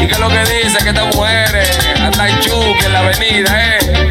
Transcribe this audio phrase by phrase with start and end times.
[0.00, 0.78] ¿Y qué es lo que dice?
[0.84, 1.78] Que te mueres.
[2.00, 4.10] Anda en chuque en la avenida, eh.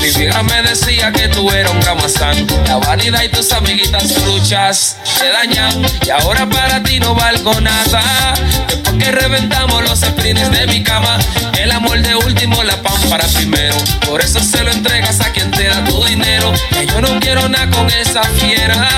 [0.00, 2.46] Mi vieja me decía que tú eras un gamazán.
[2.66, 5.82] La vanidad y tus amiguitas truchas te dañan.
[6.06, 8.34] Y ahora para ti no valgo nada.
[8.68, 11.18] Después que reventamos los sprints de mi cama,
[11.58, 12.74] el amor de último, la
[13.08, 13.76] para primero.
[14.06, 16.52] Por eso se lo entregas a quien te da tu dinero.
[16.70, 18.88] Que yo no quiero nada con esa fiera.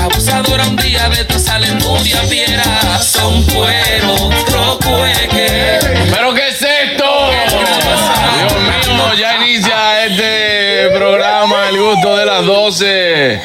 [0.00, 3.00] Abusadora un día de tu salen muy fiera.
[3.02, 4.30] Son cuero,
[4.90, 5.78] trocueque.
[6.12, 7.30] ¿Pero qué es esto?
[8.38, 8.54] Dios
[8.88, 13.40] mío, ya inicia este programa El gusto de las 12.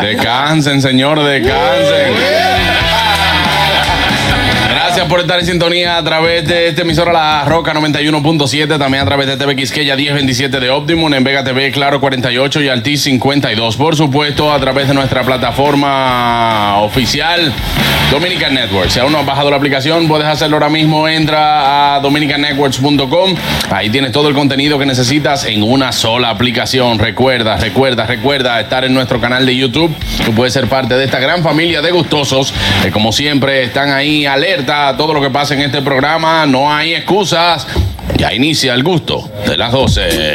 [0.00, 2.14] Descansen, señor, descansen.
[4.96, 9.04] Gracias por estar en sintonía a través de este emisora La Roca 91.7, también a
[9.04, 13.76] través de TV Quisqueya 1027 de Optimum, en Vega TV Claro 48 y Altis 52.
[13.76, 17.52] Por supuesto, a través de nuestra plataforma oficial
[18.10, 18.94] Dominican Networks.
[18.94, 21.06] Si aún no has bajado la aplicación, puedes hacerlo ahora mismo.
[21.08, 23.34] Entra a dominicannetworks.com.
[23.70, 26.98] Ahí tienes todo el contenido que necesitas en una sola aplicación.
[26.98, 29.94] Recuerda, recuerda, recuerda estar en nuestro canal de YouTube.
[30.24, 34.24] Tú puedes ser parte de esta gran familia de gustosos que como siempre están ahí
[34.24, 36.44] alerta todo lo que pasa en este programa.
[36.44, 37.66] No hay excusas.
[38.18, 40.32] Ya inicia el gusto de las 12.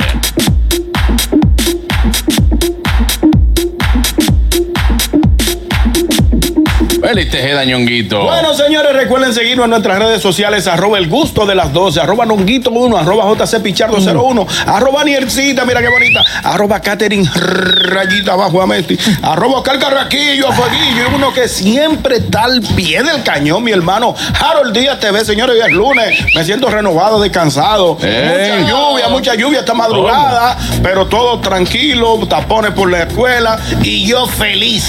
[7.11, 8.23] Feliz Tejeda, ñonguito.
[8.23, 12.25] Bueno, señores, recuerden seguirnos en nuestras redes sociales, arroba el gusto de las 12, arroba
[12.25, 18.67] nonguito 1, arroba jcpichardo 01, arroba niercita, mira qué bonita, arroba Catherine rayita abajo a
[18.67, 23.61] Messi, arroba Oscar Carraquillo, a Fueguillo, y uno que siempre está al pie del cañón,
[23.61, 29.09] mi hermano, Harold Díaz TV, señores, hoy es lunes, me siento renovado, descansado, mucha lluvia,
[29.09, 34.85] mucha lluvia esta madrugada, pero todo tranquilo, tapones por la escuela, y yo feliz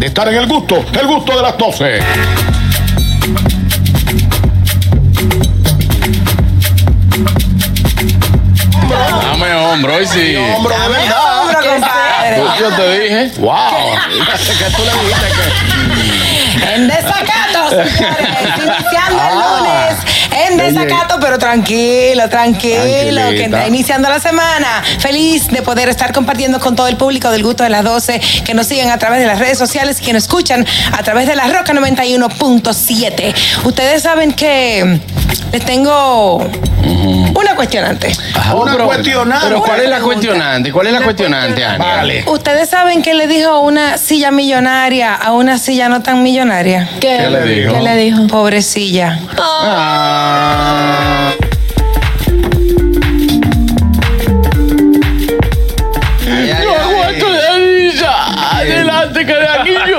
[0.00, 2.00] de estar en el gusto, el gusto de las 12.
[9.20, 10.36] Dame hombro, hoy sí.
[10.36, 12.56] Hombro de verdad.
[12.58, 13.32] Yo te dije.
[13.40, 13.50] Wow.
[14.58, 15.89] que tú le dijiste que.
[16.74, 18.28] En desacato, señores.
[18.56, 19.88] Iniciando el Ah.
[19.90, 20.16] lunes.
[20.48, 23.30] En desacato, pero tranquilo, tranquilo.
[23.30, 24.82] Que está iniciando la semana.
[24.98, 28.54] Feliz de poder estar compartiendo con todo el público del gusto de las 12 que
[28.54, 30.66] nos siguen a través de las redes sociales y que nos escuchan
[30.96, 33.34] a través de la Roca 91.7.
[33.64, 35.00] Ustedes saben que
[35.52, 36.36] les tengo
[37.34, 38.12] una cuestionante.
[38.54, 39.46] Una pero- cuestionante.
[39.48, 40.72] Pero ¿cuál es la cuestionante?
[40.72, 41.62] ¿Cuál es la cuestionante?
[41.78, 42.24] Vale.
[42.26, 46.88] Ustedes saben que le dijo una silla millonaria a una silla no tan millonaria.
[47.00, 47.74] ¿Qué le dijo?
[47.74, 48.26] ¿Qué le dijo?
[48.28, 49.18] Pobrecilla.
[49.38, 51.32] Ah.
[51.40, 51.49] Yo
[59.10, 59.98] Adelante, carajillo.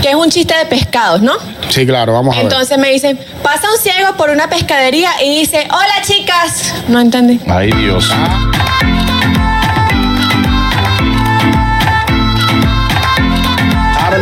[0.02, 1.34] que es un chiste de pescados, ¿no?
[1.68, 2.46] Sí, claro, vamos a ver.
[2.50, 6.74] Entonces me dicen, pasa un ciego por una pescadería y dice, hola chicas.
[6.88, 7.38] No entendí.
[7.46, 8.10] Ay, Dios.
[8.10, 8.89] Harold,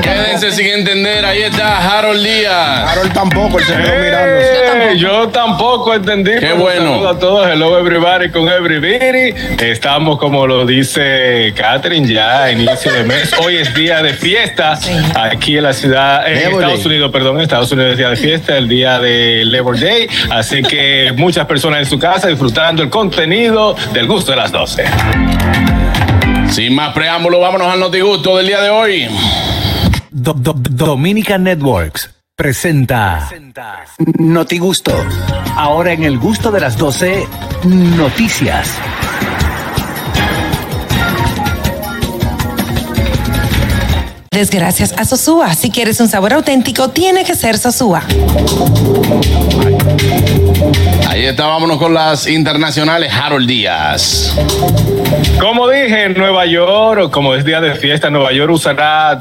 [0.09, 1.25] Quédense sin entender.
[1.25, 2.91] Ahí está Harold Díaz.
[2.91, 4.41] Harold tampoco, él se quedó mirando.
[4.41, 6.33] Eh, yo tampoco entendí.
[6.39, 7.07] Qué bueno.
[7.09, 7.47] a todos.
[7.49, 9.35] Hello everybody con everybody.
[9.59, 13.33] Estamos, como lo dice Catherine, ya a inicio de mes.
[13.39, 14.79] Hoy es día de fiesta
[15.15, 16.87] aquí en la ciudad, en Labor Estados Day.
[16.87, 20.09] Unidos, perdón, en Estados Unidos es día de fiesta, el día de Labor Day.
[20.31, 24.85] Así que muchas personas en su casa disfrutando el contenido del gusto de las 12.
[26.51, 29.09] Sin más preámbulo, vámonos al notigusto del día de hoy.
[30.21, 33.29] Do- Do- Dominica Networks presenta
[34.19, 34.93] Notigusto.
[35.57, 37.27] Ahora en el gusto de las 12,
[37.65, 38.69] noticias.
[44.31, 45.55] Desgracias a Sosúa.
[45.55, 48.03] Si quieres un sabor auténtico, tiene que ser Sosúa.
[51.09, 53.13] Ahí está, vámonos con las internacionales.
[53.13, 54.35] Harold Díaz.
[55.41, 59.21] Como dije, en Nueva York, o como es día de fiesta, Nueva York usará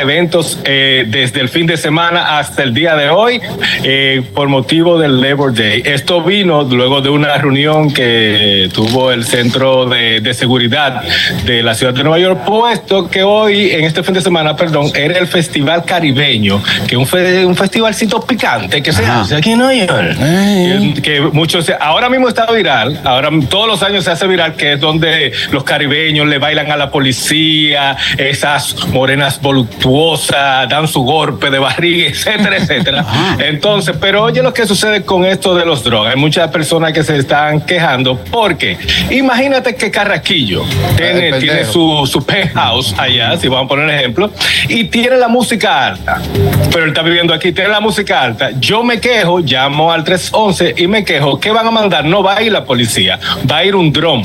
[0.00, 3.40] eventos eh, desde el fin de semana hasta el día de hoy
[3.82, 5.82] eh, por motivo del Labor Day.
[5.84, 11.02] Esto vino luego de una reunión que tuvo el Centro de, de Seguridad
[11.46, 14.90] de la ciudad de Nueva York, puesto que hoy, en este fin de semana, perdón,
[14.94, 19.52] era el Festival Caribeño, que es un, fe- un festivalcito picante que se hace aquí
[19.52, 19.97] en Nueva York.
[19.98, 24.74] Que, que muchos, ahora mismo está viral, ahora todos los años se hace viral, que
[24.74, 31.50] es donde los caribeños le bailan a la policía, esas morenas voluptuosas dan su golpe
[31.50, 33.06] de barriga, etcétera, etcétera.
[33.38, 36.14] Entonces, pero oye lo que sucede con esto de los drogas.
[36.14, 38.78] Hay muchas personas que se están quejando porque
[39.10, 40.64] imagínate que Carraquillo
[40.96, 44.30] tiene su, su penthouse allá, si vamos a poner ejemplo,
[44.68, 46.20] y tiene la música alta.
[46.70, 48.50] Pero él está viviendo aquí, tiene la música alta.
[48.60, 52.04] Yo me quejo, llamo al 311 y me quejo, ¿qué van a mandar?
[52.04, 53.18] No va a ir la policía,
[53.50, 54.22] va a ir un dron.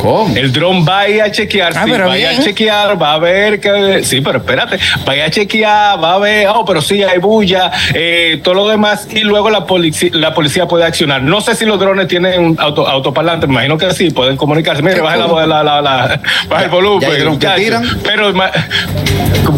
[0.00, 0.34] ¿Cómo?
[0.36, 3.00] El dron va a ir a chequear, Ah, sí, pero va a ir a chequear,
[3.00, 4.78] va a ver que, sí, pero espérate,
[5.08, 8.54] va a ir a chequear, va a ver, oh, pero sí, hay bulla, eh, todo
[8.54, 11.22] lo demás, y luego la policía, la policía puede accionar.
[11.22, 14.82] No sé si los drones tienen un auto, autoparlante, me imagino que sí, pueden comunicarse.
[14.82, 17.00] Mire, baja la, la, la, la- baja el volumen.
[17.00, 17.84] ya hay drones que tiran.
[18.02, 18.32] Pero,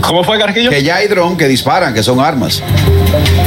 [0.02, 0.70] ¿cómo fue, Carquillo?
[0.70, 2.62] Que ya hay dron que disparan, que son armas.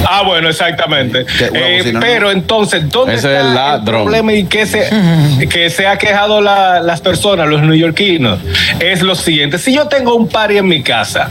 [0.08, 1.26] Ah, bueno, exactamente.
[1.26, 1.84] Que una Eh.
[2.02, 4.90] Pero entonces, ¿dónde Ese está es el problema y que se,
[5.50, 8.40] que se ha quejado la- las personas, los neoyorquinos?
[8.80, 11.30] Es lo siguiente, si yo tengo un party en mi casa,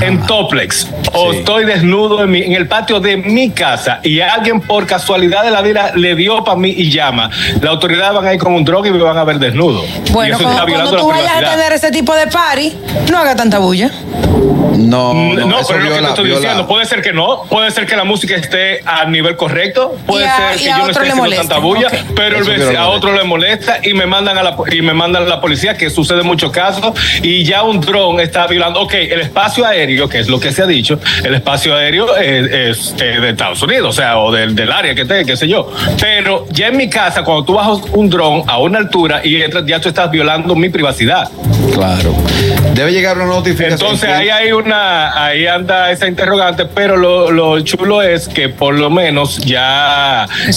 [0.00, 1.38] en Toplex, o Sí.
[1.38, 5.50] estoy desnudo en, mi- en el patio de mi casa y alguien por casualidad de
[5.50, 7.30] la vida le dio para mí y llama,
[7.60, 9.84] la autoridad van a ir con un dron y me van a ver desnudo.
[10.06, 12.26] y Bueno, eso cuando, está violando cuando tú la vayas a tener ese tipo de
[12.26, 12.72] party,
[13.10, 13.90] no haga tanta bulla.
[14.76, 16.66] No, No, no, pero es lo que te viola- estoy viola- diciendo.
[16.66, 20.28] Puede ser que no, puede ser que la música esté a nivel correcto, puede Y
[20.28, 23.12] a- ser y que a yo no esté haciendo tanta bulla, pero el a otro
[23.14, 26.20] le molesta y me mandan a la y me mandan a la policía, que sucede
[26.20, 28.80] en muchos casos, y ya un dron está violando.
[28.80, 32.50] Ok, el espacio aéreo, que es lo que se ha dicho, el espacio aéreo es,
[32.50, 35.70] es, de Estados Unidos, o sea, o del, del área que esté, qué sé yo.
[36.00, 39.64] Pero ya en mi casa, cuando tú bajas un dron a una altura y entras,
[39.66, 41.28] ya tú estás violando mi privacidad.
[41.72, 42.14] Claro.
[42.74, 43.72] Debe llegar una notificación.
[43.72, 48.74] Entonces ahí hay una, ahí anda esa interrogante, pero lo, lo chulo es que por
[48.74, 49.53] lo menos ya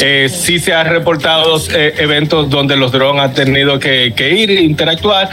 [0.01, 4.51] eh, sí se han reportado eh, eventos donde los drones han tenido que, que ir
[4.51, 5.29] e interactuar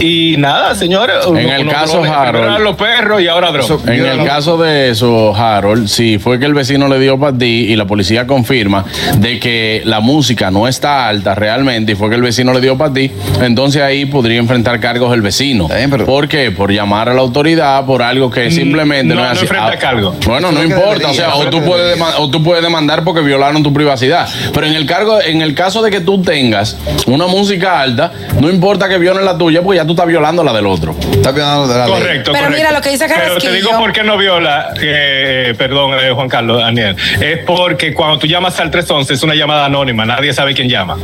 [0.00, 1.16] y nada, señores.
[1.26, 2.60] En el caso, Harold.
[2.60, 3.86] Los perros y ahora drones.
[3.86, 7.66] En el caso de eso, Harold, si fue que el vecino le dio para ti
[7.68, 8.84] y la policía confirma
[9.18, 12.76] de que la música no está alta realmente y fue que el vecino le dio
[12.76, 13.10] para ti,
[13.42, 15.64] entonces ahí podría enfrentar cargos el vecino.
[15.64, 16.50] Está bien, pero- ¿Por qué?
[16.50, 19.40] Por llamar a la autoridad, por algo que simplemente no, no, es no así.
[19.42, 20.14] enfrenta Ah, cargo.
[20.26, 23.72] Bueno, no importa, o sea, o tú, puedes o tú puedes demandar porque violaron tu
[23.72, 24.28] privacidad.
[24.52, 28.50] Pero en el cargo, en el caso de que tú tengas una música alta, no
[28.50, 30.94] importa que violen la tuya, porque ya tú estás violando la del otro.
[31.12, 31.94] Está violando de la ley.
[31.94, 32.56] Correcto, Pero correcto.
[32.58, 33.52] mira lo que dice Pero te Carrasquillo.
[33.54, 36.96] digo por qué no viola, eh, perdón, eh, Juan Carlos, Daniel.
[37.20, 40.96] Es porque cuando tú llamas al 311 es una llamada anónima, nadie sabe quién llama.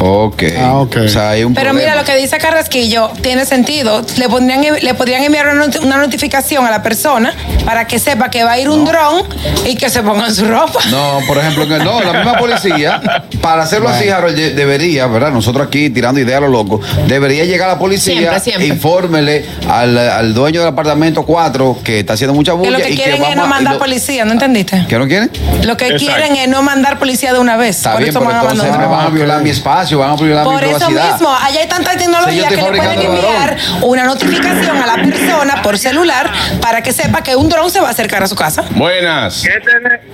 [0.00, 0.42] Ok.
[0.60, 0.96] Ah, ok.
[1.04, 1.90] O sea, hay un Pero problema.
[1.92, 4.02] mira lo que dice Carrasquillo, tiene sentido.
[4.18, 5.46] Le podrían, le podrían enviar
[5.82, 7.32] una notificación a la persona
[7.64, 9.22] para que sepa que va a ir un dron
[9.64, 10.80] y que se pongan su ropa.
[10.90, 13.00] No, por ejemplo, que no, la misma policía,
[13.40, 15.30] para hacerlo así, Harold, de- debería, ¿verdad?
[15.30, 18.64] Nosotros aquí tirando ideas a lo loco, debería llegar la policía Siempre, siempre.
[18.66, 22.78] e infórmele al, al dueño del apartamento 4 que está haciendo mucha Que bulla lo
[22.78, 24.84] que y que quieren vamos es no mandar lo- policía, ¿no entendiste?
[24.88, 25.30] ¿Que no quieren?
[25.64, 26.04] Lo que Exacto.
[26.06, 27.76] quieren es no mandar policía de una vez.
[27.76, 30.10] Está Por bien, eso pero van a entonces me van a violar mi espacio, van
[30.10, 31.12] a violar Por mi eso privacidad.
[31.12, 34.94] mismo, allá hay tanta Sí, tecnología estoy que le pueden enviar una notificación a la
[35.02, 38.34] persona por celular para que sepa que un dron se va a acercar a su
[38.34, 38.64] casa.
[38.70, 39.42] Buenas.
[39.42, 39.50] ¿Qué,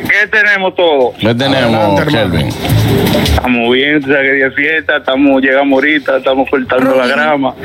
[0.09, 1.13] qué tenemos todo?
[1.23, 2.13] ¿Qué tenemos, Adelante.
[2.13, 2.49] Kelvin?
[3.23, 7.55] Estamos bien, tú sabes que día fiesta, estamos, llegamos ahorita, estamos cortando la grama.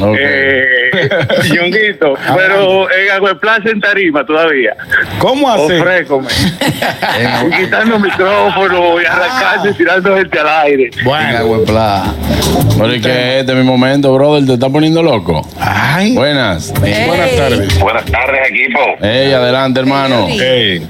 [0.00, 0.16] Ok.
[0.18, 0.90] Eh,
[2.36, 4.74] pero en Agua de Plaza en Tarima todavía.
[5.18, 5.74] ¿Cómo así?
[5.74, 6.26] Ofrécome.
[7.56, 10.90] Quitando micrófono y arrancando y tirando gente al aire.
[10.96, 12.12] Venga, buen plan.
[12.76, 15.48] Pero es que este es mi momento, brother, te está poniendo loco.
[15.60, 16.72] Ay, Buenas.
[16.80, 17.78] buenas tardes.
[17.78, 18.80] Buenas tardes, equipo.
[19.00, 20.26] Ey, adelante, hermano.
[20.28, 20.86] Ey,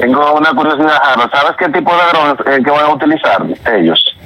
[0.00, 1.00] Tengo una curiosidad.
[1.32, 4.16] ¿Sabes qué tipo de dron es el que van a utilizar ellos?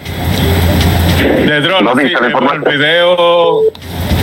[1.18, 3.60] De dron, Lo sí, el video,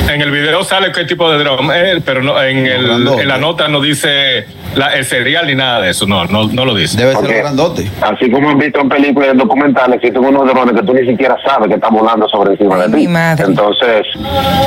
[0.10, 3.22] en el video sale qué tipo de dron es, pero no, en, el, Grandote.
[3.22, 4.46] en la nota no dice
[4.76, 6.98] la, el serial ni nada de eso, no, no, no lo dice.
[6.98, 7.90] Debe ser Porque- grandote.
[8.02, 11.08] Así como han visto en películas y en documentales, existen unos drones que tú ni
[11.08, 12.94] siquiera sabes que están volando sobre encima Ay, de ti.
[12.96, 13.46] mi madre.
[13.46, 14.06] Entonces,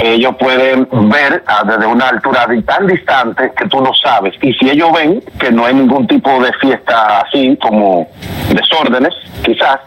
[0.03, 4.35] ellos pueden ver ah, desde una altura tan distante que tú no sabes.
[4.43, 8.09] Y si ellos ven que no hay ningún tipo de fiesta así, como
[8.53, 9.15] desórdenes,
[9.45, 9.79] quizás,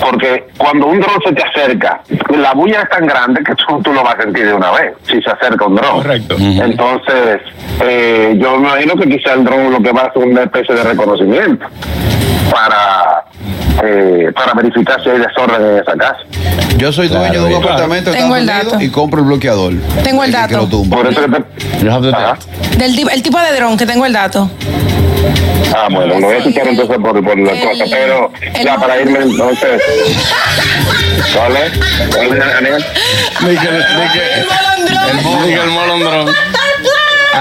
[0.00, 2.00] porque cuando un dron se te acerca,
[2.36, 4.92] la bulla es tan grande que tú, tú lo vas a sentir de una vez,
[5.06, 6.02] si se acerca un dron.
[6.02, 6.36] Correcto.
[6.38, 7.40] Entonces,
[7.82, 10.74] eh, yo me imagino que quizá el dron lo que va a hacer una especie
[10.74, 11.66] de reconocimiento
[12.50, 13.24] para
[13.84, 16.18] eh, para verificar si hay desorden en esa casa.
[16.76, 18.80] Yo soy dueño de un Claro, apartamento en Tengo el dato.
[18.80, 19.72] y compro el bloqueador.
[20.02, 20.48] Tengo el dato.
[20.48, 20.96] Que lo tumba.
[20.96, 22.76] Por eso que te...
[22.78, 24.50] Del el tipo de dron que tengo el dato.
[25.74, 28.32] Ah, bueno, lo voy a escuchar entonces por, por la cosa, pero
[28.64, 29.82] ya para irme entonces.
[31.34, 31.72] ¿Cuál es?
[32.14, 32.84] ¿Cuál es, Daniel?
[33.40, 34.44] Di que- di que-
[35.46, 36.34] di que el molondrón.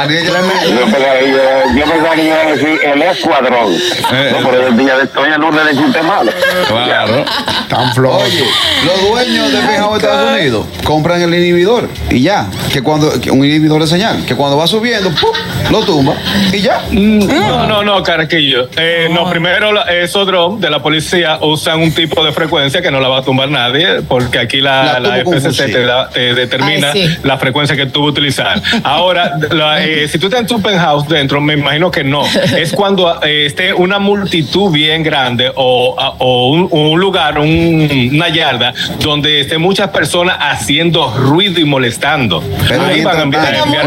[0.06, 3.74] Le- Yo pensaba, yo, yo pensaba que iba a decir el escuadrón.
[4.14, 6.32] Eh, No, pero el día de en lunes de chiste malo.
[6.68, 7.26] Claro.
[7.70, 8.18] tan flojo.
[8.18, 8.44] Oye,
[8.86, 13.44] los dueños de de Estados Unidos compran el inhibidor y ya, que cuando que un
[13.44, 15.32] inhibidor de señal, que cuando va subiendo, ¡pum!
[15.72, 16.14] lo tumba
[16.54, 16.82] y ya.
[16.92, 18.70] No, no, no, Carraquillo.
[18.78, 23.00] Eh, no, primero esos drones de la policía usan un tipo de frecuencia que no
[23.00, 27.08] la va a tumbar nadie, porque aquí La la, FCC te, da- te determina Ay,
[27.08, 27.18] sí.
[27.24, 28.62] la frecuencia que tú vas a utilizar.
[28.84, 32.24] Ahora, la, eh, si tú estás en tu penthouse dentro, me imagino que no.
[32.58, 38.10] Es cuando eh, esté una multitud bien grande o, a- o un, un lugar, un-
[38.14, 42.44] una yarda, donde estén muchas personas haciendo ruido y molestando.
[42.68, 43.84] Pero Ahí van a enviar- tanto- enviar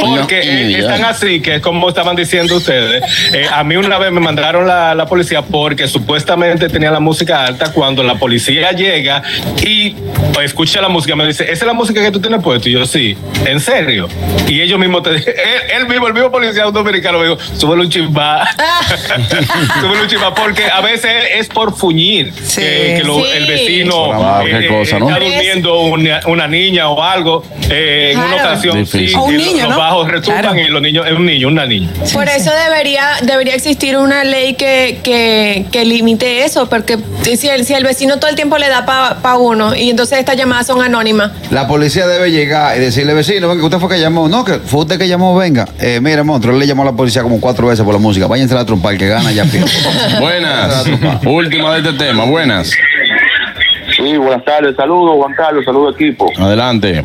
[0.00, 3.02] Porque No, eh, están así, que es como estaban diciendo ustedes.
[3.34, 7.46] Eh, a mí una vez me mandaron la, la policía porque supuestamente tenía la música
[7.46, 7.72] alta.
[7.72, 9.22] Cuando la policía llega
[9.64, 9.94] y
[10.42, 12.68] escucha la música, me dice, ¿esa es la música que tú tienes puesto?
[12.68, 13.16] Y yo, sí,
[13.46, 14.08] ¿en serio?
[14.48, 18.48] Y ellos mismos, te, él, mismo, el mismo policía dominicano me dijo, súbele un chimba.
[19.80, 22.32] súbele un chimba, porque a veces es por fuñir.
[22.42, 22.60] Sí.
[22.60, 23.30] que, que lo- Sí.
[23.34, 25.08] el vecino Wow, eh, cosa, ¿no?
[25.10, 27.44] está durmiendo una, una niña o algo.
[27.70, 29.78] Eh, en una ocasión, sí, un niño, los ¿no?
[29.78, 30.58] bajos retumban Claro.
[30.58, 31.88] y los niños, es un niño, una niña.
[32.12, 37.64] Por eso debería debería existir una ley que, que, que limite eso, porque si el,
[37.64, 40.66] si el vecino todo el tiempo le da para pa uno y entonces estas llamadas
[40.66, 41.30] son anónimas.
[41.50, 44.28] La policía debe llegar y decirle, vecino, venga, usted fue que llamó.
[44.28, 45.66] No, que fue usted que llamó, venga.
[45.78, 48.26] Eh, mire, monstruo, él le llamó a la policía como cuatro veces por la música.
[48.26, 49.70] Váyanse a la trompa, el que gana ya pierde.
[50.20, 50.84] Buenas.
[51.24, 52.24] Última de este tema.
[52.24, 52.70] Buenas.
[53.96, 56.30] Sí, buenas tardes, saludos Juan Carlos, saludos equipo.
[56.38, 57.04] Adelante.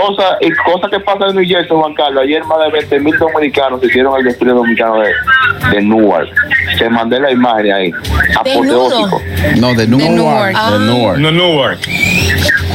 [0.00, 2.24] Cosa, y cosa que pasa en New Jersey, Juan Carlos.
[2.24, 5.12] Ayer más de 20 mil dominicanos hicieron el desfile dominicano de,
[5.70, 6.28] de Newark.
[6.78, 7.92] Te mandé la imagen ahí.
[8.36, 9.20] Apoteósico.
[9.56, 10.14] No, de De Newark.
[10.14, 10.54] Newark.
[10.56, 10.70] Ah.
[10.72, 11.18] De Newark.
[11.18, 11.78] No, Newark.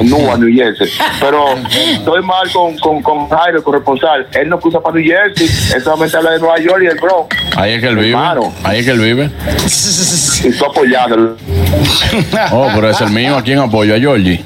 [0.01, 0.87] Newark, New Jersey.
[1.19, 4.27] Pero estoy mal con, con, con Jairo, el corresponsal.
[4.33, 5.47] Él no cruza para New Jersey.
[5.75, 7.35] Él solamente habla de Nueva York y el Bronx.
[7.57, 8.11] Ahí es que él vive.
[8.11, 8.53] Hermano.
[8.63, 9.29] Ahí es que él vive.
[10.43, 11.35] Y tú apoyándolo.
[12.51, 13.35] Oh, pero es el mío.
[13.35, 13.93] ¿A quién apoyo?
[13.93, 14.43] A Georgie.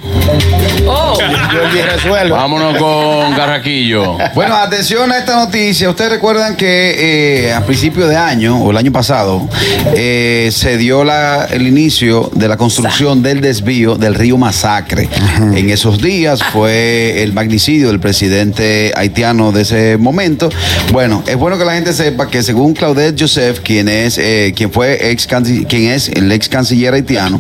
[0.88, 1.15] Oh,
[1.51, 2.32] Georgie resuelve.
[2.32, 4.17] Vámonos con Carraquillo.
[4.34, 5.89] Bueno, atención a esta noticia.
[5.89, 9.48] Ustedes recuerdan que eh, a principio de año, o el año pasado,
[9.96, 15.10] eh, se dio la- el inicio de la construcción del desvío del río Masacre.
[15.55, 20.50] En esos días fue el magnicidio del presidente haitiano de ese momento.
[20.91, 24.72] Bueno, es bueno que la gente sepa que según Claudette Joseph, quien es, eh, quien
[24.72, 27.38] fue ex quien es el ex canciller haitiano,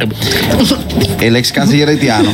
[1.21, 2.31] el ex canciller haitiano,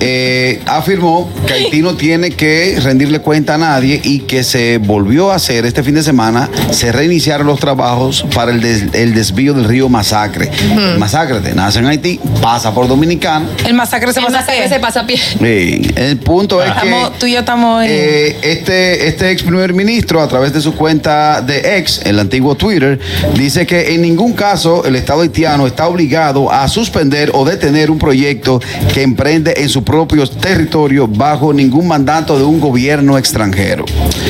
[0.00, 5.30] eh, afirmó que Haití no tiene que rendirle cuenta a nadie y que se volvió
[5.32, 9.54] a hacer este fin de semana, se reiniciaron los trabajos para el, des- el desvío
[9.54, 10.50] del río Masacre.
[10.72, 13.46] El Masacre te nace en Haití, pasa por Dominicana.
[13.66, 14.68] El masacre se el pasa a masacre pie.
[14.68, 15.16] se pasa a pie.
[15.18, 19.42] Sí, el punto es que Estamos- tú y yo estamos en- eh, este, este ex
[19.42, 22.98] primer ministro, a través de su cuenta de ex, el antiguo Twitter,
[23.36, 27.98] dice que en ningún caso el Estado haitiano está obligado a suspender o detener un
[27.98, 28.60] proyecto
[28.92, 33.84] que emprende en su propio territorio bajo ningún mandato de un gobierno extranjero.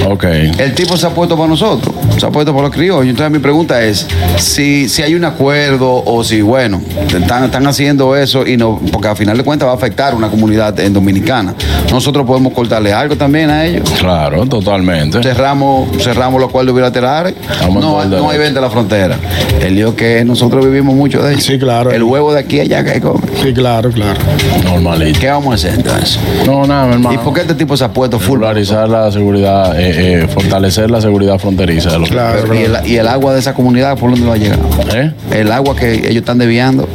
[0.09, 0.25] Ok.
[0.25, 3.11] El tipo se ha puesto para nosotros, se ha puesto para los criollos.
[3.11, 4.07] Entonces mi pregunta es,
[4.39, 6.81] si, si hay un acuerdo o si, bueno,
[7.15, 10.29] están, están haciendo eso y no, porque al final de cuentas va a afectar una
[10.29, 11.55] comunidad en dominicana.
[11.91, 13.91] Nosotros podemos cortarle algo también a ellos.
[13.99, 15.23] Claro, totalmente.
[15.23, 17.35] Cerramos, cerramos los acuerdos bilaterales.
[17.51, 19.17] Estamos No, no hay venta a la frontera.
[19.61, 21.45] El lío que nosotros vivimos mucho de ellos.
[21.45, 21.91] Sí, claro.
[21.91, 23.21] El huevo de aquí a allá que come.
[23.43, 24.19] Sí, claro, claro.
[24.65, 25.19] Normalito.
[25.19, 26.19] ¿Qué vamos a hacer entonces?
[26.47, 27.21] No, nada, mi hermano.
[27.21, 28.35] ¿Y por qué este tipo se ha puesto full?
[28.39, 32.97] Regularizar la seguridad, eh, eh, fortalecer la seguridad fronteriza de los Claro, ¿y, el, y
[32.97, 34.59] el agua de esa comunidad por dónde va a llegar?
[34.95, 35.13] ¿Eh?
[35.33, 36.87] El agua que ellos están desviando.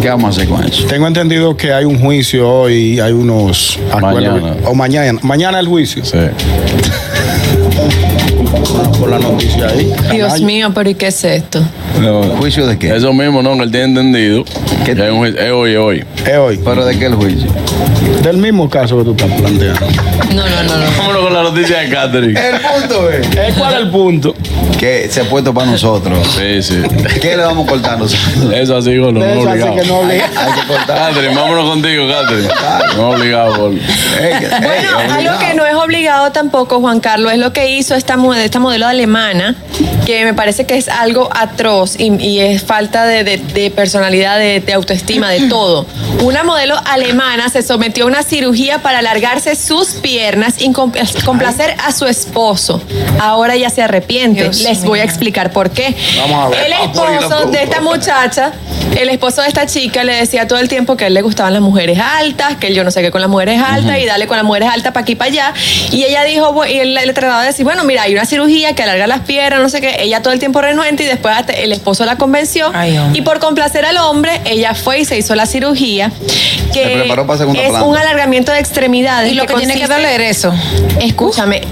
[0.00, 0.86] ¿Qué vamos a hacer con eso?
[0.86, 4.42] Tengo entendido que hay un juicio hoy, hay unos acuerdos.
[4.42, 4.56] Mañana.
[4.66, 5.18] O mañana.
[5.22, 6.04] Mañana el juicio.
[6.04, 6.18] Sí.
[8.98, 9.92] Por la noticia ahí.
[10.10, 11.62] Dios Ay, mío, pero ¿y qué es esto?
[12.38, 12.94] ¿Juicio de qué?
[12.94, 14.44] Eso mismo, no, que él tiene entendido.
[14.84, 14.94] ¿Qué?
[14.94, 16.04] Que hay un juicio- es hoy, es hoy.
[16.26, 16.60] Es hoy.
[16.64, 17.50] ¿Pero de qué el juicio?
[18.22, 19.80] Del mismo caso que tú estás planteando.
[20.34, 20.84] No, no, no, no.
[20.98, 22.40] Vámonos con la noticia de Catherine.
[22.40, 24.34] El punto es ¿Cuál es el punto?
[24.82, 26.26] Que se ha puesto para nosotros.
[26.36, 26.82] Sí, sí.
[27.20, 28.52] ¿Qué le vamos a cortar nosotros?
[28.52, 29.76] Eso así, con De no obligado.
[29.76, 30.24] que no obliga.
[30.36, 30.96] Hay que cortar.
[31.12, 32.48] Catherine, vámonos contigo, Catherine.
[32.96, 33.70] No obligado, por...
[33.70, 35.38] Bueno, algo obligado.
[35.38, 39.54] que no es obligado tampoco, Juan Carlos, es lo que hizo esta, esta modelo alemana,
[40.04, 44.36] que me parece que es algo atroz y, y es falta de, de- de personalidad,
[44.38, 45.86] de, de autoestima, de todo.
[46.22, 50.90] Una modelo alemana se sometió a una cirugía para alargarse sus piernas y com-
[51.24, 52.82] complacer a su esposo.
[53.20, 54.42] Ahora ella se arrepiente.
[54.50, 55.94] Dios Les voy a explicar por qué.
[56.18, 56.66] Vamos a ver.
[56.66, 58.52] El Vamos a poner la esposo de esta muchacha,
[58.98, 61.52] el esposo de esta chica le decía todo el tiempo que a él le gustaban
[61.52, 64.26] las mujeres altas, que él yo no sé qué con las mujeres altas y dale
[64.26, 65.54] con las mujeres altas para aquí para allá.
[65.90, 68.82] Y ella dijo, y él le trataba de decir, bueno, mira, hay una cirugía que
[68.82, 69.96] alarga las piernas, no sé qué.
[70.00, 72.70] Ella todo el tiempo renuente y después hasta el esposo la convenció.
[72.74, 76.10] Ay, y por complacer al hombre, ella fue y se hizo la cirugía,
[76.72, 77.86] que Se preparó para segunda es planta.
[77.86, 79.32] un alargamiento de extremidades.
[79.32, 80.52] Y lo que tiene que doler eso.
[81.00, 81.62] Escúchame,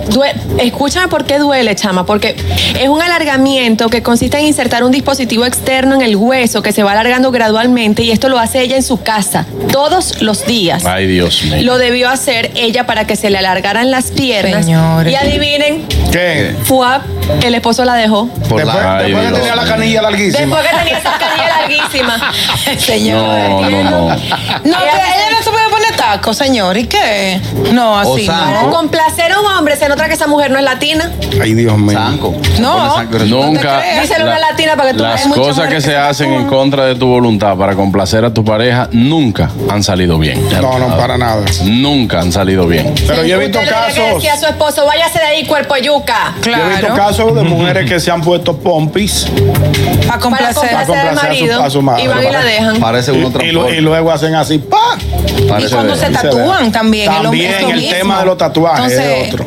[0.59, 2.37] escúchame por qué duele, chama, porque
[2.78, 6.83] es un alargamiento que consiste en insertar un dispositivo externo en el hueso que se
[6.83, 10.85] va alargando gradualmente y esto lo hace ella en su casa todos los días.
[10.85, 11.63] Ay, Dios mío.
[11.63, 14.65] Lo debió hacer ella para que se le alargaran las piernas.
[14.65, 15.13] Señores.
[15.13, 16.55] Y adivinen, ¿Qué?
[16.65, 17.03] Fuap,
[17.45, 18.27] el esposo la dejó.
[18.49, 20.39] Por Después, la- Ay, después que tenía la canilla larguísima.
[20.41, 22.33] Después que tenía esa canilla larguísima.
[22.79, 23.21] Señor.
[23.61, 24.09] No, no, no.
[24.09, 25.69] No, que ella no se puede
[26.00, 26.76] poner taco, señor.
[26.76, 27.40] ¿Y qué?
[27.73, 28.71] No, así zanco.
[28.71, 31.11] Complacer a un hombre, se nota que esa mujer no es latina.
[31.40, 31.99] Ay, Dios mío.
[31.99, 32.35] Sanco.
[32.59, 33.02] No.
[33.26, 33.83] Nunca.
[34.00, 36.84] Díselo a una latina para que tú Las cosas que se se hacen en contra
[36.86, 40.41] de tu voluntad para complacer a tu pareja nunca han salido bien.
[40.60, 41.45] No, no, para nada.
[41.65, 42.95] Nunca han salido bien.
[43.08, 44.15] Pero yo he visto que casos.
[44.15, 46.34] decir a su esposo, váyase de ahí, cuerpo yuca.
[46.45, 46.95] Yo he visto Claro.
[46.95, 50.76] casos de mujeres que se han puesto pompis Para Para complacer.
[50.76, 50.93] a su-
[51.26, 51.63] marido.
[51.65, 52.04] a su madre.
[52.04, 52.76] y van y la dejan.
[52.80, 54.97] Parece y, uno y luego hacen así, ¡pa!
[55.39, 56.71] Y Parece cuando se se tatúan ve.
[56.71, 57.13] también.
[57.13, 57.91] el También el mismo.
[57.91, 59.47] tema de los tatuajes Entonces, es otro.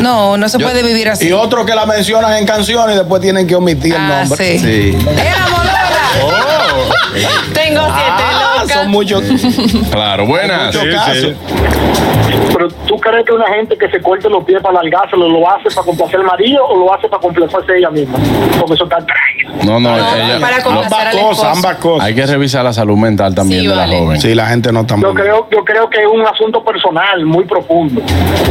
[0.00, 1.28] No, no se Yo- puede vivir así.
[1.28, 4.58] Y otro que la mencionan en canciones y después tienen que omitir el Ah, nombre.
[4.58, 4.58] sí.
[4.58, 4.98] Sí.
[5.18, 5.76] ¡Era molora!
[7.54, 8.45] Tengo siete Ah.
[8.68, 9.22] Son muchos,
[9.90, 10.76] Claro, buenas.
[12.52, 15.68] Pero ¿tú crees que una gente que se corte los pies para alargárselo lo hace
[15.74, 18.18] para complacer al marido o lo hace para complacerse ella misma?
[18.58, 19.64] Porque eso está extraño.
[19.64, 22.06] No, no, No, ella- para complacer Ambas cosas, ambas cosas.
[22.06, 23.92] hay que revisar la salud mental también Sí, de vale.
[23.94, 24.20] la joven.
[24.20, 27.44] Sí, la gente no está Yo creo, yo creo que es un asunto personal muy
[27.44, 28.00] profundo.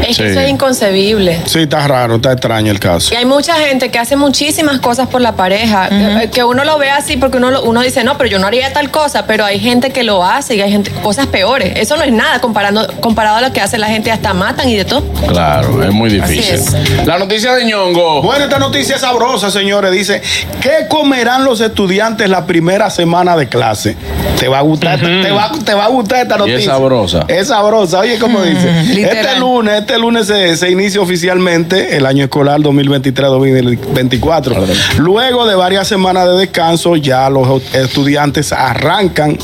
[0.02, 0.24] Es que Sí.
[0.24, 1.40] eso es inconcebible.
[1.46, 3.14] Sí, está raro, está extraño el caso.
[3.14, 6.78] Y hay mucha gente que hace muchísimas cosas por la pareja, eh, que uno lo
[6.78, 9.46] ve así porque uno, lo- uno dice, no, pero yo no haría tal cosa, pero
[9.46, 11.74] hay gente que lo hace y hay gente cosas peores.
[11.76, 14.76] Eso no es nada comparando, comparado a lo que hace la gente, hasta matan y
[14.76, 15.04] de todo.
[15.28, 17.06] Claro, es muy Así difícil.
[17.06, 18.22] La noticia de ñongo.
[18.22, 19.92] Bueno, esta noticia es sabrosa, señores.
[19.92, 20.22] Dice,
[20.62, 23.96] ¿qué comerán los estudiantes la primera semana de clase?
[24.40, 26.60] Te va a gustar, te, va, te va a gustar esta Y noticia.
[26.60, 27.26] es sabrosa.
[27.28, 28.00] Es sabrosa.
[28.00, 28.72] Oye, ¿cómo dice?
[28.94, 29.26] Literal.
[29.26, 34.98] Este lunes, este lunes se, se inicia oficialmente el año escolar 2023-2024.
[34.98, 39.38] Luego de varias semanas de descanso, ya los estudiantes arrancan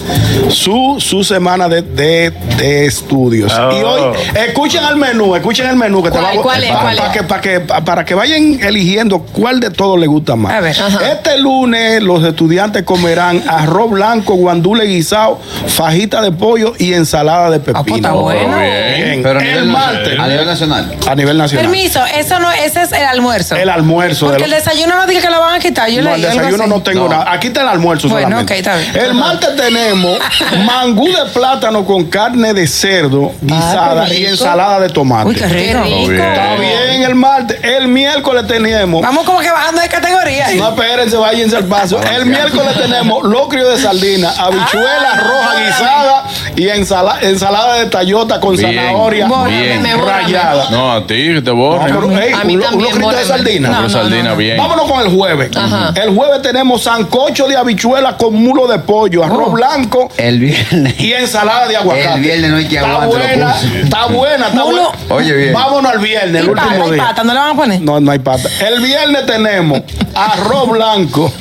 [0.49, 3.54] su, su semana de, de- de estudios.
[3.54, 3.71] Oh.
[3.71, 6.69] Y hoy, escuchen el menú, escuchen el menú que te ¿Cuál- va a cuál es,
[6.69, 7.01] para, cuál es?
[7.01, 10.54] para que, para, que, para que vayan eligiendo cuál de todos les gusta más.
[10.54, 10.75] A ver.
[10.80, 11.12] Ajá.
[11.12, 17.58] Este lunes los estudiantes comerán arroz blanco, guandule guisado, fajita de pollo y ensalada de
[17.58, 17.97] Ah, pues pepino.
[17.97, 18.58] está bueno.
[18.58, 19.21] Bien.
[19.23, 20.95] Pero a el nivel, martes, a nivel nacional.
[21.08, 21.65] a nivel nacional.
[21.67, 23.56] Permiso, eso no, ese es el almuerzo.
[23.56, 24.27] El almuerzo.
[24.27, 25.89] Porque de el desayuno no dije que lo van a quitar.
[25.89, 27.10] Yo no, leí el desayuno no tengo No.
[27.10, 27.32] nada.
[27.32, 28.54] Aquí está el almuerzo Bueno, solamente.
[28.54, 28.95] ok, está bien.
[28.95, 30.19] El martes tenemos
[30.65, 35.30] mangú de plátano con carne de cerdo guisada qué y ensalada de tomate.
[35.30, 36.12] Uy, qué Qué rico.
[36.12, 37.60] Está bien el martes.
[37.63, 40.48] El miércoles tenemos Vamos como que bajando de categoría.
[40.56, 42.00] No, espérense, váyanse al paso.
[42.02, 45.20] El miércoles tenemos locrio de sardina, habichuela Ah.
[45.20, 46.24] roja guisada
[46.56, 49.84] Y ensala- ensalada de tallota con Bien, zanahoria bien.
[50.06, 50.70] Rayada.
[50.70, 51.96] No, a ti, que te No, borren.
[51.96, 53.70] pero, ey, A mí uno- también, gritos de sardina.
[53.70, 54.36] Pero no, sardina, no.
[54.36, 54.58] bien.
[54.58, 55.52] Vámonos con el jueves.
[55.56, 55.94] Ajá.
[55.96, 60.99] El jueves tenemos sancocho de habichuela con mulo de pollo, arroz blanco El viernes.
[60.99, 62.13] y ensalada de aguacate.
[62.15, 64.88] El viernes no hay que Está aguante, lo buena, está buena, está buena.
[65.10, 65.53] Oye, bien.
[65.53, 67.03] Vámonos al viernes, el pata, último día.
[67.07, 67.81] pata, ¿no le van a poner?
[67.81, 68.49] No, no hay pata.
[68.60, 69.81] El viernes tenemos
[70.15, 71.34] arroz blanco,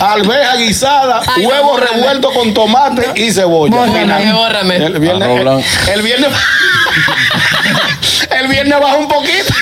[0.00, 1.96] alveja guisada, Ay, no, huevo bórrame.
[1.96, 3.74] revuelto con tomate y cebolla.
[3.76, 4.76] Bórrame, bórrame.
[4.76, 5.64] El viernes, Arroz el, blanco.
[5.94, 6.30] el viernes,
[8.40, 9.44] el viernes baja un poquito.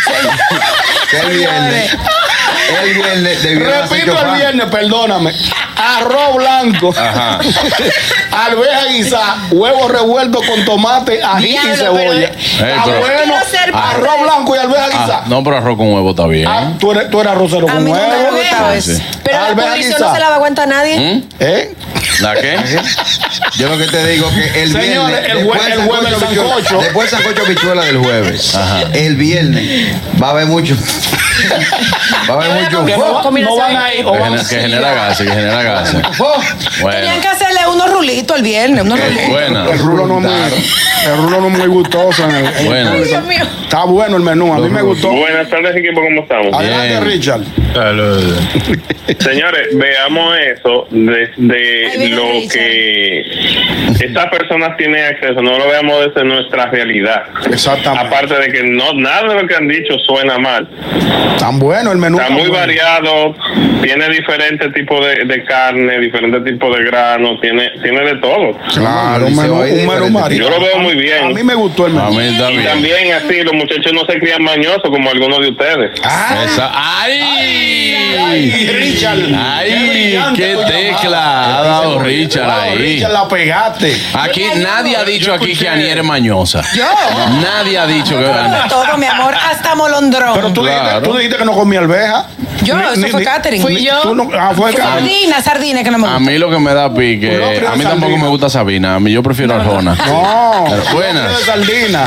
[1.23, 1.97] El viernes.
[2.83, 5.33] El viernes Repito el viernes, perdóname.
[5.77, 7.39] Arroz blanco, Ajá.
[8.47, 12.31] alveja guisada, huevo revuelto con tomate, ají Diablo, y cebolla.
[12.59, 13.35] pero- Está pero- bueno.
[13.75, 15.19] Arroz blanco y alveja guisada.
[15.19, 16.47] Ah, no, pero arroz con huevo está bien.
[16.49, 18.37] Ah, tú eres, tú eres arrocero A con mí no me huevo.
[18.37, 19.03] gusta Sí.
[19.23, 20.07] Pero la guisada.
[20.09, 20.99] no se la va a aguantar nadie.
[20.99, 21.23] ¿Mm?
[21.41, 21.75] ¿Eh?
[22.21, 22.57] ¿La qué?
[23.59, 25.31] Yo lo que te digo que el Señores, viernes.
[25.31, 26.79] el después jue- el jueves el sancocho.
[26.81, 28.59] Después el sancocho bichuela del jueves.
[28.95, 30.75] El viernes va a haber mucho.
[32.29, 32.85] Va a haber mucho.
[32.87, 34.01] Que no, va- no van a ir.
[34.01, 36.03] Que, o van- gener- que genera gases, que genera gases.
[36.81, 39.29] Bueno, Tenían que hacerle unos rulitos el viernes, unos rulitos.
[39.29, 39.71] buena.
[39.71, 42.25] El rulo no es muy, el rulo no es muy gustoso.
[42.29, 42.95] En el, en- Buena.
[42.95, 43.45] Dios mío.
[43.63, 45.11] Está bueno el menú, a mí me gustó.
[45.11, 46.55] Buenas tardes, equipo, ¿cómo estamos?
[46.55, 47.05] Adelante, Bien.
[47.05, 47.41] Richard.
[49.19, 52.53] Señores, veamos eso desde viene lo Richard.
[52.53, 53.21] que
[54.05, 57.25] estas personas tienen acceso, no lo veamos desde nuestra realidad.
[57.51, 58.07] Exactamente.
[58.07, 60.69] Aparte de que no nada de lo que han dicho suena mal.
[61.39, 62.17] Tan bueno el menú.
[62.19, 62.61] Está tan muy bueno.
[62.67, 63.35] variado,
[63.83, 68.57] tiene diferentes tipos de, de carne, diferentes tipos de granos, tiene tiene de todo.
[68.75, 70.29] Claro, un menú, a un menú.
[70.31, 71.25] Yo lo veo muy bien.
[71.25, 72.19] A mí me gustó el A menú.
[72.21, 75.91] mí está Y también así, los muchachos no se crían mañosos como algunos de ustedes.
[76.05, 78.69] Ah, Esa- ay, ¡Ay!
[78.73, 79.19] Richard.
[79.35, 80.19] ¡Ay!
[80.35, 82.77] ¡Qué tu tecla ha dado Richard ahí!
[82.79, 83.97] Richard, la pegaste.
[84.15, 86.63] Aquí nadie ha dicho aquí que Anier es mañosa.
[86.75, 86.85] Yo.
[87.43, 88.25] Nadie ha dicho que.
[88.69, 90.35] Todo, mi amor, hasta molondrón.
[90.35, 90.83] Pero tú, Claro.
[90.85, 92.27] dijiste, tú dijiste que no comía alveja.
[92.63, 94.01] Yo, Ni- eso ni- fue ni- Fui yo.
[94.03, 94.73] tú no- ah, fue.
[94.73, 96.31] Sardina, sardina que no me A gusta.
[96.31, 98.23] mí lo que me da pique, A mí tampoco sardina.
[98.25, 99.95] me gusta Sabina, a mí yo prefiero Arjona.
[99.95, 100.65] No.
[100.69, 101.41] Pero buenas.
[101.41, 102.05] sardina.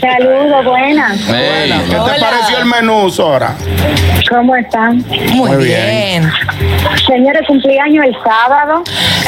[0.00, 1.28] Saludos, buenas.
[1.28, 3.54] Ey, ¿Qué te pareció el menú, Sora?
[4.28, 4.98] ¿Cómo están?
[5.34, 6.30] Muy, Muy bien.
[7.06, 8.82] Señores, cumpleaños el sábado.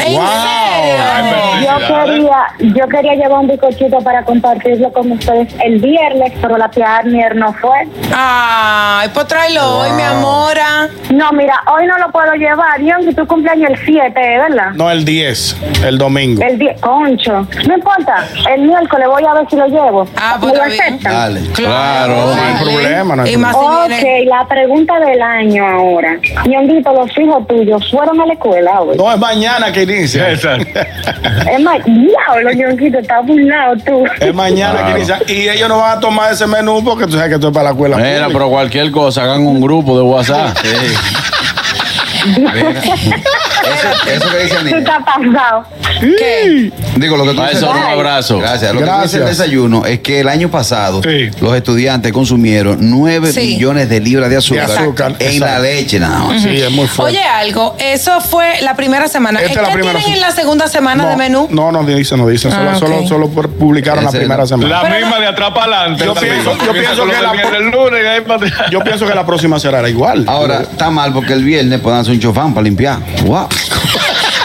[0.05, 0.23] ¿En Wow.
[0.25, 1.61] serio?
[1.61, 6.69] Yo quería, yo quería llevar un bizcochito para compartirlo con ustedes el viernes, pero la
[6.69, 7.87] tía Arnier no fue.
[8.15, 10.53] Ay, pues tráelo hoy, mi amor.
[10.61, 10.87] ah.
[11.09, 12.79] No, mira, hoy no lo puedo llevar.
[12.79, 14.62] Dion, que tu cumpleaños el 7, ¿verdad?
[14.73, 16.41] No, el 10, el domingo.
[16.43, 17.47] El 10, concho.
[17.67, 20.07] No importa, el miércoles voy a ver si lo llevo.
[20.15, 21.13] Ah, pues ¿Me lo está aceptan?
[21.13, 21.41] Dale.
[21.53, 22.13] Claro.
[22.13, 26.17] No hay problema, no hay si Ok, viene- la pregunta del año ahora.
[26.47, 28.97] Ñonguito, los hijos tuyos fueron a la escuela hoy.
[28.97, 30.29] No, es mañana que inicia.
[30.31, 34.03] Es más, diablo, Ñonguito, estás burlado tú.
[34.19, 34.87] Es mañana Claro.
[34.87, 35.19] que inicia.
[35.27, 37.65] Y ellos no van a tomar ese menú porque tú sabes que esto es para
[37.65, 37.97] la escuela.
[37.97, 38.29] Mira, pública.
[38.33, 40.57] pero cualquier cosa, hagan un grupo de WhatsApp.
[43.63, 44.77] Eso, eso que dice Tú Anita.
[44.79, 45.63] estás pasado.
[45.99, 46.71] ¿Qué?
[46.97, 47.63] Digo, lo que tú Para dices.
[47.63, 48.39] eso, un abrazo.
[48.39, 48.73] Gracias.
[48.73, 49.03] Lo que tú Gracias.
[49.11, 51.29] dices el desayuno es que el año pasado Sí.
[51.41, 53.39] los estudiantes consumieron 9 Sí.
[53.41, 55.45] millones de libras de azúcar, De azúcar, en exacto.
[55.45, 56.41] la leche nada más.
[56.41, 57.17] Sí, es muy fuerte.
[57.17, 59.39] Oye, algo, eso fue la primera semana.
[59.39, 61.47] Esta es ¿Qué la primera tienen en la segunda semana no, de menú?
[61.51, 62.49] No, no dice, no dice.
[62.51, 63.07] Solo, Ah, solo, ok.
[63.07, 64.47] solo por- publicaron la Ese primera no.
[64.47, 64.69] semana.
[64.69, 66.05] La Pero- misma de atrás para adelante.
[66.05, 66.51] Yo pienso- misma.
[66.53, 68.69] yo Comienza pienso con que lo la- del viernes, el lunes y ahí para atrás.
[68.71, 70.25] Yo pienso que la próxima será igual.
[70.27, 72.99] Ahora, está mal porque el viernes pueden hacer un chofán para limpiar.
[73.25, 73.47] Wow.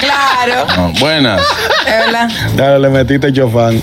[0.00, 1.40] Claro, No, buenas.
[1.86, 2.28] es verdad.
[2.54, 3.80] Dale, le metiste chofán.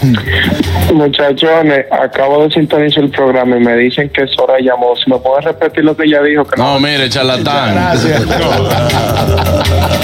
[0.94, 4.96] Muchachones, acabo de sintonizar el programa y me dicen que Sora llamó.
[4.96, 7.74] Si me puedes repetir lo que ella dijo, que No, mire, charlatán.
[7.76, 8.22] Gracias.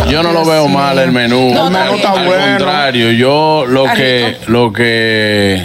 [0.10, 1.54] Yo no lo veo mal el menú.
[1.54, 1.94] No, al, está bien.
[1.94, 2.46] al Está bueno.
[2.58, 5.64] contrario, yo lo que, lo que,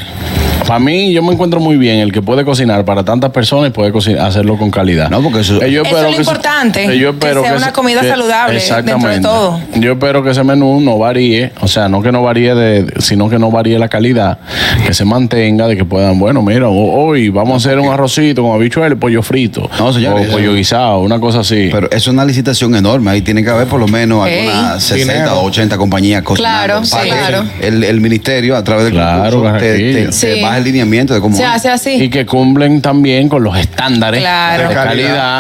[0.66, 3.73] para mí, yo me encuentro muy bien el que puede cocinar para tantas personas y
[3.73, 5.09] puede cocinar, hacerlo con calidad.
[5.11, 7.42] No, porque eso- Eh, yo Eso es lo que se- importante, eh, yo que espero
[7.42, 9.61] sea una se- comida saludable dentro de todo.
[9.77, 13.29] Yo espero que ese menú no varíe, o sea, no que no varíe de, sino
[13.29, 14.38] que no varíe la calidad,
[14.87, 18.42] que se mantenga, de que puedan, bueno, mira, ho- hoy vamos a hacer un arrocito
[18.42, 21.69] con habichuela y pollo frito, No, señores, o pollo guisado, una cosa así.
[21.71, 23.11] Pero es una licitación enorme.
[23.12, 25.40] Ahí tiene que haber por lo menos algunas 60 Dinero.
[25.40, 26.64] o 80 compañías cocinando.
[26.66, 27.45] Claro, sí, que claro.
[27.61, 30.27] El, el ministerio, a través del Claro, concurso, te, Sí.
[30.27, 31.91] te el lineamiento de cómo Se hace así.
[32.03, 34.69] y que cumplen también con los estándares Claro.
[34.69, 34.87] de Calidad.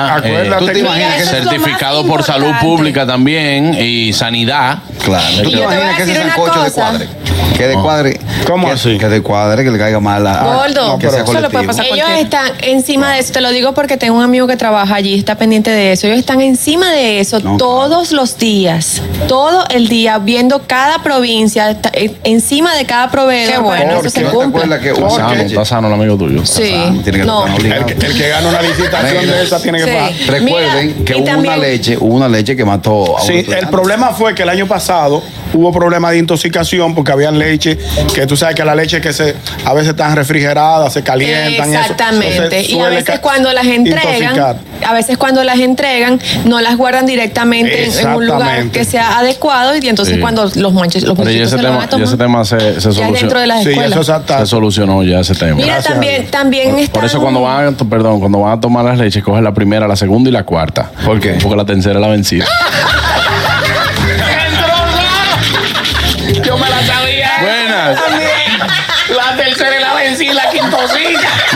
[0.08, 4.12] calidad, Acuérdate eh, ¿Tú te imaginas Mira, que más certificado por salud pública también y
[4.12, 4.78] sanidad.
[5.04, 5.42] Claro.
[5.42, 7.08] ¿Tú te imaginas que ese sancocho de cuadre?
[7.56, 8.20] Que de cuadre.
[8.46, 8.98] ¿Cómo que- así?
[8.98, 10.42] Que de cuadre, que le caiga mal a.
[10.56, 12.20] Gordo, que sea eso le puede pasar Ellos cualquiera.
[12.20, 15.36] están encima de eso, te lo digo porque tengo un amigo que trabaja allí, está
[15.36, 16.06] pendiente de eso.
[16.06, 21.70] Ellos están encima de eso No, todos los días, todo el día, viendo cada provincia,
[21.70, 23.54] está- eh, encima de cada proveedor.
[23.54, 23.70] Qué bueno.
[23.76, 24.60] para que eso Porque se ¿no te cumpla.
[24.64, 26.44] acuerdas que Está una sano, está sano el amigo tuyo.
[26.46, 26.62] Sí,
[27.04, 27.46] Tiene que no.
[27.46, 29.90] El, que- el que gana una licitación de esa tiene que Sí.
[29.90, 30.12] pagar.
[30.26, 33.46] Recuerden Mira, que hubo una también- leche, hubo una leche que mató a un Sí,
[33.48, 35.22] el problema fue que el año pasado
[35.56, 37.78] hubo problemas de intoxicación porque había leche
[38.14, 41.70] que tú sabes que la leche que se a veces están refrigeradas, se calientan.
[41.70, 41.80] y eso.
[41.82, 42.36] Exactamente.
[42.36, 44.56] Entonces, y a veces cuando las entregan, intoxicar.
[44.86, 49.74] a veces cuando las entregan, no las guardan directamente en- un lugar que sea adecuado
[49.76, 50.20] y entonces Sí.
[50.20, 52.06] cuando los manches, los Pero ese se lo van tema, a y tomar.
[52.06, 53.12] ese tema se, se ya solucionó.
[53.12, 54.04] dentro de las Sí, eso.
[54.04, 55.56] Se solucionó ya ese tema.
[55.56, 58.60] Mira, Gracias también, también Por, está por eso cuando van, a, perdón, cuando van a
[58.60, 60.90] tomar las leches, cogen la primera, la segunda y la cuarta.
[61.04, 61.30] ¿Por qué?
[61.42, 62.44] Porque la tercera es la vencida.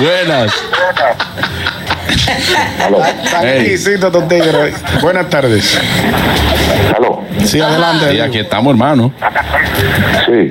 [0.00, 0.52] Buenas.
[3.30, 3.58] Tan Ey.
[3.66, 4.74] exquisito estos tigres.
[5.00, 5.78] Buenas tardes.
[6.96, 7.22] Aló.
[7.44, 8.14] Sí, adelante.
[8.14, 9.12] Y aquí estamos, hermano.
[10.26, 10.50] Sí.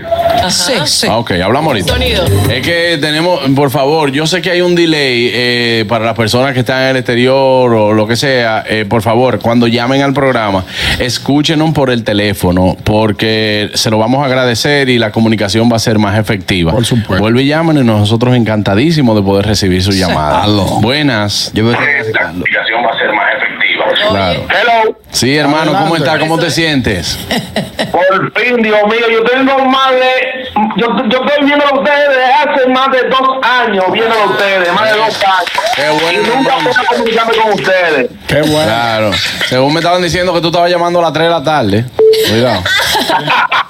[0.49, 1.07] Sí, sí.
[1.09, 1.93] Ah, ok, hablamos ahorita.
[1.93, 2.25] Sonido.
[2.49, 6.53] Es que tenemos, por favor, yo sé que hay un delay eh, para las personas
[6.53, 8.63] que están en el exterior o lo que sea.
[8.67, 10.63] eh, por favor, cuando llamen al programa,
[10.97, 15.79] escúchenos por el teléfono porque se lo vamos a agradecer y la comunicación va a
[15.79, 16.71] ser más efectiva.
[16.71, 17.21] Por supuesto.
[17.21, 20.43] Vuelve y llámenos y nosotros encantadísimos de poder recibir su llamada.
[20.43, 20.65] Aló.
[20.81, 21.51] Buenas.
[21.53, 22.45] Yo me estoy acercando.
[22.45, 23.85] comunicación va a ser más efectiva.
[24.09, 24.47] Claro.
[24.49, 24.97] Hello.
[25.11, 26.19] Sí, hermano, ¿cómo estás?
[26.19, 27.17] ¿Cómo te sientes?
[27.91, 30.49] Por fin, Dios mío, yo tengo más de.
[30.77, 34.71] Yo, yo estoy viendo a ustedes desde hace más de dos años, viendo a ustedes,
[34.73, 35.49] más de dos años.
[35.75, 38.09] Qué bueno, Y nunca puedo comunicarme con ustedes.
[38.27, 38.65] Qué bueno.
[38.65, 39.11] Claro.
[39.47, 41.85] Según me estaban diciendo que tú estabas llamando a las 3 de la tarde.
[42.29, 42.63] Cuidado.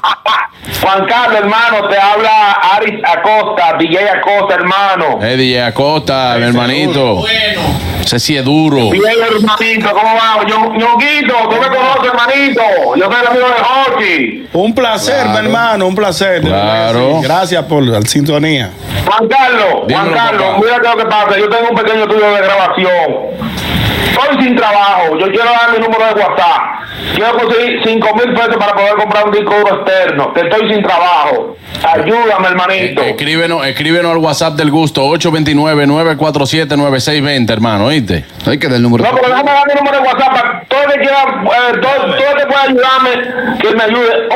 [0.82, 5.20] Juan Carlos, hermano, te habla Aris Acosta, DJ Acosta, hermano.
[5.22, 7.24] Eh, DJ Acosta, mi hermanito.
[8.02, 8.90] Ese sí es duro.
[8.90, 10.46] Bien, hermanito, ¿cómo va?
[10.48, 10.98] Yo,
[11.30, 12.62] Ñonguito, tú me conoces, hermanito.
[12.96, 14.48] Yo soy el amigo de Hochi.
[14.54, 16.42] Un placer, mi hermano, un placer.
[16.42, 17.20] Claro.
[17.22, 18.72] Gracias por la sintonía.
[19.06, 20.60] Juan Carlos, Dímelo, Juan Carlos, papá.
[20.64, 21.40] mira qué es lo que pasa.
[21.40, 23.59] Yo tengo un pequeño estudio de grabación.
[24.10, 25.18] Estoy sin trabajo.
[25.18, 26.62] Yo quiero dar mi número de WhatsApp.
[27.16, 30.34] Quiero conseguir 5 mil pesos para poder comprar un disco duro externo.
[30.34, 31.56] Que estoy sin trabajo.
[31.84, 33.02] Ayúdame, hermanito.
[33.02, 38.26] Eh, escríbenos, escríbenos al WhatsApp del gusto 829-947-9620, hermano, ¿oíste?
[38.46, 39.06] Hay que dar el número.
[39.06, 41.94] No, pero déjame dar mi número de WhatsApp para todo el que quiera, eh, todo,
[41.94, 43.12] todo el que pueda ayudarme,
[43.60, 44.28] que me ayude.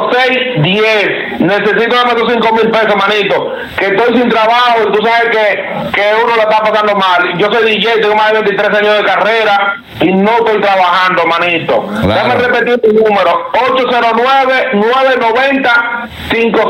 [0.00, 1.38] 809-990-5610.
[1.40, 3.52] Necesito darme esos 5 mil pesos, manito.
[3.78, 7.36] Que estoy sin trabajo y tú sabes que, que uno la está pasando mal.
[7.38, 11.84] Yo soy DJ, tengo más de 23 años de carrera y no estoy trabajando, manito.
[12.02, 12.08] Claro.
[12.08, 13.50] Déjame repetir tu número.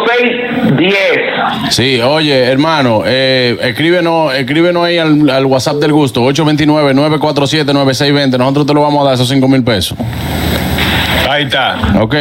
[0.02, 1.70] 809-990-5610.
[1.70, 8.38] Sí, oye, hermano, eh, escríbenos, escríbenos ahí al, al WhatsApp del gusto 829-947-9620.
[8.38, 9.96] Nosotros te lo vamos a dar esos 5 mil pesos.
[11.28, 11.76] Ahí está.
[12.00, 12.14] Ok,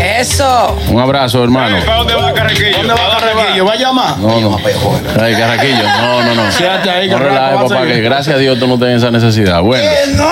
[0.00, 0.76] Eso.
[0.88, 1.78] un abrazo, hermano.
[1.84, 2.76] ¿Para dónde va Carrequillo?
[2.78, 3.64] ¿Dónde va Carraquillo?
[3.64, 4.18] ¿Va a llamar?
[4.18, 4.58] No, no.
[5.20, 5.82] Ay, Carraquillo.
[5.82, 6.56] No, no, no.
[6.56, 9.62] Quédate ahí, No a papá, que gracias a Dios tú no tienes esa necesidad.
[9.62, 9.84] Bueno.
[10.16, 10.24] No,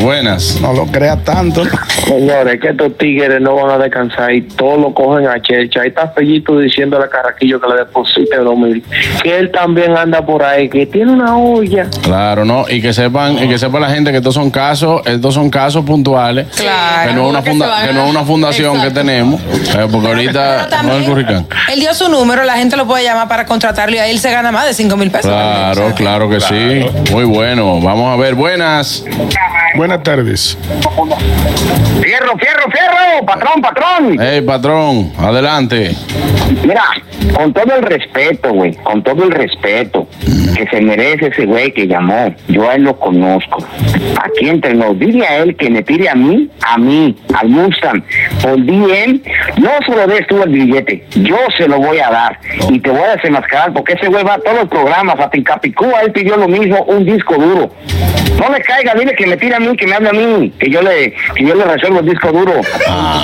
[0.00, 0.60] buenas.
[0.60, 1.62] No lo creas tanto.
[2.06, 5.82] Señores, que estos tigres no van a descansar y todos lo cogen a Chercha.
[5.82, 8.82] Ahí está Fellito diciéndole a Carraquillo que le deposite dos mil.
[9.22, 11.86] Que él también anda por ahí, que tiene una olla.
[12.02, 12.64] Claro, ¿no?
[12.68, 15.84] Y que sepan, y que sepa la gente que estos son casos, estos son casos
[15.84, 16.46] puntuales.
[16.56, 17.10] Claro.
[17.10, 18.94] Que no es una, funda- que no es fundación Exacto.
[18.94, 19.40] que tenemos.
[19.40, 21.46] eh, porque ahorita no es el curricán.
[21.72, 24.30] Él dio su número, la gente lo puede llamar para contratarlo y ahí él se
[24.30, 25.30] gana más de 5 mil pesos.
[25.30, 26.86] Claro, claro que sí.
[27.12, 27.80] Muy bueno.
[27.80, 29.04] Vamos a ver, buenas.
[29.76, 30.58] Buenas tardes.
[32.02, 34.16] Fierro, fierro, fierro, patrón, patrón.
[34.20, 35.94] Hey, patrón, adelante.
[36.64, 36.84] Mira,
[37.34, 40.08] con todo el respeto, güey, con todo el respeto
[40.56, 43.64] que se merece ese güey que llamó, yo a él lo conozco.
[44.22, 48.02] Aquí entre nos, dile a él que me pide a mí, a mí, al Mustang,
[48.42, 49.20] por DM,
[49.58, 52.40] no se lo des tú el billete, yo se lo voy a dar
[52.70, 55.44] y te voy a desenmascarar porque ese güey va a todos los programas, hasta en
[55.44, 57.70] Capicúa él pidió lo mismo, un disco duro.
[58.38, 60.70] No le caiga, dile que me tire a mí, que me hable a mí, que
[60.70, 62.60] yo le, que yo le resuelvo el disco duro.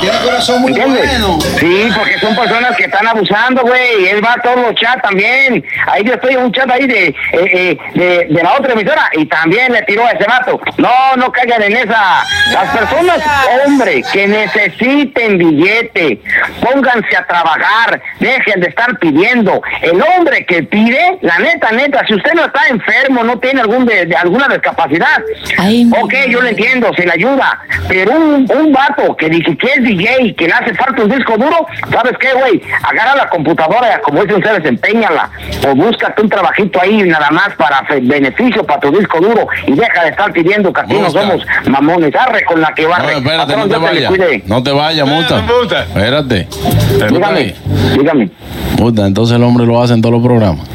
[0.00, 1.06] Tiene corazón muy ¿Entiendes?
[1.20, 1.38] bueno.
[1.58, 4.08] Sí, porque son personas que están abusando, güey.
[4.08, 5.64] Él va a todos los chats también.
[5.86, 9.10] Ahí yo estoy en un chat ahí de, eh, eh, de, de la otra emisora
[9.12, 10.60] y también le tiró a ese vato.
[10.78, 12.22] No, no caigan en esa.
[12.52, 13.18] Las personas,
[13.66, 16.20] hombre, que necesiten billete,
[16.60, 19.62] pónganse a trabajar, dejen de estar pidiendo.
[19.82, 23.86] El hombre que pide, la neta, neta, si usted no está enfermo, no tiene algún
[23.86, 25.22] de, de alguna discapacidad,
[25.64, 27.58] Ay, ok, yo lo entiendo, se le ayuda.
[27.88, 31.36] Pero un, un vato que dice que es DJ, que le hace falta un disco
[31.36, 32.60] duro, ¿sabes qué, güey?
[32.82, 35.30] Agarra la computadora, como dicen ustedes, empeñala.
[35.68, 40.02] O búscate un trabajito ahí nada más para beneficio para tu disco duro y deja
[40.04, 42.14] de estar pidiendo que aquí no somos mamones.
[42.14, 43.16] Arre con la que No, barre.
[43.18, 44.08] espérate, no te le vayas.
[44.10, 44.42] cuide.
[44.46, 45.44] No te vayas, Muta.
[45.82, 46.48] Espérate.
[47.10, 47.54] Dígame,
[47.98, 48.30] dígame.
[48.78, 50.66] Muta, entonces el hombre lo hace en todos los programas.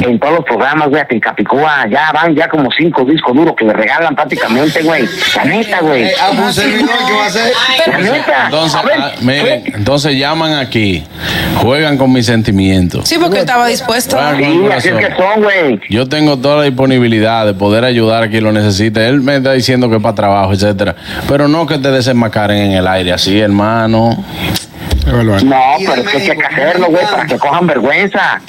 [0.00, 3.64] En todos los programas, güey, en Capicúa, ya van ya como cinco discos duros que
[3.64, 5.08] le regalan prácticamente, güey.
[5.36, 6.04] La neta, güey.
[6.04, 7.52] Eh, ah, pues, un servidor, ¿qué va a hacer?
[7.86, 8.44] La neta.
[8.44, 11.04] Entonces, A ver, ah, miren, entonces llaman aquí,
[11.56, 13.08] juegan con mis sentimientos.
[13.08, 14.16] Sí, porque estaba dispuesto.
[14.36, 15.80] Sí, así es que son, güey.
[15.90, 19.06] Yo tengo toda la disponibilidad de poder ayudar a quien lo necesite.
[19.06, 20.94] Él me está diciendo que es para trabajo, etcétera.
[21.28, 24.24] Pero no que te desenmascaren en el aire así, hermano.
[25.44, 28.40] No, pero es que hay que hacerlo, güey, para que cojan vergüenza.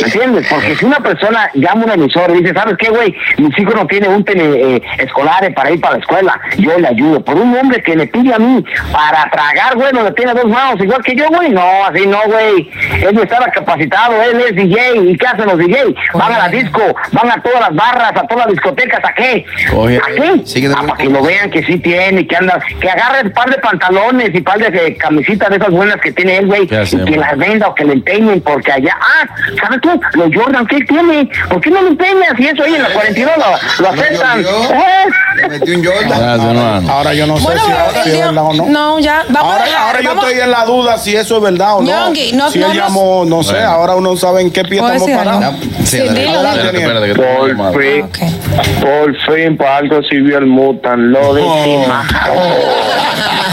[0.00, 0.46] ¿Me entiendes?
[0.48, 3.14] Porque si una persona llama a un emisor y dice, ¿sabes qué, güey?
[3.38, 6.88] Mis hijos no tienen un tele, eh, escolar para ir para la escuela, yo le
[6.88, 7.20] ayudo.
[7.20, 10.46] Por un hombre que le pide a mí para tragar, güey, no le tiene dos
[10.46, 11.50] manos, igual que yo, güey.
[11.50, 12.70] No, así no, güey.
[13.02, 15.10] Él no estaba capacitado, él es DJ.
[15.10, 15.94] ¿Y qué hacen los DJ?
[16.14, 16.82] Van a la disco,
[17.12, 19.44] van a todas las barras, a todas las discotecas, ¿a qué?
[19.74, 20.70] Oye, ¿A qué?
[20.76, 23.58] Ah, para que lo vean que sí tiene, que anda, que agarre un par de
[23.58, 27.04] pantalones y par de eh, camisitas de esas buenas que tiene él, güey, ¿Qué y
[27.04, 29.26] que las venda o que le empeñen, porque allá, ah,
[29.62, 30.00] ¿sabes tú?
[30.14, 31.28] Los Jordan, ¿qué tiene?
[31.48, 32.30] ¿Por qué no lo empeñas?
[32.36, 34.40] Si eso ahí en la 42 lo, lo aceptan.
[34.40, 35.48] ¿Eh?
[35.48, 36.08] Metió un Jordan.
[36.08, 36.90] Gracias, hermano.
[36.92, 37.70] Ahora yo no sé Bueno, si,
[38.10, 38.66] él es verdad o no.
[38.66, 41.36] No, ya, vamos a ahora, dejar, ahora yo vamos- estoy en la duda si eso
[41.36, 41.86] es verdad o no.
[41.88, 43.68] Ñongui, no- si no él llamó, no sé, Bueno.
[43.68, 45.54] ahora uno sabe en qué pie ¿Puedo estamos decir parados.
[45.84, 46.08] Sí, Sí,
[47.56, 48.08] Por fin,
[48.80, 51.42] por fin, para algo sirvió el mutan, lo de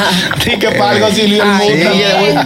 [0.43, 2.45] Sí, que para algo sirvió el Ay, mundo.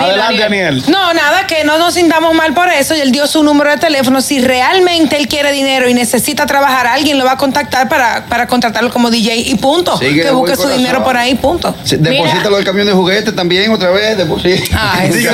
[0.00, 0.82] Adelante, Daniel.
[0.88, 2.94] No, nada, que no nos sintamos mal por eso.
[2.94, 4.22] Y él dio su número de teléfono.
[4.22, 8.46] Si realmente él quiere dinero y necesita trabajar, alguien lo va a contactar para, para
[8.46, 9.98] contratarlo como DJ y punto.
[9.98, 10.78] Que busque su corazón.
[10.78, 11.74] dinero por ahí, punto.
[11.84, 14.16] Sí, Deposítalo el camión de juguetes también otra vez.
[14.16, 14.92] Deposita.
[14.94, 15.26] Ay, sí.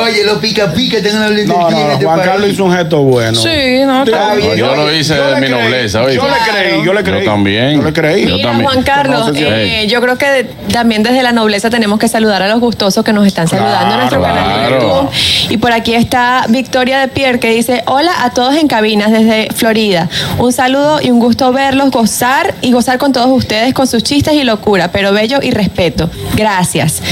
[0.00, 3.40] Oye, los pica pica tengan la No, no, no, Juan Carlos hizo un gesto bueno.
[3.40, 4.56] Sí, no, Está bien.
[4.56, 6.02] Yo lo hice de mi nobleza.
[6.10, 7.24] Yo le creí, yo le creí.
[7.24, 7.76] Yo también.
[7.76, 8.26] Yo le creí.
[8.26, 8.70] Yo Mira, también.
[8.70, 12.48] Juan Carlos, eh, yo creo que de- también desde la nobleza tenemos que saludar a
[12.48, 14.78] los gustosos que nos están saludando en nuestro Claro, canal de.
[14.78, 15.10] YouTube.
[15.50, 19.48] Y por aquí está Victoria de Pierre que dice, hola a todos en cabinas desde
[19.54, 20.08] Florida.
[20.38, 24.34] Un saludo y un gusto verlos, gozar y gozar con todos ustedes con sus chistes
[24.34, 26.10] y locura, pero bello y respeto.
[26.34, 27.02] Gracias.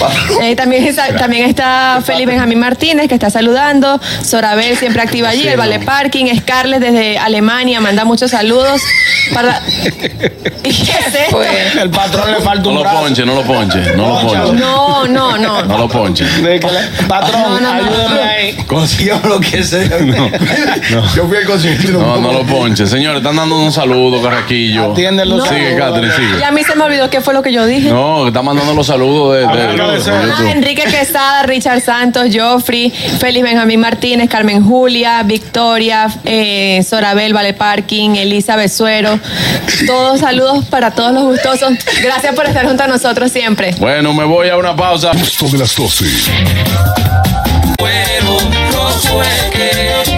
[0.42, 4.00] Eh, también, está, también está Felipe Benjamín Martínez que está saludando.
[4.24, 5.46] Sorabel siempre activa allí.
[5.46, 6.26] El Vale Parking.
[6.38, 8.80] Scarlett desde Alemania manda muchos saludos.
[9.34, 9.60] Para...
[10.64, 11.42] ¿Y qué es esto?
[11.80, 14.52] El patrón le falta un lo ponche, no lo ponche, no lo ponche.
[14.60, 15.62] No, no, no.
[15.64, 16.24] No lo ponche.
[17.08, 17.72] Patrón, No, no, no.
[17.72, 18.56] ayúdeme ahí.
[18.98, 19.88] Yo lo que sé.
[21.14, 21.92] Yo fui al concierto.
[21.92, 22.86] No, no lo ponche.
[22.86, 24.92] Señores, están dando un saludo, Carraquillo.
[24.92, 25.76] Atienden los Sigue.
[25.76, 26.38] Catherine, sigue.
[26.40, 27.90] Y a mí se me olvidó qué fue lo que yo dije.
[27.90, 30.14] No, están mandando los saludos de, de- Arranca de de ser.
[30.14, 30.50] Ah.
[30.50, 38.10] Enrique Quesada, Richard Santos, Joffrey, Félix Benjamín Martínez, Carmen Julia, Victoria, eh, Sorabel, Vale Parking,
[38.16, 39.18] Elisa Besuero.
[39.86, 41.72] Todos saludos para todos los gustosos.
[42.02, 43.74] Gracias por estar junto a nosotros siempre.
[43.78, 45.10] Bueno, me voy a una pausa.
[45.12, 46.04] Gusto de las 12.
[47.76, 48.38] Pero
[48.72, 49.22] no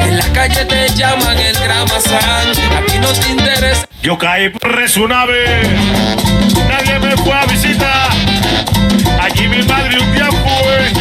[0.05, 3.87] en la calle te llaman el gramazán, a ti no te interesa.
[4.03, 5.63] Yo caí por Resunave,
[6.69, 8.11] nadie me fue a visitar.
[9.21, 10.93] Allí mi madre un día fue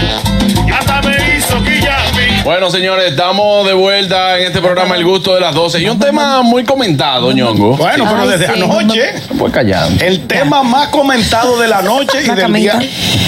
[0.65, 2.09] y hasta me hizo guillarme.
[2.43, 5.82] Bueno, señores, estamos de vuelta en este programa El Gusto de las 12.
[5.82, 7.75] Y un tema muy comentado, ñongo.
[7.78, 8.62] Bueno, pero Ay, desde sí.
[8.63, 9.91] anoche, Pues callado.
[9.99, 12.80] el tema más comentado de la noche y del día,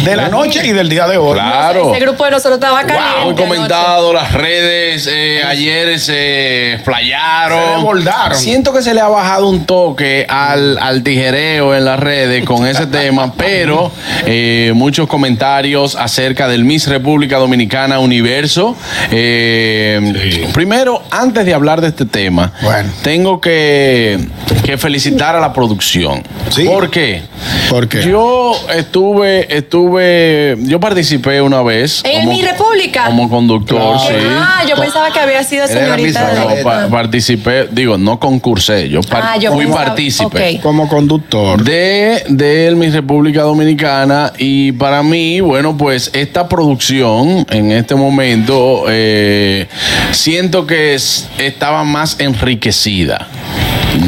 [0.06, 1.34] de la noche y del día de hoy.
[1.34, 1.92] Claro.
[1.92, 3.26] Ese grupo de nosotros estaba caliente.
[3.26, 7.60] Muy comentado, las redes eh, ayer se explayaron.
[7.64, 8.38] Se desbordaron.
[8.38, 12.66] Siento que se le ha bajado un toque al, al tijereo en las redes con
[12.66, 13.92] ese tema, pero
[14.26, 18.76] eh, muchos comentarios acerca del Miss República Dominicana Universo.
[19.12, 22.90] Eh, Primero, antes de hablar de este tema, Bueno.
[23.04, 24.20] tengo que,
[24.64, 26.24] que felicitar a la producción.
[26.50, 26.64] Sí.
[26.64, 27.22] ¿Por qué?
[27.70, 28.04] ¿Por qué?
[28.04, 32.02] Yo estuve, estuve, yo participé una vez.
[32.04, 33.06] En como- mi república.
[33.06, 34.14] Como conductor, sí.
[34.30, 36.40] Ah, yo pensaba que había sido señorita de...
[36.40, 40.60] No, pa- participé, digo, no concursé, yo, par- Ah, yo fui pensaba- partícipe.
[40.62, 41.64] Como conductor.
[41.64, 48.90] De, de mi República Dominicana y para mí, bueno, pues esta producción en este momento
[48.94, 49.68] eh,
[50.12, 53.28] siento que es- estaba más enriquecida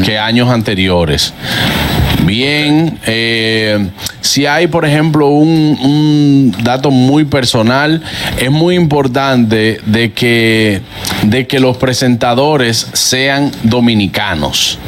[0.05, 1.33] que años anteriores.
[2.33, 3.89] Bien, eh,
[4.21, 8.01] si hay, por ejemplo, un, un dato muy personal,
[8.39, 10.81] es muy importante de que,
[11.21, 14.79] de que los presentadores sean dominicanos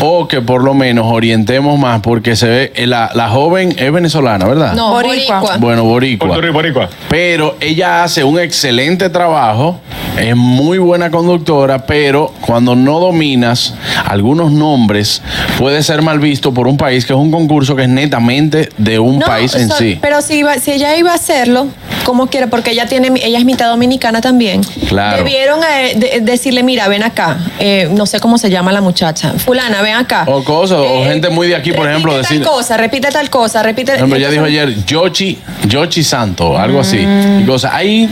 [0.00, 3.90] o que por lo menos orientemos más porque se ve, eh, la, la joven es
[3.90, 4.74] venezolana, ¿verdad?
[4.74, 5.56] No, boricua.
[5.56, 6.38] Bueno, boricua.
[6.52, 6.90] Boricua.
[7.08, 9.80] Pero ella hace un excelente trabajo,
[10.18, 13.74] es muy buena conductora, pero cuando no dominas
[14.04, 15.22] algunos nombres,
[15.58, 18.98] puede ser mal visto por un país que es un concurso que es netamente de
[18.98, 19.98] un No, país en so- sí.
[20.00, 21.68] Pero si, iba- si ella iba a hacerlo,
[22.04, 24.62] como quiera, porque ella tiene, ella es mitad dominicana también.
[24.88, 25.18] Claro.
[25.18, 27.38] Debieron eh, de- decirle, mira, ven acá.
[27.58, 29.32] Eh, no sé cómo se llama la muchacha.
[29.34, 30.24] Fulana, ven acá.
[30.26, 32.44] O cosas, o gente muy de aquí, por ejemplo, repite decir.
[32.44, 33.92] tal cosa, repite tal cosa, repite.
[33.92, 36.98] Por ejemplo, ella dijo ayer Yochi, Yochi Santo, algo así.
[36.98, 37.40] Mm.
[37.42, 37.72] Y cosas.
[37.74, 38.08] Hay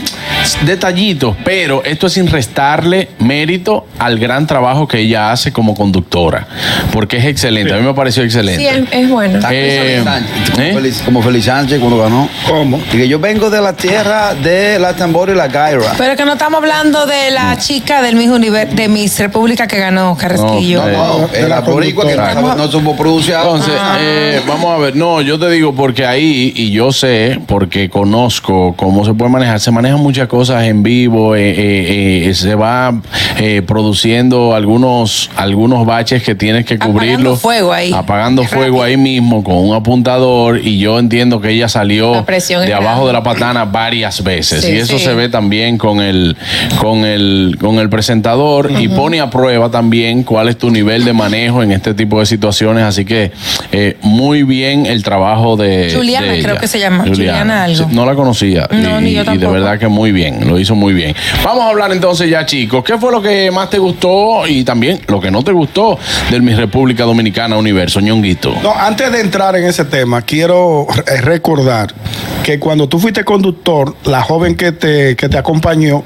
[0.65, 6.47] detallitos, pero esto es sin restarle mérito al gran trabajo que ella hace como conductora.
[6.91, 7.73] Porque es excelente.
[7.73, 8.58] A mí me pareció excelente.
[8.59, 9.39] Sí, es, es bueno.
[9.51, 10.73] Eh, Como, ¿eh?
[10.73, 12.29] Feliz, como Feliz Sánchez cuando ganó.
[12.47, 12.77] ¿Cómo?
[12.91, 15.93] Dije, yo vengo de la tierra de la tambor y la gaira.
[15.97, 19.77] Pero que no estamos hablando de la chica del Miss, Univer- de Miss República que
[19.79, 20.83] ganó Carrasquillo.
[20.85, 23.41] No, no, de es la la boricua que no, no supo pronunciar.
[23.43, 27.89] Entonces, eh, vamos a ver, no, yo te digo porque ahí, y yo sé, porque
[27.89, 32.55] conozco cómo se puede manejar, se manejan muchas cosas en vivo, eh, eh, eh, se
[32.55, 32.93] va
[33.37, 37.35] eh, produciendo algunos, algunos baches que tienes que cubrirlo.
[37.37, 37.91] fuego ahí.
[37.93, 43.05] Apagando fuego ahí mismo con un apuntador, y yo entiendo que ella salió de abajo
[43.05, 43.07] grande.
[43.07, 45.05] de la patana varias veces, Sí, y eso sí.
[45.05, 46.35] se ve también con el,
[46.79, 51.13] con el, con el presentador, y pone a prueba también cuál es tu nivel de
[51.13, 53.31] manejo en este tipo de situaciones, así que
[53.71, 57.05] eh, muy bien el trabajo de Juliana, de creo que se llama.
[57.07, 57.87] Juliana algo.
[57.91, 60.75] No la conocía No, y, ni yo y de verdad que muy bien, lo hizo
[60.75, 61.15] muy bien.
[61.43, 64.99] Vamos a hablar entonces ya chicos, ¿qué fue lo que más te gustó y también
[65.07, 65.97] lo que no te gustó
[66.31, 68.38] del Mi República Dominicana Universo, ñonguito?
[68.63, 70.87] No, antes de entrar en ese tema, quiero
[71.23, 71.93] recordar
[72.43, 76.03] que cuando tú fuiste conductor, la joven que te, que te acompañó,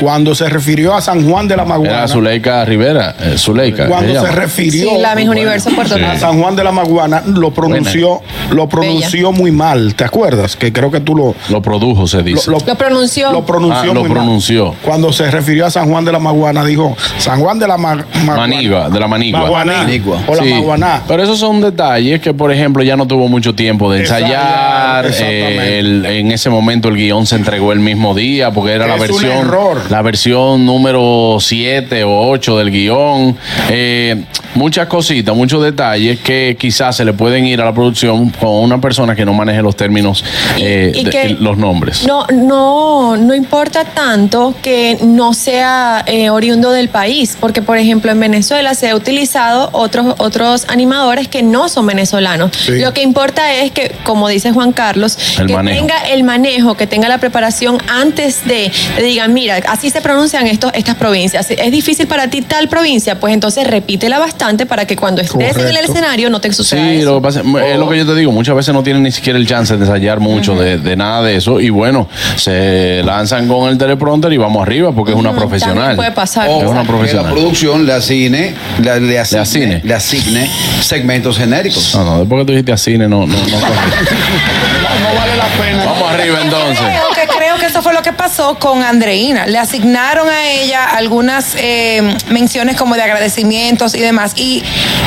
[0.00, 3.86] cuando se refirió a San Juan de la Maguana, Era Zuleika Rivera, eh, Zuleika.
[3.88, 4.28] cuando se llama.
[4.30, 6.00] refirió Sí, la Universo Puerto Sí.
[6.00, 6.12] Rico.
[6.12, 8.20] a San Juan de la Maguana, lo pronunció,
[8.50, 9.94] lo pronunció muy mal.
[9.94, 10.56] ¿Te acuerdas?
[10.56, 12.50] Que creo que tú lo, Lo produjo, se dice.
[12.50, 13.32] Lo pronunció.
[13.32, 14.18] lo pronunció Ah, lo muy mal.
[14.18, 14.74] pronunció.
[14.84, 17.94] Cuando se refirió a San Juan de la Maguana, dijo San Juan de la Ma-
[18.24, 18.36] Maguana.
[18.36, 19.40] Manigua, de la Manigua.
[19.40, 19.76] Maguaná.
[19.78, 20.18] Manigua.
[20.26, 21.02] O la Sí, Maguaná.
[21.08, 25.06] Pero esos son detalles que, por ejemplo, ya no tuvo mucho tiempo de ensayar.
[25.20, 28.94] Eh, el- en ese momento el guion se entregó el mismo día porque era la
[28.94, 29.80] Es versión, error.
[29.90, 33.36] la versión número 7 o 8 del guion.
[33.70, 38.50] Eh, muchas cositas, muchos detalles que quizás se le pueden ir a la producción con
[38.50, 40.24] una persona que no maneje los términos,
[40.58, 42.06] eh, y de- que- los nombres.
[42.06, 48.10] No, no, no importa tanto que no sea eh, oriundo del país, porque por ejemplo
[48.10, 52.52] en Venezuela se ha utilizado otros otros animadores que no son venezolanos.
[52.56, 52.78] Sí.
[52.78, 55.78] Lo que importa es que, como dice Juan Carlos, El que manejo.
[55.80, 60.46] tenga el manejo, que tenga la preparación antes de, de digan, mira, así se pronuncian
[60.46, 61.50] estos, estas provincias.
[61.50, 65.66] Es difícil para ti tal provincia, pues entonces repítela bastante para que cuando estés en
[65.68, 67.06] el escenario no te suceda Sí, eso.
[67.10, 69.38] lo que pasa es lo que yo te digo, muchas veces no tienen ni siquiera
[69.38, 73.68] el chance de ensayar mucho de, de nada de eso y bueno, se lanzan con
[73.70, 75.76] el teleprompter y vamos arriba porque es una profesional.
[75.76, 76.48] también puede pasar.
[76.48, 77.26] O Es una que profesional.
[77.26, 79.80] la producción le asigne, le, le asigne, asigne.
[79.84, 80.50] le asigne
[80.80, 81.94] segmentos genéricos.
[81.94, 83.36] No, no, después que tú dijiste a cine, no, no, no.
[83.36, 85.84] No vale la pena.
[85.84, 86.78] Vamos arriba entonces.
[86.78, 89.46] Creo que, creo que eso fue lo que pasó con Andreina.
[89.46, 94.32] Le asignaron a ella algunas eh, menciones como de agradecimientos y demás.
[94.36, 94.62] Y,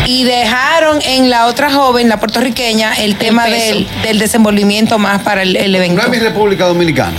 [0.06, 5.42] y dejaron en la otra joven, la puertorriqueña, el tema del, del desenvolvimiento más para
[5.44, 5.96] el, el evento.
[5.96, 7.18] No es mi República Dominicana.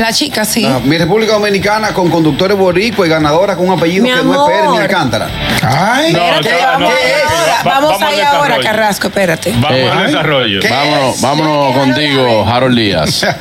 [0.00, 0.64] La chica, sí.
[0.66, 4.46] Ah, mi República Dominicana con conductores boricua y ganadora con un apellido Mi que no
[4.48, 4.76] es Pérez ni.
[4.78, 5.28] Alcántara.
[5.62, 8.58] Ay, No, Espérate, vamos, no, ahora, vamos vamos ahí ahora.
[8.60, 9.52] Carrasco, espérate.
[9.56, 10.60] Vamos Eh, al desarrollo.
[10.68, 13.26] Vámonos, vámonos contigo, Harold Díaz.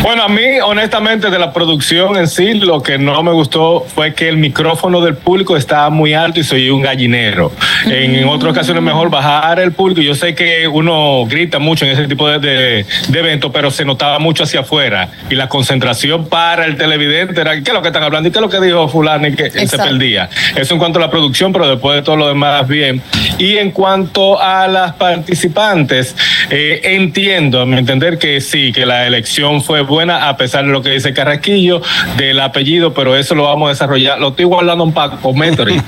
[0.00, 4.14] Bueno, a mí, honestamente, de la producción en sí, lo que no me gustó fue
[4.14, 7.50] que el micrófono del público estaba muy alto y soy un gallinero.
[7.84, 10.00] En otras ocasiones, mejor bajar el público.
[10.00, 13.84] Yo sé que uno grita mucho en ese tipo de, de- de eventos, pero se
[13.84, 15.08] notaba mucho hacia afuera.
[15.30, 18.28] Y la concentración para el televidente era: ¿qué es lo que están hablando?
[18.28, 19.26] ¿Y qué es lo que dijo Fulano?
[19.26, 20.28] Y que se perdía.
[20.56, 23.02] Eso en cuanto a la producción, pero después de todo lo demás, bien.
[23.38, 26.16] Y en cuanto a las participantes,
[26.50, 30.72] eh, entiendo, a mi entender, que sí, que la elección fue buena, a pesar de
[30.72, 31.82] lo que dice Carraquillo,
[32.16, 34.18] del apellido, pero eso lo vamos a desarrollar.
[34.18, 35.68] Lo estoy guardando un Paco Método.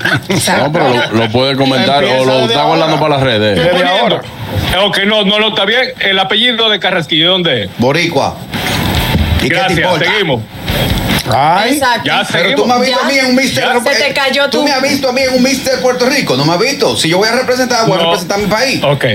[0.61, 3.57] No, pero lo, lo puede comentar o lo está guardando para las redes.
[3.57, 4.21] Desde ahora.
[4.85, 5.81] Ok, no, no lo está bien.
[5.99, 7.69] El apellido de Carrasquillo, ¿dónde es?
[7.77, 8.37] Boricua.
[9.41, 10.05] ¿Y qué te Gracias, importa?
[10.05, 10.41] seguimos.
[11.33, 12.01] Ay, Exacto.
[12.05, 13.63] Ya Pero tú me has visto Ya, a mí en un Mister.
[13.63, 16.09] ya se te cayó tú tu- me has visto a mí en un Mister Puerto
[16.09, 16.35] Rico.
[16.35, 16.95] No me has visto.
[16.97, 18.83] Si yo voy a representar, voy a representar mi país.
[18.83, 19.05] Ok.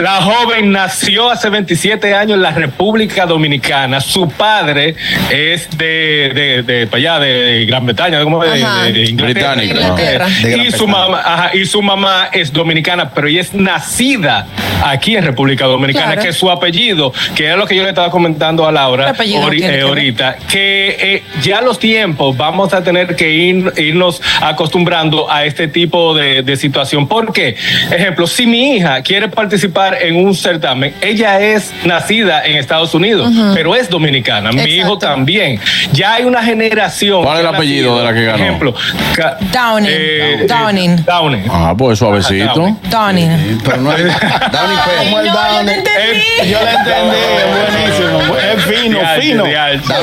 [0.00, 4.00] La joven nació hace 27 años en la República Dominicana.
[4.00, 4.96] Su padre
[5.30, 8.42] es de, de, de, para allá, de Gran Bretaña, ¿cómo?
[8.42, 9.62] De, de- de Inglaterra.
[9.64, 10.26] Inglaterra.
[10.42, 14.46] De Gran Y su, mamá, ajá, y su mamá es dominicana, pero ella es nacida
[14.84, 16.22] aquí en República Dominicana, Claro.
[16.22, 19.10] que es su apellido, que era lo que yo le estaba comentando a Laura ¿Qué
[19.10, 23.72] apellido ori- tiene eh, ahorita, que eh, ya los tiempos vamos a tener que ir,
[23.76, 27.06] irnos acostumbrando a este tipo de, de situación.
[27.06, 27.56] ¿Por qué?
[27.90, 33.30] Ejemplo, si mi hija quiere participar en un certamen, ella es nacida en Estados Unidos,
[33.54, 34.50] pero es dominicana.
[34.50, 34.74] Mi Exacto.
[34.76, 35.60] hijo también.
[35.92, 37.22] Ya hay una generación.
[37.22, 38.42] ¿Cuál es el apellido de la que ganó?
[38.44, 38.74] Ejemplo,
[39.14, 39.90] ca- Downing.
[39.92, 41.04] eh, Downing.
[41.04, 41.44] Downing.
[41.50, 42.54] Ah, pues suavecito.
[42.54, 42.78] Downing.
[42.90, 43.60] Downing.
[43.64, 44.02] Pero no es
[44.52, 45.74] Downing el no, yo Downing.
[45.78, 48.36] Eh, Yo le entendí, es buenísimo.
[48.36, 49.44] Es fino, fino.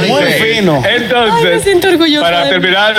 [0.08, 0.84] Muy fino.
[0.88, 2.96] Entonces, Ay, me siento orgullosa para terminar,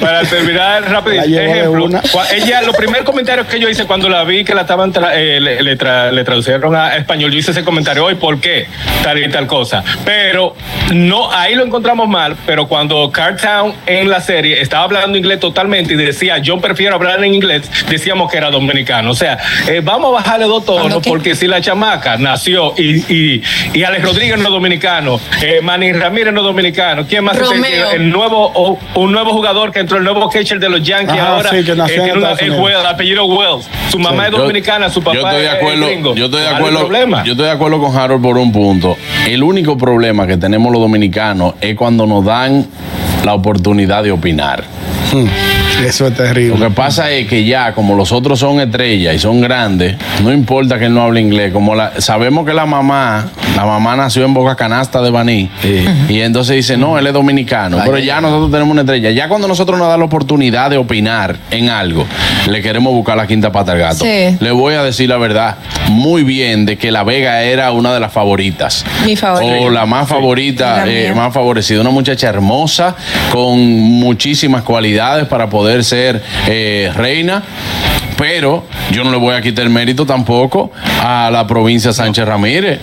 [0.00, 1.88] para terminar rápido, ejemplo,
[2.32, 5.40] ella, los primeros comentarios que yo hice cuando la vi que la estaban tra- eh,
[5.40, 8.66] le, le tra- le traducieron a español, yo hice ese comentario hoy, ¿por qué?
[9.02, 9.82] Tal y tal cosa.
[10.04, 10.54] Pero
[10.92, 15.94] no, ahí lo encontramos mal, pero cuando Cartown en la serie estaba hablando inglés totalmente
[15.94, 19.10] y decía, yo prefiero hablar en inglés, decíamos que era dominicano.
[19.10, 19.38] O sea,
[19.68, 23.42] eh, vamos a bajarle dos tonos, porque si la chamaca nació y, y,
[23.72, 27.36] y Alex Rodríguez no es dominicano, eh, Manny Ramírez no es dominicano, ¿quién más?
[27.56, 27.90] Romeo.
[27.92, 31.50] El, nuevo, un nuevo jugador que entró, el nuevo catcher de los Yankees Ajá, ahora,
[31.50, 32.32] sí, que nació eh, en una-
[32.80, 33.66] el apellido Wells.
[33.90, 36.14] Su mamá es Yo- dominicana, su papá yo estoy de es gringo.
[36.14, 36.78] Yo estoy de ¿Cuál es el acuerdo.
[36.88, 37.24] problema?
[37.24, 38.96] Yo estoy de acuerdo con Harold por un punto.
[39.28, 42.66] El único problema que tenemos los dominicanos es cuando nos dan
[43.24, 44.64] la oportunidad de opinar.
[45.84, 46.58] Eso es terrible.
[46.58, 50.32] Lo que pasa es que ya, como los otros son estrellas y son grandes, no
[50.32, 51.52] importa que él no hable inglés.
[51.52, 55.50] Como la, sabemos que la mamá, la mamá nació en Boca Canasta de Baní.
[56.08, 57.78] Y entonces dice, no, él es dominicano.
[57.84, 59.10] pero ya nosotros tenemos una estrella.
[59.10, 62.06] Ya cuando nosotros nos da la oportunidad de opinar en algo,
[62.48, 64.04] le queremos buscar la quinta pata al gato.
[64.04, 64.36] Sí.
[64.40, 65.56] Le voy a decir la verdad,
[65.90, 68.84] muy bien, de que la Vega era una de las favoritas.
[69.04, 69.60] Mi favorita.
[69.60, 71.80] O la más favorita, La eh, más favorecida.
[71.80, 72.96] Una muchacha hermosa,
[73.32, 77.42] con muchísimas cualidades para poder ser eh, reina.
[78.16, 80.70] Pero yo no le voy a quitar mérito tampoco
[81.02, 82.80] a la provincia Sánchez Ramírez.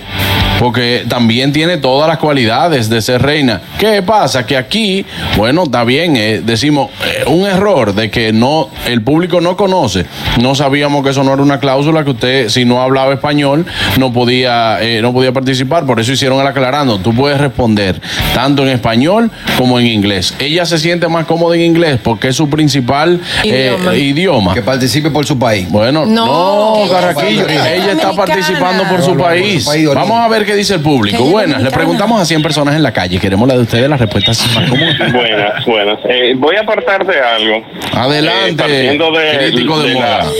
[0.58, 3.62] Porque también tiene todas las cualidades de ser reina.
[3.78, 4.46] ¿Qué pasa?
[4.46, 5.04] Que aquí,
[5.36, 6.90] bueno, está bien, eh, decimos
[7.26, 10.06] un error de que no el público no conoce.
[10.40, 13.66] No sabíamos que eso no era una cláusula que usted, si no hablaba español,
[13.98, 15.84] no podía, eh, no podía participar.
[15.86, 16.98] Por eso hicieron el aclarando.
[16.98, 18.00] Tú puedes responder
[18.34, 20.34] tanto en español como en inglés.
[20.38, 23.96] Ella se siente más cómoda en inglés porque es su principal eh, Idioma.
[23.96, 24.54] idioma.
[24.54, 25.68] Que participe por su país.
[25.70, 28.12] Bueno, No, no, Carraquillo, ella está americana.
[28.16, 29.64] participando por su no, por país.
[29.64, 29.92] su.
[29.94, 31.24] Vamos a ver qué dice el público.
[31.24, 33.18] Buenas, le preguntamos a 100 personas en la calle.
[33.18, 35.12] Queremos la de ustedes, las respuestas más comunes.
[35.12, 35.98] Buenas, buenas.
[36.08, 37.64] Eh, voy a apartar de algo.
[37.94, 40.18] Adelante, Eh, partiendo de- crítico de, de moda.
[40.18, 40.30] la-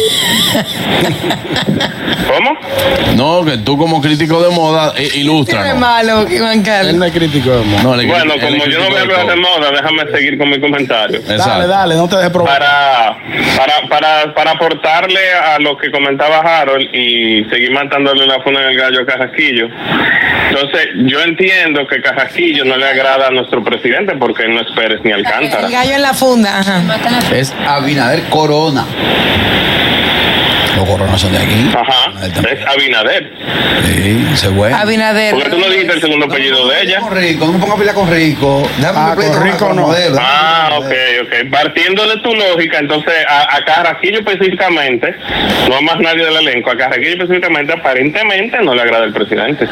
[2.28, 2.56] ¿Cómo?
[3.16, 5.78] No, que tú como crítico de moda, eh, Qué ilústranos.
[5.78, 6.94] malo, Él Carlos.
[6.94, 7.82] no es crítico de moda.
[7.82, 10.48] No, él Bueno, él como yo no voy a hablar de moda, déjame seguir con
[10.50, 11.20] mi comentario.
[11.20, 11.68] Dale, Exacto.
[11.68, 12.58] dale, no te dejes probar.
[12.58, 13.16] Para,
[13.56, 18.76] para, para, para aportarle a lo que comentaba Harold y seguir matándole la funa del
[18.76, 19.68] gallo a Carrasquillo.
[20.50, 24.68] Entonces, yo entiendo que Carrasquillo no le agrada a nuestro presidente porque él no es
[24.74, 25.66] Pérez ni Alcántara.
[25.66, 26.51] El gallo en la funda.
[26.52, 26.82] Ajá.
[27.34, 28.84] Es Abinader Corona.
[30.76, 31.70] Los coronas son de aquí.
[31.76, 33.30] Ajá, es Abinader.
[33.84, 34.74] Sí, ese es bueno.
[34.76, 35.34] Abinader.
[35.34, 36.98] ¿Por qué tú no dijiste el segundo apellido de ella?
[37.00, 38.68] Con Rico, no me pongo a pelear con Rico.
[38.78, 39.82] Déjame Ah, con Rico con no.
[39.82, 40.16] modelo.
[40.18, 40.86] Ah, ok,
[41.24, 41.50] ok.
[41.50, 45.14] Partiendo de tu lógica, entonces a, a Carrasquillo específicamente,
[45.68, 49.68] no a más nadie del elenco, a Carrasquillo específicamente aparentemente no le agrada el presidente,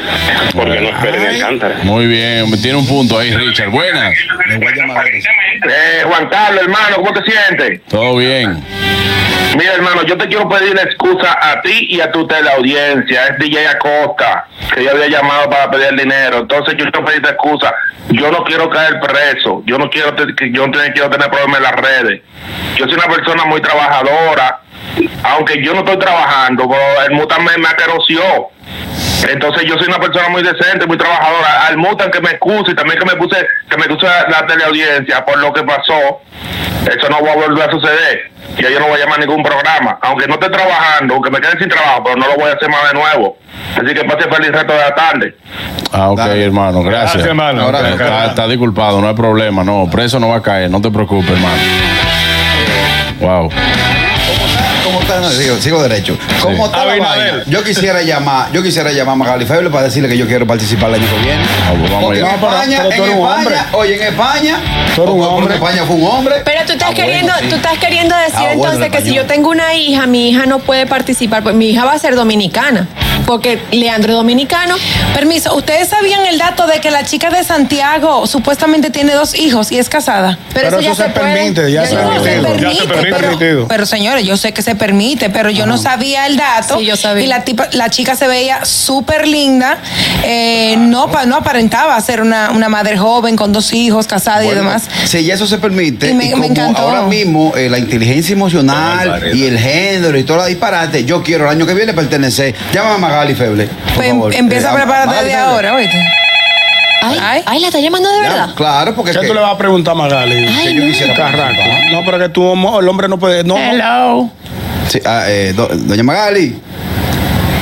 [0.55, 1.77] porque no es Pérez ni Alcántara.
[1.83, 3.71] Muy bien, tiene un punto ahí, Richard.
[3.71, 4.13] Buenas.
[5.63, 7.81] Eh, Juan Carlos, hermano, ¿cómo te sientes?
[7.89, 8.65] Todo bien.
[9.59, 13.27] Mira, hermano, yo te quiero pedir una excusa a ti y a tu teleaudiencia.
[13.27, 16.39] Es DJ Acosta, que yo había llamado para pedir dinero.
[16.39, 17.75] Entonces yo te pedí esta excusa.
[18.11, 19.63] Yo no quiero caer preso.
[19.67, 22.21] Yo no quiero, te- yo no quiero tener problemas en las redes.
[22.77, 24.61] Yo soy una persona muy trabajadora.
[25.25, 28.21] Aunque yo no estoy trabajando, pero el mutan me, me ateroció.
[29.29, 31.67] Entonces yo soy una persona muy decente, muy trabajadora.
[31.69, 33.37] Al mutan que me excuse y también que me puse,
[33.69, 36.21] que me excuse la, la teleaudiencia por lo que pasó.
[36.81, 38.31] Eso no va a volver a suceder.
[38.59, 39.99] Ya yo no voy a llamar ningún programa.
[40.03, 42.69] Aunque no esté trabajando, aunque me quede sin trabajo, pero no lo voy a hacer
[42.71, 43.37] más de nuevo.
[43.77, 45.37] Así que pase feliz resto de la tarde.
[45.93, 46.45] Ah, ok, Dale.
[46.45, 47.13] hermano, gracias.
[47.13, 47.63] Gracias, hermano.
[47.63, 48.01] Ahora, Gracias.
[48.01, 49.63] Está, está disculpado, no hay problema.
[49.63, 51.57] No, preso no va a caer, no te preocupes, hermano.
[53.21, 53.51] Wow.
[55.11, 55.35] Como está?
[55.37, 56.19] No, sigo, sigo derecho.
[56.43, 57.31] ¿Cómo está la Abinader.
[57.33, 57.45] vaina?
[57.47, 60.89] Yo quisiera llamar, yo quisiera llamar a Magali Feble para decirle que yo quiero participar
[60.91, 61.43] el año que viene.
[62.01, 62.33] Porque en allá.
[62.37, 63.11] No, pero- España, pero en.
[63.11, 64.61] España, oye, en España,
[64.95, 65.55] Tú eres un porque hombre.
[65.57, 66.35] en España fue un hombre.
[66.45, 67.47] Pero tú estás Ah, bueno, queriendo, sí.
[67.49, 70.47] tú estás queriendo decir Ah, bueno, entonces que si yo tengo una hija, mi hija
[70.47, 72.89] no puede participar, pues mi hija va a ser dominicana,
[73.27, 74.77] porque Leandro es dominicano.
[75.15, 79.71] Permiso, ¿ustedes sabían el dato de que la chica de Santiago supuestamente tiene dos hijos
[79.73, 80.39] y es casada?
[80.55, 81.35] Pero eso ya se puede.
[81.35, 82.61] permite, ya se permite.
[82.61, 83.57] Ya se pero, permite.
[83.69, 85.00] pero, señores, yo sé que se permite,
[85.33, 86.79] pero yo no sabía el dato.
[86.79, 87.25] Sí, yo sabía.
[87.25, 89.79] Y la, tipa, la chica se veía súper linda,
[90.25, 94.51] eh, no, pa- no aparentaba ser una, una madre joven con dos hijos, casada y
[94.51, 94.85] demás.
[95.07, 96.83] Si ya eso se permite, Y me- y me como encantó.
[96.83, 101.45] ahora mismo eh, la inteligencia emocional y el género y toda la disparate, yo quiero
[101.45, 102.55] el año que viene pertenecer.
[102.73, 103.67] Llama a Magali Feble.
[103.67, 104.35] por Pues, favor.
[104.35, 105.47] empieza Eh, a prepararte Magali de Feble.
[105.47, 106.05] ahora, oíste.
[107.03, 108.55] Ay, ay, la está llamando de Ya, verdad.
[108.55, 110.47] Claro, porque es ¿Qué que- tú le vas a preguntar a Magali?
[110.47, 110.91] Ay, que yo no.
[110.91, 111.63] quisiera Carraco.
[111.91, 113.43] No, pero que tú, el hombre no puede.
[113.43, 114.31] No, Hello.
[114.91, 116.61] Sí, ah, eh, do- doña Magali,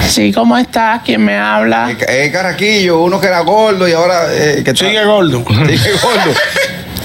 [0.09, 1.03] Sí, ¿cómo estás?
[1.05, 1.91] ¿Quién me habla?
[1.91, 5.45] eh, eh, Carraquillo, uno que era gordo y ahora eh, que sigue gordo.
[5.67, 6.33] Sigue gordo.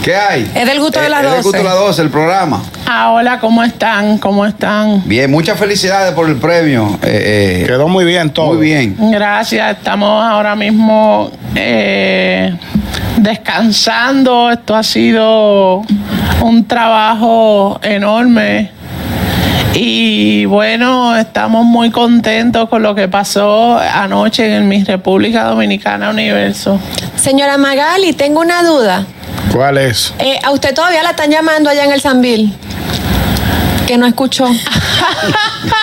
[0.02, 0.50] ¿Qué hay?
[0.56, 1.58] Es del gusto de Eh, las Es del gusto 12.
[1.58, 2.64] de las 12, el programa.
[2.86, 4.18] Ah, hola, ¿cómo están?
[4.20, 5.02] ¿Cómo están?
[5.06, 6.98] Bien, muchas felicidades por el premio.
[7.02, 8.54] eh, eh, Quedó muy bien todo.
[8.54, 8.96] muy bien.
[8.98, 12.54] Gracias, estamos ahora mismo eh,
[13.18, 14.50] descansando.
[14.52, 15.82] Esto ha sido
[16.42, 18.72] un trabajo enorme.
[19.76, 26.80] Y bueno, estamos muy contentos con lo que pasó anoche en mi República Dominicana Universo.
[27.16, 29.06] Señora Magali, tengo una duda.
[29.52, 30.14] ¿Cuál es?
[30.20, 32.54] Eh, a usted todavía la están llamando allá en el Sanville.
[33.88, 34.46] Que no escuchó.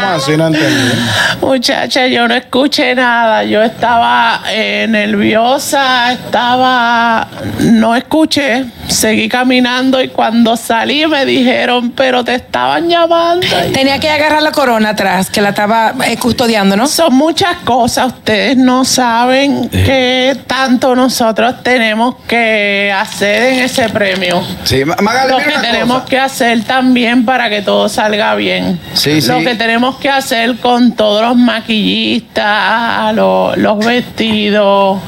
[0.00, 0.36] ¿Cómo así?
[0.36, 0.92] No entendí.
[1.40, 3.44] Muchacha, yo no escuché nada.
[3.44, 7.26] Yo estaba eh, nerviosa, estaba.
[7.60, 8.64] No escuché.
[8.88, 13.46] Seguí caminando y cuando salí me dijeron, pero te estaban llamando.
[13.72, 16.86] Tenía que agarrar la corona atrás, que la estaba eh, custodiando, ¿no?
[16.86, 18.06] Son muchas cosas.
[18.08, 24.42] Ustedes no saben qué tanto nosotros tenemos que hacer en ese premio.
[24.64, 26.08] Sí, Ma- Magali, Lo que tenemos cosa.
[26.08, 28.78] que hacer también para que todo salga bien.
[28.94, 29.44] Sí, Lo sí.
[29.44, 35.00] que tenemos que hacer con todos los maquillistas, los vestidos,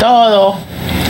[0.00, 0.56] todo.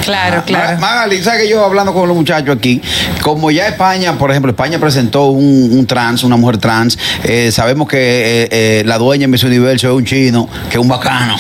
[0.09, 0.81] Claro, claro.
[0.81, 2.81] Ma- Magali, ¿sabes que yo hablando con los muchachos aquí?
[3.21, 7.87] Como ya España, por ejemplo, España presentó un, un trans, una mujer trans, eh, sabemos
[7.89, 11.37] que eh, eh, la dueña en Miss Universo es un chino, que es un bacano.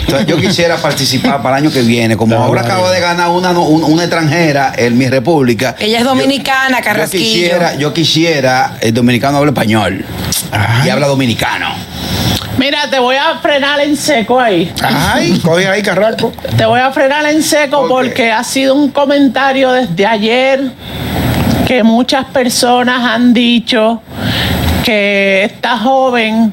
[0.00, 3.52] Entonces yo quisiera participar para el año que viene, como ahora acabo de ganar una,
[3.52, 5.74] una extranjera en mi república.
[5.78, 7.24] Ella es dominicana, Yo Carrasquillo.
[7.24, 10.04] quisiera, yo quisiera, el dominicano habla español
[10.84, 11.68] y habla dominicano.
[12.60, 14.70] Mira, te voy a frenar en seco ahí.
[14.82, 16.30] Ay, coge ahí, Carraco.
[16.58, 20.70] Te voy a frenar en seco porque ha sido un comentario desde ayer
[21.66, 24.02] que muchas personas han dicho
[24.84, 26.52] que esta joven,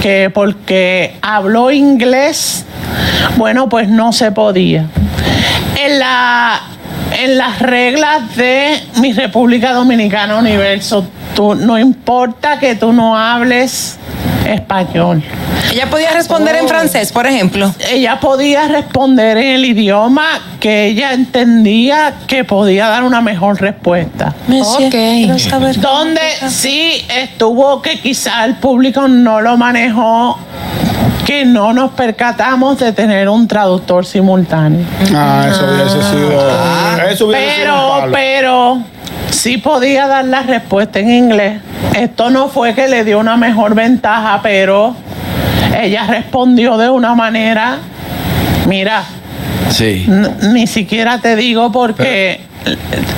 [0.00, 2.64] que porque habló inglés,
[3.36, 4.86] bueno, pues no se podía.
[5.78, 6.62] En la
[7.12, 13.98] en las reglas de mi República Dominicana Universo, tú, no importa que tú no hables
[14.46, 15.22] español.
[15.72, 17.72] Ella podía responder en francés, por ejemplo.
[17.90, 20.24] Ella podía responder en el idioma
[20.60, 24.34] que ella entendía que podía dar una mejor respuesta.
[24.48, 30.38] Monsieur, quiero saber- Donde sí estuvo que quizá el público no lo manejó,
[31.24, 34.86] que no nos percatamos de tener un traductor simultáneo.
[35.14, 37.08] Ah, eso hubiese sido.
[37.10, 38.12] eso hubiese sido un Pero, palo.
[38.12, 38.78] pero
[39.30, 41.60] sí podía dar la respuesta en inglés.
[41.96, 44.94] Esto no fue que le dio una mejor ventaja, pero
[45.80, 47.78] ella respondió de una manera,
[48.68, 49.02] mira,
[49.70, 50.06] Sí.
[50.52, 52.40] ni siquiera te digo porque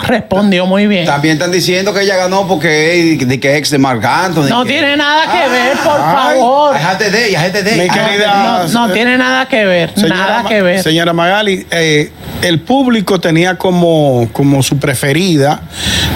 [0.07, 1.07] respondió muy bien.
[1.07, 4.49] También están diciendo que ella ganó porque es, de que ex de Marc Anthony.
[4.49, 6.75] No que- tiene nada que Ah, ver, por ay, favor.
[6.75, 7.77] Déjate de, déjate de.
[7.77, 10.83] Mi Ah, querida- No, no tiene nada que ver, nada Ma- que ver.
[10.83, 12.11] Señora Magali, eh,
[12.43, 15.61] el público tenía como, como su preferida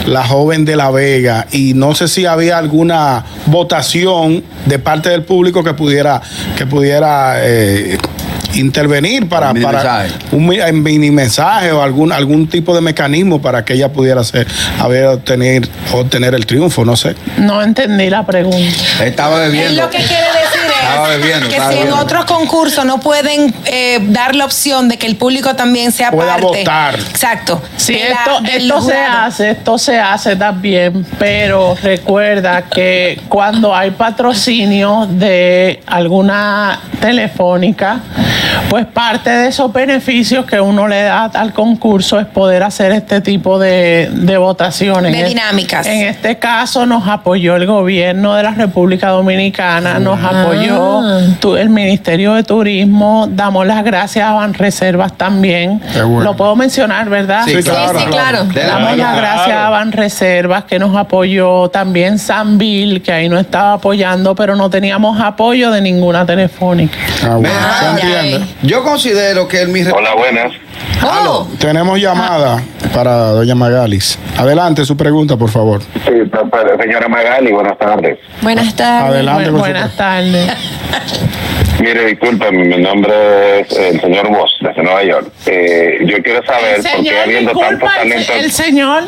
[0.06, 5.22] la joven de La Vega y no sé si había alguna votación de parte del
[5.24, 6.20] público que pudiera,
[6.56, 7.98] que pudiera eh,
[8.54, 10.10] intervenir para, Un mini para mensaje.
[10.32, 14.46] un mi- mini mensaje o algún, algún tipo de mecanismo para que ella pudiera ser,
[14.78, 17.14] haber obtener, obtener el triunfo, no sé.
[17.38, 18.58] No entendí la pregunta.
[19.04, 19.82] Estaba bebiendo.
[19.82, 20.26] lo que quiere
[21.18, 25.16] bebiendo, que si en otros concursos no pueden eh, dar la opción de que el
[25.16, 26.46] público también sea Pueda parte.
[26.46, 26.94] votar.
[26.98, 27.62] Exacto.
[27.76, 33.90] Sí, de la- esto, se hace, esto se hace también, pero recuerda que cuando hay
[33.92, 38.00] patrocinio de alguna telefónica,
[38.70, 43.20] pues parte de esos beneficios que uno le da al concurso es poder hacer este
[43.20, 45.12] tipo de, de votaciones.
[45.16, 45.86] De dinámicas.
[45.86, 50.42] En este caso nos apoyó el gobierno de la República Dominicana, nos Ah.
[50.42, 51.01] apoyó
[51.40, 55.80] tu- el Ministerio de Turismo, damos las gracias a Banreservas también.
[55.94, 56.22] Bueno.
[56.22, 57.42] Lo puedo mencionar, ¿verdad?
[57.44, 58.46] Sí, Sí, claro, sí, claro.
[58.52, 58.68] claro.
[58.68, 64.34] Damos las gracias a Banreservas que nos apoyó, también Sanvil, que ahí nos estaba apoyando,
[64.34, 66.96] pero no teníamos apoyo de ninguna telefónica.
[67.24, 67.50] Ah, bueno,
[67.92, 68.46] entiende.
[68.62, 70.52] Yo considero que el mi Hola, buenas.
[71.04, 72.62] Oh, Tenemos llamada
[72.94, 74.18] para doña Magalis.
[74.36, 75.82] Adelante su pregunta, por favor.
[75.82, 76.12] Sí,
[76.80, 78.18] señora Magali, buenas tardes.
[78.40, 79.10] Buenas tardes.
[79.10, 80.50] Adelante Bu- buenas tardes.
[81.80, 85.26] Mire, disculpe, mi nombre es el señor Vos, desde Nueva York.
[85.46, 88.32] Eh, yo quiero saber por qué habiendo tanto el, talento...
[88.34, 89.02] el señor.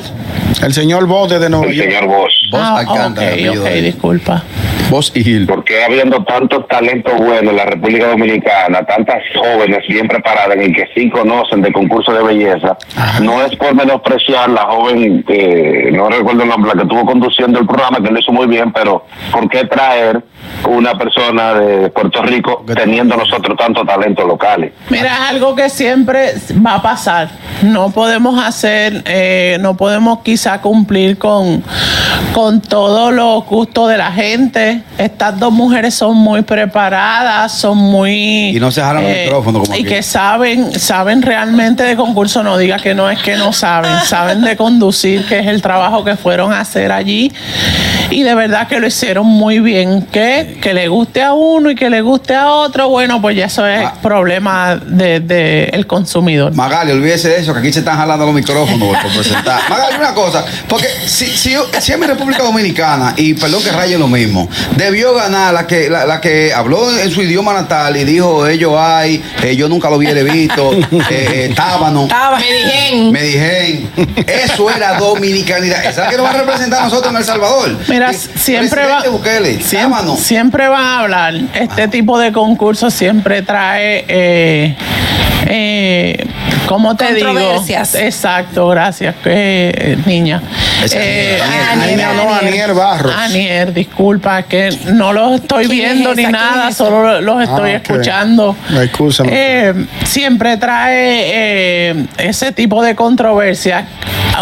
[0.63, 1.89] El señor Vos desde Nueva El York.
[1.91, 2.49] señor Vos.
[2.51, 3.85] Vos Ah, Alcántara, ok, apellido ok, de él.
[3.85, 4.43] disculpa.
[4.91, 5.47] Vos y Gil.
[5.47, 10.73] ¿Por qué habiendo tantos talentos buenos en la República Dominicana, tantas jóvenes bien preparadas y
[10.73, 12.77] que sí conocen de concursos de belleza?
[13.23, 17.59] No es por menospreciar la joven, que no recuerdo el nombre, la que estuvo conduciendo
[17.61, 20.23] el programa, que lo hizo muy bien, pero ¿por qué traer
[20.69, 24.73] una persona de Puerto Rico teniendo nosotros tantos talentos locales?
[24.89, 26.35] Mira, es algo que siempre
[26.65, 27.29] va a pasar.
[27.63, 31.63] No podemos hacer, eh, no podemos quizá cumplir con,
[32.33, 34.83] con todos los gustos de la gente.
[34.99, 38.57] Estas dos mujeres son muy preparadas, son muy...
[38.57, 39.85] Y no se jalan el micrófono como Y aquí.
[39.89, 44.43] que saben, saben realmente de concurso, no diga que no es que no saben, saben
[44.43, 47.33] de conducir, que es el trabajo que fueron a hacer allí.
[48.11, 50.03] Y de verdad que lo hicieron muy bien.
[50.03, 53.47] Que, que le guste a uno y que le guste a otro, bueno, pues ya
[53.47, 56.53] eso es problema del de, el consumidor.
[56.53, 59.61] Magali, olvídese de eso, que aquí se están jalando los micrófonos por presentar.
[59.69, 63.71] Magali, una cosa, porque si, si, yo- si es mi República Dominicana, y perdón que
[63.73, 67.97] raye lo mismo, debió ganar la que, la, la que habló en su idioma natal
[67.97, 70.81] y dijo, ellos hay, eh, yo nunca lo hubiera visto, eh,
[71.11, 72.09] eh, tábano.
[72.39, 73.13] Me dijeron.
[73.13, 73.91] Me dijeron,
[74.27, 75.81] eso era dominicanidad.
[75.81, 77.77] Esa es la que nos va a representar a nosotros en El Salvador.
[77.89, 80.17] Mira, Eh, siempre va, Bukele, siempre, tábano.
[80.25, 81.35] Siempre van a hablar.
[81.55, 84.75] Este tipo de concursos siempre trae, eh,
[85.47, 86.27] eh,
[86.67, 87.29] ¿cómo te digo?
[87.29, 87.95] Controversias.
[87.95, 90.41] Exacto, gracias, que, niña.
[90.93, 91.39] Eh,
[91.73, 93.15] Aniel, Aniel, no, Aniel Barros.
[93.15, 96.17] Aniel, disculpa, es que no los estoy ¿Quién es viendo esa?
[96.17, 98.57] ni ¿Quién nada, es solo los estoy Ah, escuchando.
[98.83, 99.31] Excúsame.
[99.33, 103.87] Eh, siempre trae eh, ese tipo de controversia.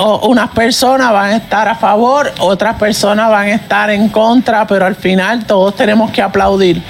[0.00, 4.86] Unas personas van a estar a favor, otras personas van a estar en contra, pero
[4.86, 6.82] al final todos tenemos que aplaudir,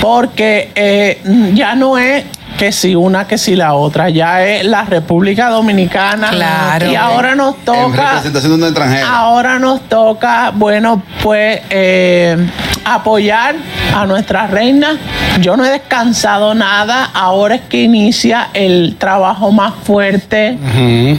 [0.00, 1.22] porque eh,
[1.54, 2.24] ya no es
[2.60, 6.28] que si una, que si la otra, ya es la República Dominicana.
[6.28, 6.92] Claro.
[6.92, 9.06] Y ahora nos En toca representación de un extranjero.
[9.06, 12.36] Ahora nos toca, bueno, pues eh,
[12.84, 13.56] apoyar
[13.96, 14.98] a nuestra reina.
[15.40, 17.08] Yo no he descansado nada.
[17.14, 20.58] Ahora es que inicia el trabajo más fuerte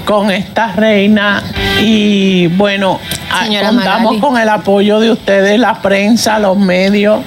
[0.06, 1.42] con esta reina.
[1.82, 3.00] Y bueno,
[3.40, 4.20] Señora contamos Magali.
[4.20, 7.22] con el apoyo de ustedes, la prensa, los medios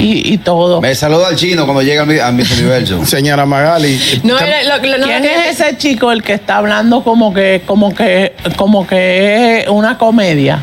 [0.00, 0.80] y, y todo.
[0.80, 3.04] Me saluda al chino cuando llega al mi- Universo.
[3.06, 3.98] Señora Magali.
[4.22, 7.62] No, lo, lo- no, ¿Quién que- es ese chico el que está hablando como que,
[7.66, 10.60] como que, como que es una comedia?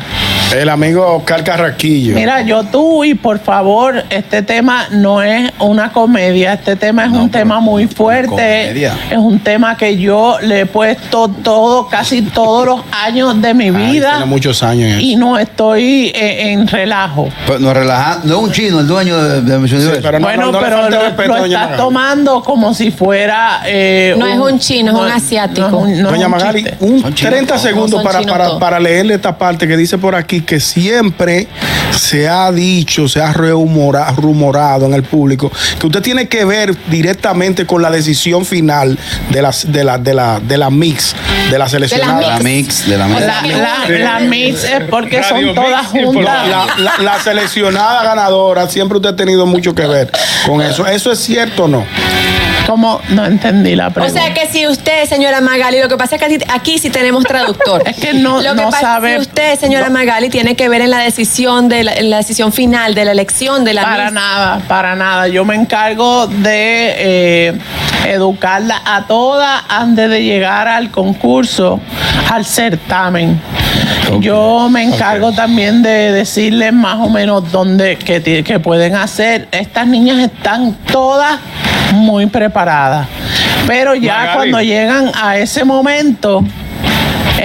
[0.54, 2.14] El amigo Oscar Carraquillo.
[2.14, 7.10] Mira, yo tú y por favor, este tema no es una comedia, este tema es
[7.10, 8.94] un tema muy fuerte, comedia.
[9.10, 13.64] es un tema que yo le he puesto todo, casi todos los años de mi
[13.64, 15.00] Ay, vida tiene muchos años en eso.
[15.00, 17.28] y no estoy eh, en relajo.
[17.46, 18.24] Pues nos relajamos.
[18.24, 19.90] No es un chino, el dueño de, de Universo.
[20.02, 21.82] pero no- bueno, no pero lo, respeto, lo doña estás Magali.
[21.82, 23.62] tomando como si fuera...
[23.66, 25.68] eh, No es un chino, es un asiático.
[25.68, 27.62] no un- no Doña un Magali, un Son chinos 30 todos.
[27.62, 31.46] segundos para, para, para leerle esta parte que dice por aquí que siempre
[31.98, 36.74] se ha dicho, se ha rumora- rumorado en el público que usted tiene que ver
[36.88, 38.98] directamente con la decisión final
[39.30, 41.14] de la, de la, de la, de la mix,
[41.50, 42.20] de la de seleccionada.
[42.20, 43.20] la mix, de la mix.
[43.20, 46.48] La, la, la mix es porque Radio son todas juntas.
[46.48, 50.10] La, la- la seleccionada ganadora, siempre usted ha tenido mucho que ver
[50.46, 50.86] con eso.
[50.86, 51.84] ¿Eso es cierto o no?
[52.66, 54.20] Como no entendí la O pregunta.
[54.22, 57.24] sea que si usted, señora Magali, lo que pasa es que aquí, aquí sí tenemos
[57.24, 57.82] traductor.
[57.86, 60.68] Es que no- Lo que no pasa sabe- es que usted, señora Magali, tiene que
[60.68, 63.82] ver en la decisión de la, en la decisión final de la elección de la
[63.82, 65.28] Para nada, para nada.
[65.28, 67.58] Yo me encargo de eh,
[68.06, 71.80] educarla a todas antes de llegar al concurso,
[72.32, 73.40] al certamen.
[74.20, 79.48] Yo me encargo también de decirles más o menos dónde que, que pueden hacer.
[79.50, 81.38] Estas niñas están todas
[81.94, 83.06] muy preparadas.
[83.66, 84.36] Pero ya Magali.
[84.36, 86.44] cuando llegan a ese momento,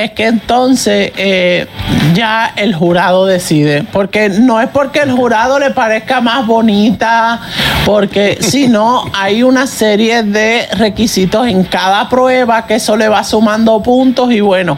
[0.04, 1.68] es que entonces eh,
[2.14, 3.84] ya el jurado decide.
[3.91, 7.39] Porque no es porque el jurado le parezca más bonita,
[7.86, 13.82] porque sino hay una serie de requisitos en cada prueba que eso le va sumando
[13.82, 14.78] puntos y bueno,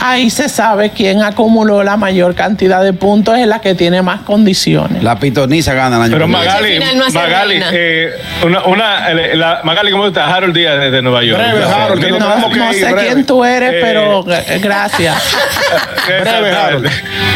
[0.00, 4.20] ahí se sabe quién acumuló la mayor cantidad de puntos es la que tiene más
[4.22, 5.02] condiciones.
[5.02, 6.28] La pitoniza gana el año Pero.
[6.28, 8.10] Magali, no Magali, eh,
[8.44, 10.28] una, una, la- Magali, ¿cómo estás?
[10.32, 11.40] Harold Díaz desde Nueva York.
[11.42, 13.06] Breve, Harold, que Mira, nos tenemos que No sé breve.
[13.08, 15.36] quién tú eres, Eh, pero eh, gracias.
[16.06, 16.88] Breve, Harold.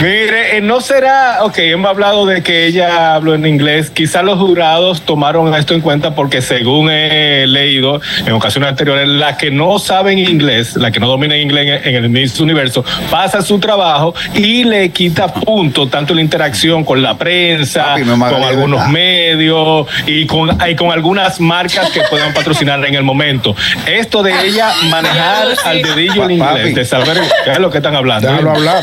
[0.02, 4.38] Mire, eh, no será, ok, hemos hablado de que ella habló en inglés, quizá los
[4.38, 9.78] jurados tomaron esto en cuenta porque según he leído en ocasiones anteriores, las que no
[9.78, 14.14] saben inglés, las que no dominan inglés en, en el Miss Universo, pasa su trabajo
[14.34, 18.88] y le quita puntos, tanto en la interacción con la prensa, Papi, no con algunos
[18.88, 23.54] medios y con, y con algunas marcas que puedan patrocinar en el momento.
[23.86, 26.60] Esto de ella manejar al dedillo el Papi.
[26.60, 28.28] inglés, de saber qué es lo que están hablando.
[28.28, 28.82] Déjalo hablar.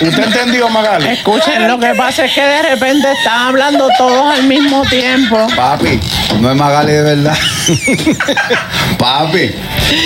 [0.00, 1.08] ¿Usted entendió, Magali?
[1.08, 5.44] Escuchen, lo que pasa es que de repente están hablando todos al mismo tiempo.
[5.56, 5.98] Papi,
[6.38, 7.36] no es Magali de verdad.
[8.98, 9.50] Papi,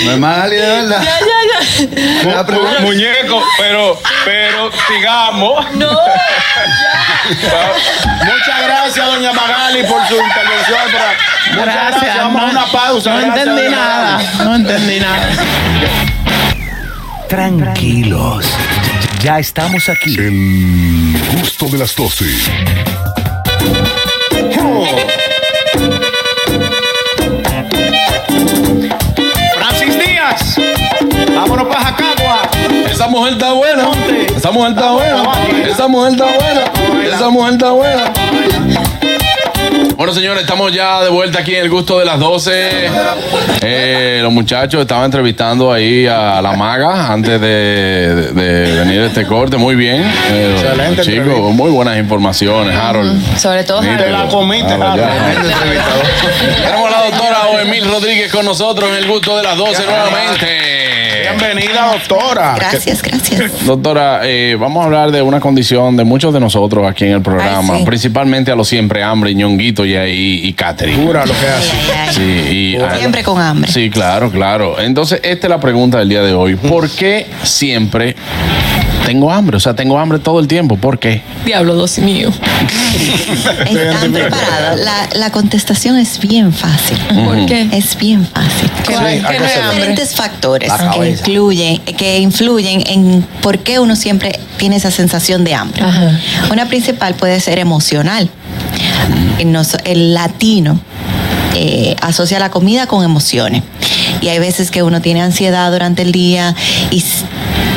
[0.07, 1.03] no es Magali de verdad.
[1.03, 1.91] Ya, ya,
[2.25, 2.35] ya.
[2.35, 5.71] La pregunta- Mu- muñeco, pero, pero sigamos.
[5.73, 5.91] No.
[8.25, 10.79] Muchas gracias, doña Magali, por su intervención.
[11.55, 12.17] Muchas Gracias.
[12.17, 13.11] Vamos a una pausa.
[13.11, 14.19] No Gracias, entendí nada.
[14.43, 15.29] No entendí nada.
[17.33, 18.45] Tranquilos.
[19.23, 20.17] Ya estamos aquí.
[20.19, 22.27] El gusto de las 12.
[29.55, 30.57] Francis Díaz.
[31.35, 32.43] Vámonos para Jacagua.
[32.91, 33.89] Esa mujer está buena.
[34.37, 35.23] Esa mujer está buena.
[35.71, 36.65] Esa mujer está buena.
[37.15, 38.13] Esa mujer está buena.
[39.97, 42.71] Bueno, señores, estamos ya de vuelta aquí en el gusto de las 12.
[43.63, 49.07] Eh, los muchachos estaban entrevistando ahí a la maga antes de, de- de venir a
[49.07, 49.57] este corte.
[49.59, 50.03] Muy bien.
[50.31, 51.53] Eh, Excelente chicos, entrevista.
[51.53, 53.39] muy buenas informaciones, Harold.
[53.39, 54.03] Sobre todo Míralo.
[54.05, 55.53] Te la comiste, Ah, Harold.
[56.65, 60.72] Tenemos a la doctora Oemil Rodríguez con nosotros en el gusto de las 12 nuevamente.
[61.39, 62.55] Bienvenida, doctora.
[62.57, 63.65] Gracias, gracias.
[63.65, 67.23] Doctora, eh, vamos a hablar de una condición de muchos de nosotros aquí en el
[67.23, 67.87] programa, Ay, sí.
[67.87, 71.05] principalmente a los siempre hambre, ñonguito y, y, y catering.
[71.05, 71.71] Pura lo que hace.
[71.73, 72.15] Ay, ay.
[72.15, 73.71] Sí, y, ah, Siempre con hambre.
[73.71, 74.81] Sí, claro, claro.
[74.81, 76.57] Entonces, esta es la pregunta del día de hoy.
[76.57, 78.15] ¿Por qué siempre
[79.07, 79.57] tengo hambre?
[79.57, 80.77] O sea, tengo hambre todo el tiempo.
[80.77, 81.23] ¿Por qué?
[81.45, 82.31] Diablo, dos mío.
[83.67, 84.81] ¿Están preparados?
[84.81, 86.99] La, la contestación es bien fácil.
[87.25, 87.69] ¿Por qué?
[87.73, 88.71] Es bien fácil.
[88.87, 89.63] ¿Qué no- Sí, qué ¿a qué no se es debe?
[89.63, 89.77] hambre?
[89.79, 91.21] diferentes factores que cabeza.
[91.21, 95.83] influyen, que influyen en por qué uno siempre tiene esa sensación de hambre.
[95.83, 96.19] Ajá.
[96.51, 98.29] Una principal puede ser emocional.
[99.85, 100.79] El latino
[101.55, 103.63] eh, asocia la comida con emociones.
[104.21, 106.55] Y hay veces que uno tiene ansiedad durante el día
[106.91, 107.03] y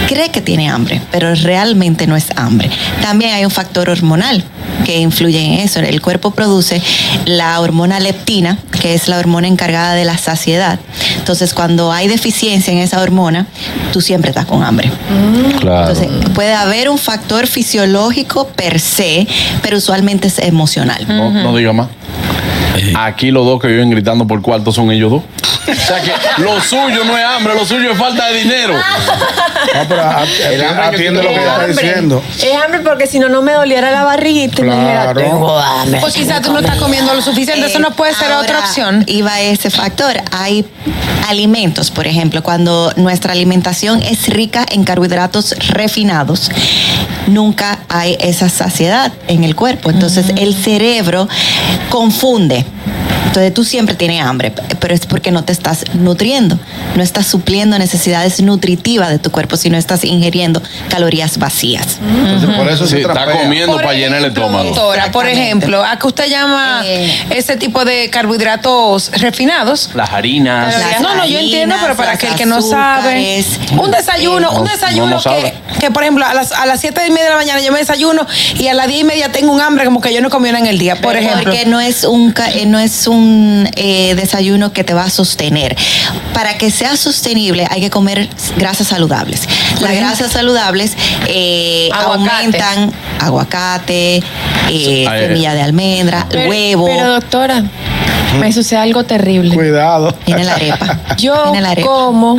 [0.08, 2.70] cree que tiene hambre, pero realmente no es hambre.
[3.02, 4.44] También hay un factor hormonal
[4.86, 5.80] que influye en eso.
[5.80, 6.82] El cuerpo produce
[7.26, 10.80] la hormona leptina, que es la hormona encargada de la saciedad.
[11.18, 13.48] Entonces, cuando hay deficiencia en esa hormona,
[13.92, 14.92] tú siempre estás con hambre.
[15.60, 15.92] Claro.
[15.92, 19.28] Entonces, puede haber un factor fisiológico per se,
[19.62, 21.06] pero usualmente es emocional.
[21.08, 21.88] no, no diga más.
[22.98, 25.24] Aquí los dos que viven gritando por cuarto son ellos dos.
[25.68, 26.12] O sea que
[26.44, 28.76] lo suyo no es hambre, lo suyo es falta de dinero.
[28.76, 31.68] No, pero a- a- atiende lo que Es está hambre.
[31.74, 32.24] diciendo.
[32.38, 35.22] Es hambre porque si no, no me doliera la barriguita y me dijera, Claro.
[35.22, 36.00] tengo hambre.
[36.02, 37.66] Pues quizás tú no estás comiendo lo suficiente.
[37.66, 39.04] Eso no puede ser otra opción.
[39.08, 40.14] Iba ese factor.
[40.32, 40.66] Hay
[41.28, 46.52] alimentos, por ejemplo, cuando nuestra alimentación es rica en carbohidratos refinados,
[47.28, 49.90] nunca hay esa saciedad en el cuerpo.
[49.90, 51.28] Entonces el cerebro
[51.90, 52.66] confunde.
[53.28, 56.58] Entonces tú siempre tienes hambre, pero es porque no te estás nutriendo,
[56.96, 61.98] no estás supliendo necesidades nutritivas de tu cuerpo, sino estás ingiriendo calorías vacías.
[62.02, 64.70] Entonces, por eso Sí, se está comiendo Por para llenar el ejemplo, estómago.
[64.70, 67.14] Doctora, por ejemplo, ¿a qué usted llama Eh.
[67.32, 69.90] ese tipo de carbohidratos refinados?
[69.96, 70.74] Las harinas.
[70.80, 73.44] Las no, no, yo entiendo, pero para aquel que no sabe.
[73.78, 76.80] Un desayuno, No, un no, desayuno no que, que, por ejemplo, a las, a las
[76.80, 78.26] 7 y media de la mañana yo me desayuno
[78.58, 80.60] y a las 10 y media tengo un hambre como que yo no comí nada
[80.60, 81.44] en el día, por ejemplo.
[81.44, 85.10] Porque no es un, ca- eh, no es un eh, desayuno que te va a
[85.10, 85.76] sostener.
[86.34, 89.42] Para que sea sostenible hay que comer grasas saludables.
[89.82, 90.94] Las grasas saludables
[91.28, 92.30] eh, Aguacate.
[92.30, 94.22] aumentan aguacate,
[94.70, 96.86] eh, semilla de almendra, Pero- huevo.
[96.88, 97.64] Pero doctora,
[98.40, 99.54] me sucede algo terrible.
[99.56, 100.12] Cuidado.
[100.12, 101.00] Tiene la arepa.
[101.18, 101.88] Yo Tiene la arepa.
[101.88, 102.38] como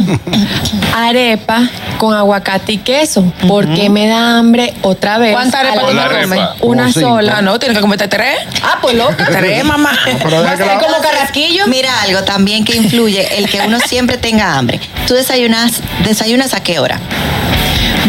[0.95, 1.63] arepa
[1.99, 5.33] con aguacate y queso porque me da hambre otra vez.
[5.33, 6.41] ¿Cuántas arepas tú comes?
[6.61, 7.09] Una Como cinco.
[7.09, 7.35] sola.
[7.39, 8.37] Ah, no, tienes que comerte tres.
[8.63, 9.27] Ah, pues loca.
[9.31, 9.93] Tres, mamá.
[10.23, 11.67] pero deja Va a que ser la- como carrasquillo.
[11.69, 14.81] Mira algo también que influye, el que uno siempre tenga hambre.
[15.07, 16.99] ¿Tú desayunas, desayunas a qué hora?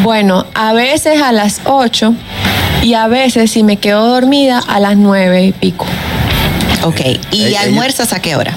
[0.04, 2.14] Bueno, a veces a las 8
[2.84, 5.86] y a veces si me quedo dormida a las 9 y pico.
[6.84, 7.02] Ok.
[7.32, 8.54] ¿Y Ella- almuerzas a qué hora?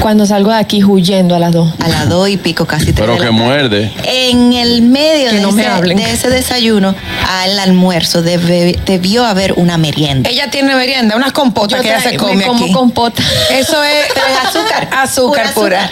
[0.00, 1.74] Cuando salgo de aquí huyendo a las 2.
[1.80, 3.90] A las 2 y pico, casi tres Pero que muerde.
[4.04, 5.96] En el medio de, no ese, hablen.
[5.96, 6.94] de ese desayuno
[7.26, 10.28] al almuerzo debe- debió haber una merienda.
[10.28, 12.72] Ella tiene merienda, unas compotas que ella se come me como aquí.
[12.74, 13.22] compota.
[13.50, 14.04] Eso es
[14.46, 14.88] azúcar.
[14.98, 15.90] azúcar pura.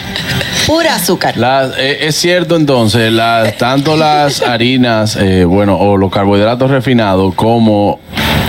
[0.67, 1.35] Pura azúcar.
[1.37, 7.33] La- eh, es cierto entonces, las, tanto las harinas, eh, bueno, o los carbohidratos refinados
[7.33, 7.99] como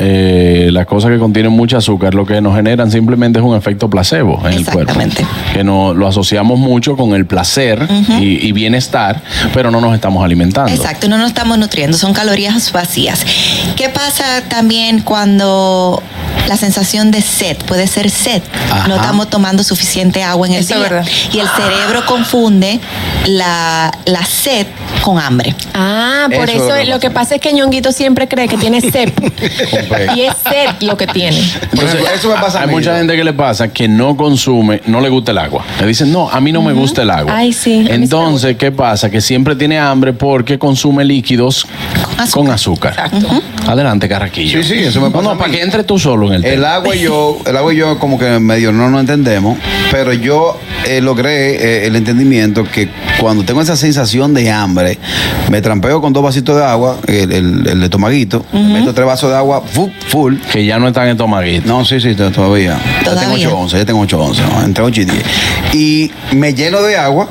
[0.01, 3.88] eh, las cosas que contienen mucho azúcar, lo que nos generan simplemente es un efecto
[3.88, 4.80] placebo en el cuerpo.
[4.92, 5.26] Exactamente.
[5.53, 7.86] Que no, lo asociamos mucho con el placer
[8.20, 9.22] y, y bienestar,
[9.53, 10.70] pero no nos estamos alimentando.
[10.72, 13.24] Exacto, no nos estamos nutriendo, son calorías vacías.
[13.76, 16.03] ¿Qué pasa también cuando
[16.49, 18.42] la sensación de sed puede ser sed?
[18.70, 18.88] Ajá.
[18.88, 20.88] No estamos tomando suficiente agua en el Eso es día.
[20.88, 21.07] verdad.
[21.32, 22.80] Y el cerebro confunde
[23.26, 24.66] la, la sed
[25.03, 25.55] con hambre.
[25.74, 28.57] Ah, por Eso eso, es lo lo que pasa es que Ñonguito siempre cree que
[28.57, 29.12] tiene sed.
[30.16, 31.36] y es sed lo que tiene.
[31.72, 32.01] Entonces,
[32.57, 35.64] Hay mucha gente que le pasa que no consume, no le gusta el agua.
[35.80, 37.36] Le dicen, no, a mí no me gusta el agua.
[37.36, 39.11] Ay, sí, a me Entonces, ¿qué pasa?
[39.11, 41.66] Que siempre tiene hambre porque consume líquidos
[42.32, 43.11] con azúcar.
[43.66, 44.62] Adelante, Carraquillo.
[44.62, 46.45] Sí, sí, eso me No, pasa no, a para que entre tú solo en el
[46.45, 46.74] El tema.
[46.76, 49.59] agua y yo, el agua y yo como que medio no nos entendemos,
[49.90, 52.88] pero yo eh, logré eh, el entendimiento que
[53.18, 54.84] cuando tengo esa sensación de hambre,
[55.51, 59.30] me trampeo con dos vasitos de agua, el, el- el de tomaguito, meto tres vasos
[59.30, 60.37] de agua fu- full.
[60.53, 61.66] Que ya no están en tomaguito.
[61.68, 62.78] No, sí, sí, to- todavía.
[63.05, 63.49] Ya tengo Todavía.
[63.49, 64.62] 8 onzas, ya tengo 8 onzas, ¿no?
[64.64, 65.24] entre 8 y 10.
[65.74, 67.28] Y me lleno de agua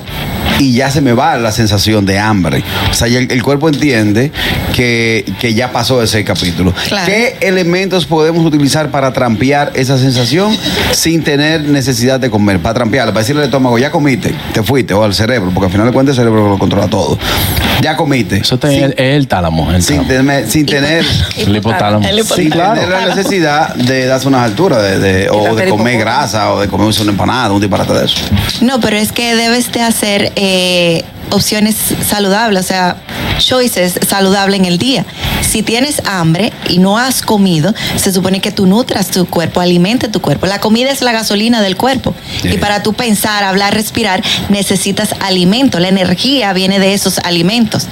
[0.60, 2.64] y ya se me va la sensación de hambre.
[2.91, 4.32] O sea, el, el cuerpo entiende
[4.74, 6.74] que, que ya pasó ese capítulo.
[6.88, 7.06] Claro.
[7.06, 10.56] ¿Qué elementos podemos utilizar para trampear esa sensación
[10.91, 12.60] sin tener necesidad de comer?
[12.60, 15.72] Para trampearla, para decirle al estómago, ya comiste, te fuiste, o al cerebro, porque al
[15.72, 17.18] final de cuentas el cerebro lo controla todo.
[17.82, 18.38] Ya comiste.
[18.38, 19.72] Eso te- es el tálamo.
[19.72, 20.08] el Sin, tálamo.
[20.10, 21.06] tener- sin tener
[21.38, 22.04] El hipotálamo.
[22.36, 26.62] sin tener la necesidad de darse unas alturas de, de- o de comer grasa o
[26.62, 28.18] de comerse una empanada, un disparate de eso.
[28.62, 31.02] No, pero es que debes de hacer eh, eh,
[31.34, 31.75] opciones
[32.07, 32.97] saludables, o sea,
[33.39, 35.05] choices saludables en el día.
[35.41, 40.07] Si tienes hambre y no has comido, se supone que tú nutras tu cuerpo, alimente
[40.07, 40.45] tu cuerpo.
[40.45, 42.15] La comida es la gasolina del cuerpo.
[42.43, 45.79] Y para tú pensar, hablar, respirar, necesitas alimento.
[45.79, 47.88] La energía viene de esos alimentos.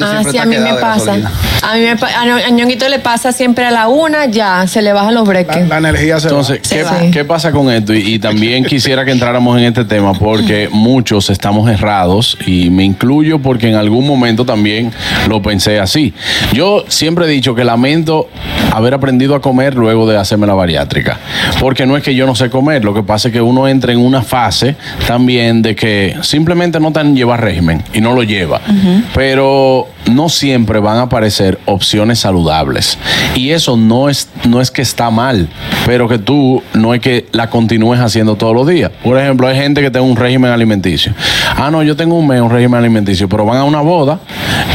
[0.00, 1.14] Ah, sí, a mí me pasa.
[1.62, 5.14] A mí me a Ñonguito le pasa siempre a la una, ya se le bajan
[5.14, 5.68] los breques.
[5.68, 7.00] La energía se Entonces, Se ¿qué, va.
[7.12, 7.94] qué pasa con esto?
[7.94, 12.84] Y, y también quisiera que entráramos en este tema porque muchos estamos errados y me
[12.86, 14.92] incluyo porque en algún momento también
[15.28, 16.14] lo pensé así.
[16.52, 18.28] Yo siempre he dicho que lamento
[18.72, 21.18] haber aprendido a comer luego de hacerme la bariátrica.
[21.60, 23.92] Porque no es que yo no sé comer, lo que pasa es que uno entra
[23.92, 24.76] en una fase
[25.06, 28.60] también de que simplemente no tan lleva régimen y no lo lleva.
[29.14, 32.98] Pero no siempre van a aparecer opciones saludables.
[33.34, 35.48] Y eso no es, no es que está mal,
[35.84, 38.90] pero que tú no es que la continúes haciendo todos los días.
[39.02, 41.12] Por ejemplo, hay gente que tiene un régimen alimenticio.
[41.56, 44.20] Ah, no, yo tengo un mes, un régimen alimenticio, pero van a una boda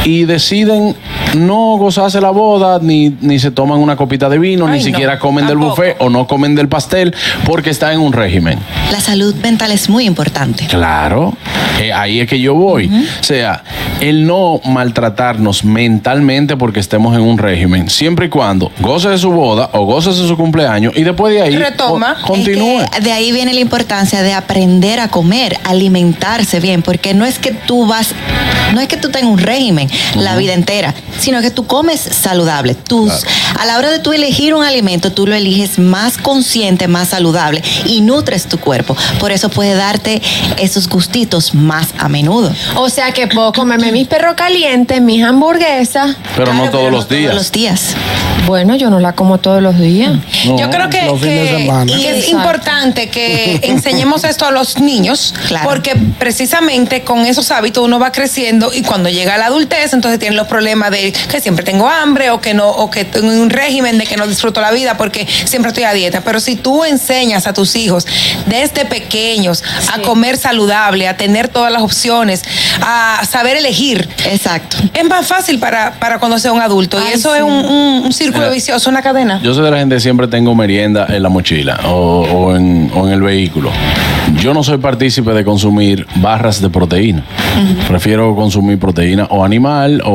[0.04, 0.94] y deciden
[1.36, 4.84] no gozarse la boda, ni, ni se toman una copita de vino, Ay, ni no,
[4.84, 8.58] siquiera comen del buffet o no comen del pastel porque está en un régimen.
[8.90, 10.66] La salud mental es muy importante.
[10.66, 11.34] Claro,
[11.80, 12.90] eh, ahí es que yo voy.
[13.20, 13.62] O sea,
[14.02, 19.30] el no maltratarnos mentalmente porque estemos en un régimen, siempre y cuando goce de su
[19.30, 22.16] boda o goce de su cumpleaños y después de ahí Retoma.
[22.20, 22.80] co- continúe.
[22.82, 27.24] Es que de ahí viene la importancia de aprender a comer, alimentarse bien, porque no
[27.24, 28.08] es que tú vas,
[28.74, 32.74] no es que tú tengas un régimen la vida entera, sino que tú comes saludable.
[32.74, 33.12] Tus,
[33.58, 37.62] A la hora de tú elegir un alimento, tú lo eliges más consciente, más saludable
[37.86, 38.96] y nutres tu cuerpo.
[39.20, 40.20] Por eso puede darte
[40.58, 42.52] esos gustitos más a menudo.
[42.76, 46.16] O sea que puedo comerme mis perros calientes, mis hamburguesas.
[46.34, 47.30] Pero no todos los días.
[47.30, 47.96] Todos los días.
[48.46, 50.12] Bueno, yo no la como todos los días.
[50.46, 52.30] No, Yo creo que, que- y es Exacto.
[52.30, 55.68] importante que enseñemos esto a los niños, Claro.
[55.68, 60.18] porque precisamente con esos hábitos uno va creciendo y cuando llega a la adultez, entonces
[60.18, 63.48] tienen los problemas de que siempre tengo hambre o que no, o que tengo un
[63.50, 66.22] régimen de que no disfruto la vida porque siempre estoy a dieta.
[66.22, 68.06] Pero si tú enseñas a tus hijos
[68.46, 69.62] desde pequeños
[69.94, 72.42] a comer saludable, a tener todas las opciones,
[72.80, 74.76] a saber elegir, Exacto.
[74.92, 76.98] es más fácil para, para cuando sea un adulto.
[77.00, 77.38] y eso sí.
[77.38, 79.40] es un, un- un círculo círculo vicioso, una cadena.
[79.42, 82.90] Yo soy de la gente que siempre tengo merienda en la mochila o, o en,
[82.94, 83.70] o en el vehículo.
[84.40, 87.24] Yo no soy partícipe de consumir barras de proteína.
[87.88, 90.10] Prefiero consumir proteína o animal o,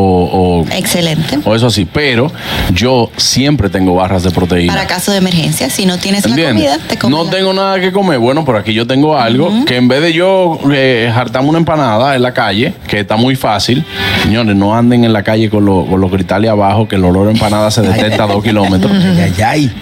[0.66, 1.40] o, Excelente.
[1.46, 1.86] o eso así.
[1.86, 2.32] Pero
[2.74, 4.74] yo siempre tengo barras de proteína.
[4.74, 6.70] Para caso de emergencia, si no tienes la ¿Entiendes?
[6.72, 7.18] comida, te comes.
[7.18, 8.18] No tengo nada que comer.
[8.20, 12.16] Bueno, por aquí yo tengo algo que en vez de yo eh, jartarme una empanada
[12.16, 13.84] en la calle, que está muy fácil,
[14.24, 17.28] señores, no anden en la calle con, lo- con los cristales abajo, que el olor
[17.28, 18.92] a empanada se detecta a dos kilómetros.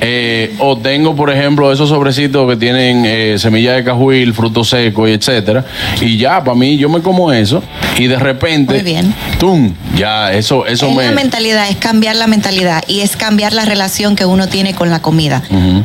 [0.01, 5.09] Eh, o tengo, por ejemplo, esos sobrecitos que tienen eh, semilla de cajuil, frutos secos
[5.09, 5.65] y etcétera.
[6.01, 7.61] Y ya, para mí, yo me como eso
[7.97, 9.13] y de repente, Muy bien.
[9.39, 9.73] ¡tum!
[9.95, 11.05] Ya, eso, eso es me.
[11.05, 14.89] la mentalidad, es cambiar la mentalidad y es cambiar la relación que uno tiene con
[14.89, 15.41] la comida.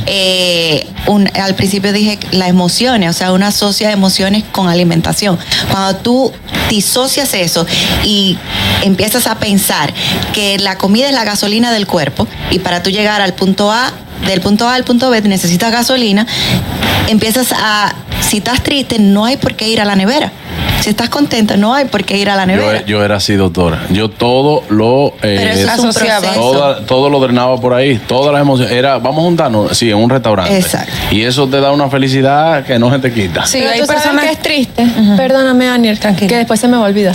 [0.07, 5.39] Eh, un- al principio dije las emociones, o sea, uno asocia emociones con alimentación.
[5.71, 6.33] Cuando tú
[6.69, 7.67] disocias eso
[8.05, 8.37] y
[8.85, 9.93] empiezas a pensar
[10.33, 13.93] que la comida es la gasolina del cuerpo y para tú llegar al punto A,
[14.27, 16.27] del punto A al punto B necesitas gasolina,
[17.09, 20.33] empiezas a, si estás triste, no hay por qué ir a la nevera.
[20.81, 22.85] Si estás contento, no hay por qué ir a la nevera.
[22.87, 23.87] yo era así, doctora.
[23.91, 25.09] Yo todo lo.
[25.09, 26.33] eh, Pero eso es un proceso.
[26.35, 27.99] toda- todo lo drenaba por ahí.
[28.07, 28.73] Todas las emociones.
[28.73, 30.57] Era, vamos a juntarnos, sí, en un restaurante.
[30.57, 30.93] Exacto.
[31.11, 33.47] Y eso te da una felicidad que no se te quita.
[33.47, 34.87] Sí, Pero tú sabes que es triste.
[35.17, 37.15] Perdóname, Daniel, que después se me va a olvidar.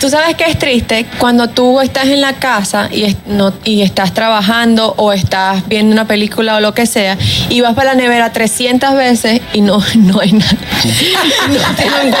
[0.00, 3.82] Tú sabes que es triste cuando tú estás en la casa y, es- no, y
[3.82, 7.16] estás trabajando o estás viendo una película o lo que sea
[7.48, 10.52] y vas para la nevera 300 veces y no, no hay nada.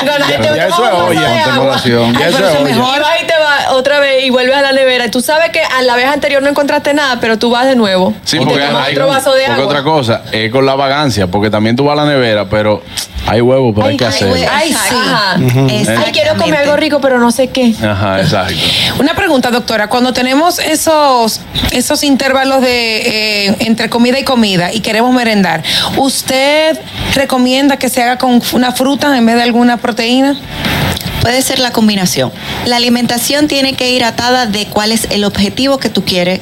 [0.04, 0.18] no,
[0.67, 2.60] no eso es olla, Ay, eso pero es eso olla.
[2.62, 3.02] mejor.
[3.22, 5.06] Y te vas otra vez y vuelves a la nevera.
[5.06, 7.74] Y tú sabes que a la vez anterior no encontraste nada, pero tú vas de
[7.76, 8.14] nuevo.
[8.24, 9.66] Sí, y te porque, tomas hay- otro vaso de porque agua.
[9.66, 12.82] otra cosa, es con la vagancia, porque también tú vas a la nevera, pero
[13.28, 14.34] hay huevos, pero hay que hacerlo.
[14.50, 15.44] Ay, sí.
[15.44, 15.66] Ujú.
[15.70, 17.74] Ay, quiero comer algo rico, pero no sé qué.
[17.82, 18.54] Ajá, exacto.
[18.98, 19.88] Una pregunta, doctora.
[19.88, 25.62] Cuando tenemos esos, esos intervalos de eh, entre comida y comida y queremos merendar,
[25.96, 26.78] ¿usted
[27.14, 30.38] recomienda que se haga con una fruta en vez de alguna proteína?
[31.20, 32.32] Puede ser la combinación.
[32.64, 36.40] La alimentación tiene que ir atada de cuál es el objetivo que tú quieres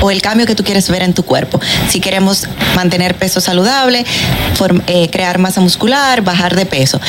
[0.00, 1.60] o el cambio que tú quieres ver en tu cuerpo.
[1.88, 4.04] Si queremos mantener peso saludable,
[4.58, 7.00] form- eh, crear masa muscular, bajar de peso.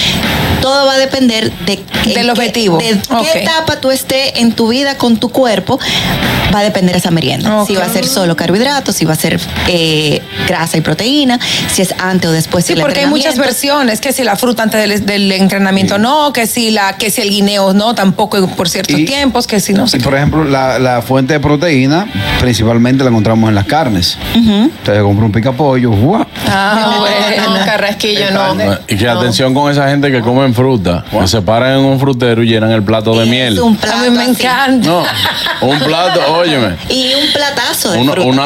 [0.62, 2.78] Todo va a depender de Del qué- objetivo.
[2.78, 3.26] de Ok.
[3.34, 5.80] qué etapa tú estés en tu vida con tu cuerpo.
[6.54, 7.66] Va a depender esa merienda.
[7.66, 11.40] Si va a ser solo carbohidratos, si va a ser eh, grasa y proteína,
[11.72, 14.80] si es antes o después Sí, porque hay muchas versiones, que si la fruta antes
[14.88, 18.96] del, del entrenamiento no, que si la, que si el guineo no, tampoco por ciertos
[19.06, 19.98] tiempos, que si no sé.
[19.98, 22.08] Y por ejemplo, la, la fuente de proteína
[22.40, 24.18] principalmente la encontramos en las carnes.
[24.34, 26.26] Entonces compra un picapollo, ¡guau!
[26.48, 27.66] Ah, bueno.
[27.66, 28.56] Carrasquillo, no.
[28.88, 32.44] Y que atención con esa gente que comen fruta, que se paran en un frutero
[32.44, 33.60] y llenan el plato de miel.
[33.60, 34.88] un plato A mí me encanta.
[34.88, 35.04] No,
[35.62, 36.76] un plato, óyeme.
[36.90, 38.44] Y un platazo de Una, fruta, una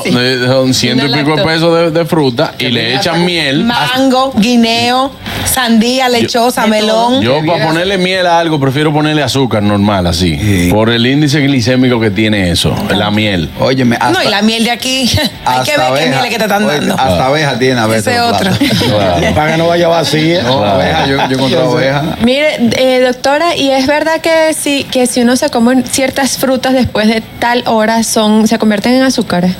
[0.00, 0.10] así.
[0.10, 3.64] de son ciento y pico de pesos de, de fruta y le echan miel.
[3.64, 5.12] Mango, guineo,
[5.44, 7.20] sandía, lechosa, melón.
[7.20, 12.00] Yo para ponerle miel a algo prefiero ponerle azúcar normal así, por el índice glicémico
[12.00, 13.50] que tiene eso, la miel.
[13.58, 15.10] Óyeme, no, y la miel de aquí,
[15.44, 16.94] hay que ver qué miel es que te están oye, dando.
[16.94, 18.08] Hasta abeja tiene a veces.
[18.08, 18.50] Ese otro.
[19.34, 20.42] Para que no vaya vacía.
[20.42, 22.16] No, abeja, yo, yo encontré abeja.
[22.22, 26.74] Mire, eh, doctora, y es verdad que si, que si uno se come ciertas frutas
[26.74, 29.52] después de tal hora son, se convierten en azúcares.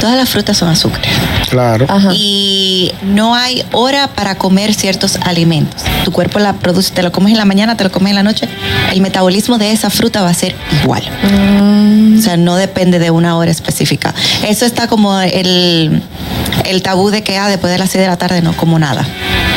[0.00, 1.10] Todas las frutas son azúcares.
[1.48, 1.86] Claro.
[2.12, 5.82] Y no hay hora para comer ciertos alimentos.
[6.04, 8.22] Tu cuerpo la produce, te lo comes en la mañana, te lo comes en la
[8.22, 8.48] noche.
[8.92, 11.02] El metabolismo de esa fruta va a ser igual.
[12.18, 14.14] O sea, no depende de una hora específica.
[14.46, 16.02] Eso está como el,
[16.64, 19.06] el tabú de que ah, después de las 6 de la tarde no como nada.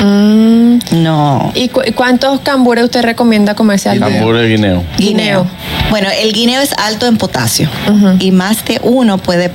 [0.02, 1.52] No.
[1.56, 4.08] ¿Y, cu- y cuántos cambures usted recomienda comerse al día?
[4.08, 4.84] Tambor de guineo.
[4.98, 5.46] Guineo.
[5.90, 7.70] Bueno, el guineo es alto en potasio
[8.20, 9.52] y más de uno puede,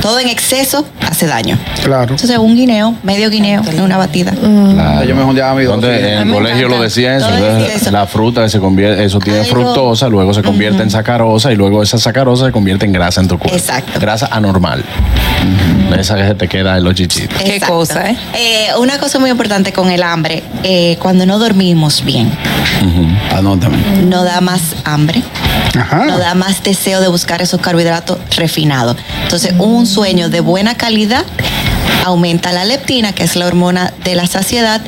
[0.00, 1.58] todo en exceso hace daño.
[1.84, 2.12] Claro.
[2.14, 4.32] Entonces, un guineo, medio guineo, en una batida.
[4.32, 5.04] Claro.
[5.04, 7.90] Yo me junté a mi en el colegio lo decía eso, Todo entonces, eso.
[7.90, 11.56] la fruta que se convierte, eso tiene Algo- fructosa, luego se convierte en sacarosa y
[11.56, 13.56] luego esa sacarosa se convierte en grasa en tu cuerpo.
[13.56, 14.00] Exacto.
[14.00, 14.84] Grasa anormal.
[15.98, 17.40] Esa que se te queda en los chichitos.
[17.42, 18.16] Qué cosa, ¿eh?
[18.34, 22.32] Eh, Una cosa muy importante con el hambre, eh, cuando no dormimos bien,
[23.30, 23.76] Anótame.
[24.04, 25.22] no da más hambre,
[25.78, 26.06] Ajá.
[26.06, 28.96] no da más deseo de buscar esos carbohidratos refinados.
[29.24, 31.24] Entonces, un sueño de buena calidad
[32.06, 34.80] aumenta la leptina, que es la hormona de la saciedad,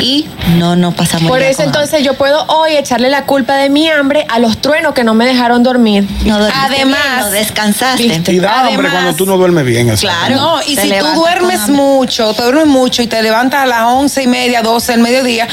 [0.00, 0.26] y
[0.58, 1.66] no nos pasamos Por eso hambre.
[1.80, 5.14] entonces yo puedo hoy echarle la culpa de mi hambre a los truenos que no
[5.14, 6.06] me dejaron dormir.
[6.24, 8.02] No Además, bien, no descansaste.
[8.32, 9.90] Y da hambre Además- cuando tú no duermes bien.
[9.90, 10.06] así.
[10.06, 10.36] Claro.
[10.36, 14.22] No, y si tú duermes mucho, te duermes mucho y te levantas a las once
[14.22, 15.46] y media, doce del mediodía,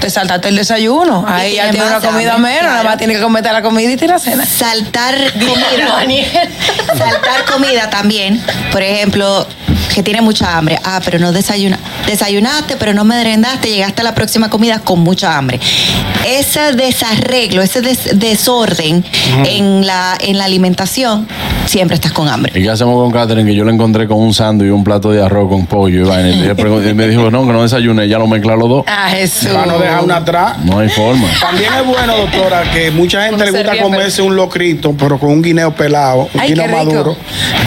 [0.00, 1.24] te saltaste el desayuno.
[1.26, 2.88] Ahí ya tienes tiene una comida hambre, menos, nada claro.
[2.90, 4.46] más tiene que cometer la comida y tirar la cena.
[4.46, 6.04] Saltar comida.
[6.96, 8.42] Saltar comida también.
[8.72, 9.46] Por ejemplo,
[9.98, 10.78] que tiene mucha hambre.
[10.84, 11.76] Ah, pero no desayuna.
[12.06, 15.58] Desayunaste, pero no merendaste, llegaste a la próxima comida con mucha hambre.
[16.24, 19.04] Ese desarreglo, ese des- desorden
[19.44, 21.26] en, la, en la alimentación,
[21.68, 22.52] siempre estás con hambre.
[22.54, 23.48] ¿Y qué hacemos con Catherine?
[23.48, 26.08] Que yo la encontré con un sándwich y un plato de arroz con pollo y
[26.08, 26.30] vaina.
[26.90, 28.84] Y me dijo, no, que no desayune, ya lo mezcla los dos.
[28.86, 29.48] Ah, Jesús.
[29.50, 30.58] Para no dejar una atrás.
[30.64, 31.26] No hay forma.
[31.40, 35.42] También es bueno, doctora, que mucha gente le gusta comerse un locrito, pero con un
[35.42, 36.84] guineo pelado, un Ay, guineo qué rico.
[36.84, 37.16] maduro,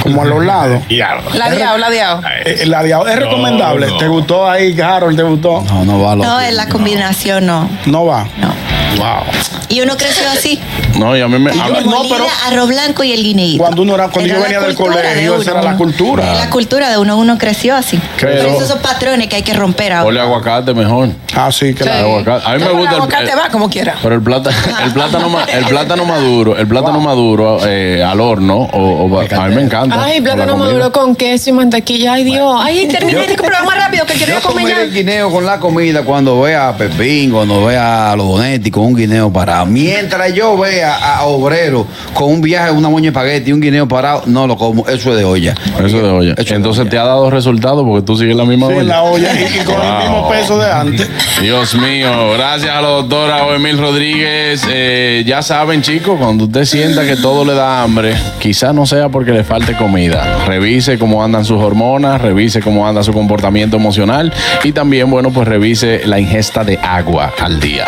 [0.04, 0.82] como a los lados.
[1.34, 2.22] La diao, la diao.
[2.46, 3.88] Eh, la diao- es recomendable.
[4.00, 5.16] ¿Te gustó ahí, Harold?
[5.18, 5.62] ¿Te gustó?
[5.64, 7.70] No, no va No, en la combinación no.
[7.86, 8.26] No va.
[8.40, 8.50] No.
[8.98, 9.24] Wow.
[9.70, 10.60] Y uno creció así.
[11.00, 11.52] No, y a mí me.
[11.52, 13.64] a mí- no, pero- arroz blanco y el guineíto.
[13.64, 16.34] Cuando uno era- cuando yo venía del de colegio, esa era la cultura.
[16.36, 18.00] La cultura de uno, uno creció así.
[18.20, 20.04] Pero- esos son patrones que hay que romper ahora.
[20.06, 21.10] Ponle aguacate mejor.
[21.36, 22.46] Ah, sí, El aguacate.
[22.46, 23.96] A mí me gusta el, aguacate el- va como quiera.
[24.02, 24.56] pero el plátano,
[24.86, 29.56] el plátano, el plátano maduro, el plátano maduro eh, al horno, o, o- a mí
[29.56, 30.04] me encanta.
[30.04, 32.14] Ay, plátano maduro con queso y mantequilla.
[32.14, 32.56] Ay, Dios.
[32.62, 34.82] Ay, termina comprar más rápido que quiero Yo comer ya.
[34.82, 38.86] el guineo con la comida cuando vea a Pepín, cuando vea a los Bonetti con
[38.86, 39.66] un guineo parado.
[39.66, 43.81] Mientras yo vea a Obrero con un viaje, una moña de espagueti y un guineo
[43.88, 44.88] parado, no lo como.
[44.88, 45.54] Eso es de olla.
[45.84, 46.36] Eso de olla.
[46.38, 49.44] Entonces te ha dado resultados porque tú sigues la misma Sí, en la olla y,
[49.60, 50.00] y con el Wow.
[50.02, 51.10] mismo peso de antes.
[51.42, 54.64] Dios mío, gracias a la doctora Oemil Rodríguez.
[54.70, 59.10] Eh, ya saben, chicos, cuando usted sienta que todo le da hambre, quizás no sea
[59.10, 60.46] porque le falte comida.
[60.48, 64.32] Revise cómo andan sus hormonas, revise cómo anda su comportamiento emocional
[64.64, 67.86] y también, bueno, pues revise la ingesta de agua al día.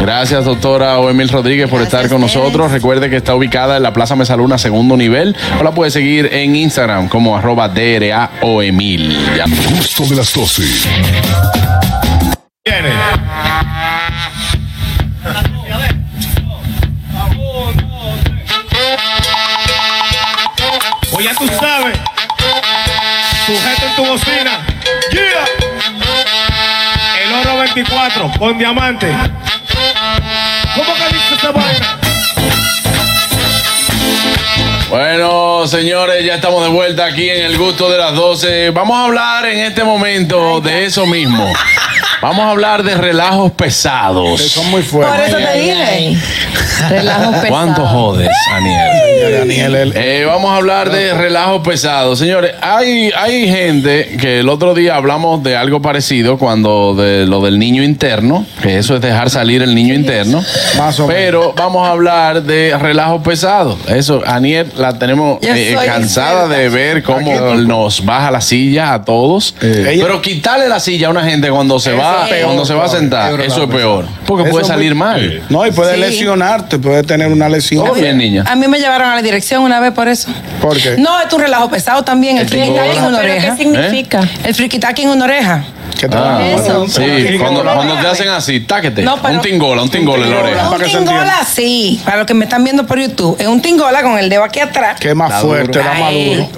[0.00, 2.70] Gracias, doctora Oemil Rodríguez, por estar con nosotros.
[2.70, 5.25] Recuerde que está ubicada en la Plaza Mesaluna, segundo nivel,
[5.58, 8.30] o la puede seguir en Instagram como arroba DRA.
[9.36, 9.44] Ya.
[9.70, 10.62] Gusto de las 12.
[12.64, 12.90] Viene.
[21.10, 21.98] Pues ya tú sabes.
[23.46, 24.66] Sujeto en tu bocina.
[25.12, 25.46] Yeah.
[27.24, 29.08] El oro 24 con diamante.
[30.74, 32.05] ¿Cómo que dice esa vaina?
[34.96, 38.70] Bueno, señores, ya estamos de vuelta aquí en el gusto de las 12.
[38.70, 41.52] Vamos a hablar en este momento de eso mismo.
[42.28, 44.40] Vamos a hablar de relajos pesados.
[44.42, 45.28] Son muy Por fuertes.
[45.28, 46.16] eso te dije.
[46.88, 47.48] Relajos pesados.
[47.48, 49.38] ¿Cuánto jodes, Aniel?
[49.38, 52.18] Daniel, el- Eh, vamos a hablar de relajos pesados.
[52.18, 57.40] Señores, hay, hay gente que el otro día hablamos de algo parecido cuando de lo
[57.42, 60.42] del niño interno, que eso es dejar salir el niño interno.
[60.76, 61.16] Más o menos.
[61.22, 63.78] Pero vamos a hablar de relajos pesados.
[63.88, 66.56] Eso, Aniel, la tenemos eh, cansada experta.
[66.62, 69.54] de ver cómo nos baja la silla a todos.
[69.62, 72.74] Ella- Pero quitarle la silla a una gente cuando se Eso va, peor, cuando se
[72.74, 74.06] va a sentar, es eso es peor.
[74.26, 75.42] Porque Eso puede salir muy- mal.
[75.48, 76.00] No, y puede Sí.
[76.00, 77.88] lesionarte, puede tener una lesión.
[77.94, 78.44] Bien, niña.
[78.46, 80.28] A mí me llevaron a la dirección una vez por eso.
[80.60, 80.96] ¿Por qué?
[80.98, 82.38] No, es un relajo pesado también.
[82.38, 83.56] El friquitaki en una ¿Pero oreja.
[83.56, 84.20] qué significa?
[84.44, 85.64] El friquitaki en una oreja.
[85.98, 86.86] ¿Qué te Ah, Eso.
[86.88, 89.02] Sí, cuando, cuando te hacen así, táquete.
[89.02, 90.56] No, pero- un tingola, un tingola en la oreja.
[90.64, 91.44] Para Un que se tingola entienda.
[91.54, 93.36] sí, para los que me están viendo por YouTube.
[93.38, 94.98] Es un tingola con el dedo aquí atrás.
[95.00, 96.48] Que es más Está fuerte, da más duro.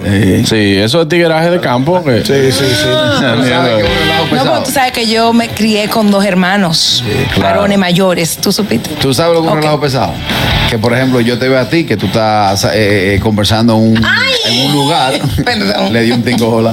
[0.46, 2.02] Sí, eso es tigueraje de campo.
[2.04, 2.74] que- Sí, sí, sí.
[3.20, 6.24] ¿Sabes qué es un relajo No, pero tú sabes que yo me crié con dos
[6.24, 7.02] hermanos,
[7.34, 7.56] claro.
[7.58, 8.36] varones mayores.
[8.38, 8.90] ¿Tú supiste?
[9.00, 10.12] ¿Tú sabes lo que es un relajo pesado?
[10.70, 13.78] Que, por ejemplo, yo te veo a ti que tú estás eh, eh, conversando en
[13.92, 15.14] un, en un lugar.
[15.44, 15.92] Perdón.
[15.92, 16.72] Le di un tingola.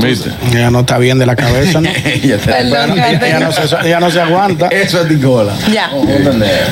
[0.00, 0.30] ¿Viste?
[0.52, 1.88] Ella no está bien de la cabeza, ¿no?
[2.04, 3.26] Ella te- Perdón, bueno, Catherine.
[3.28, 4.66] ella, no se, ella no se aguanta.
[4.70, 5.52] Eso es tingola.
[5.72, 5.90] Ya.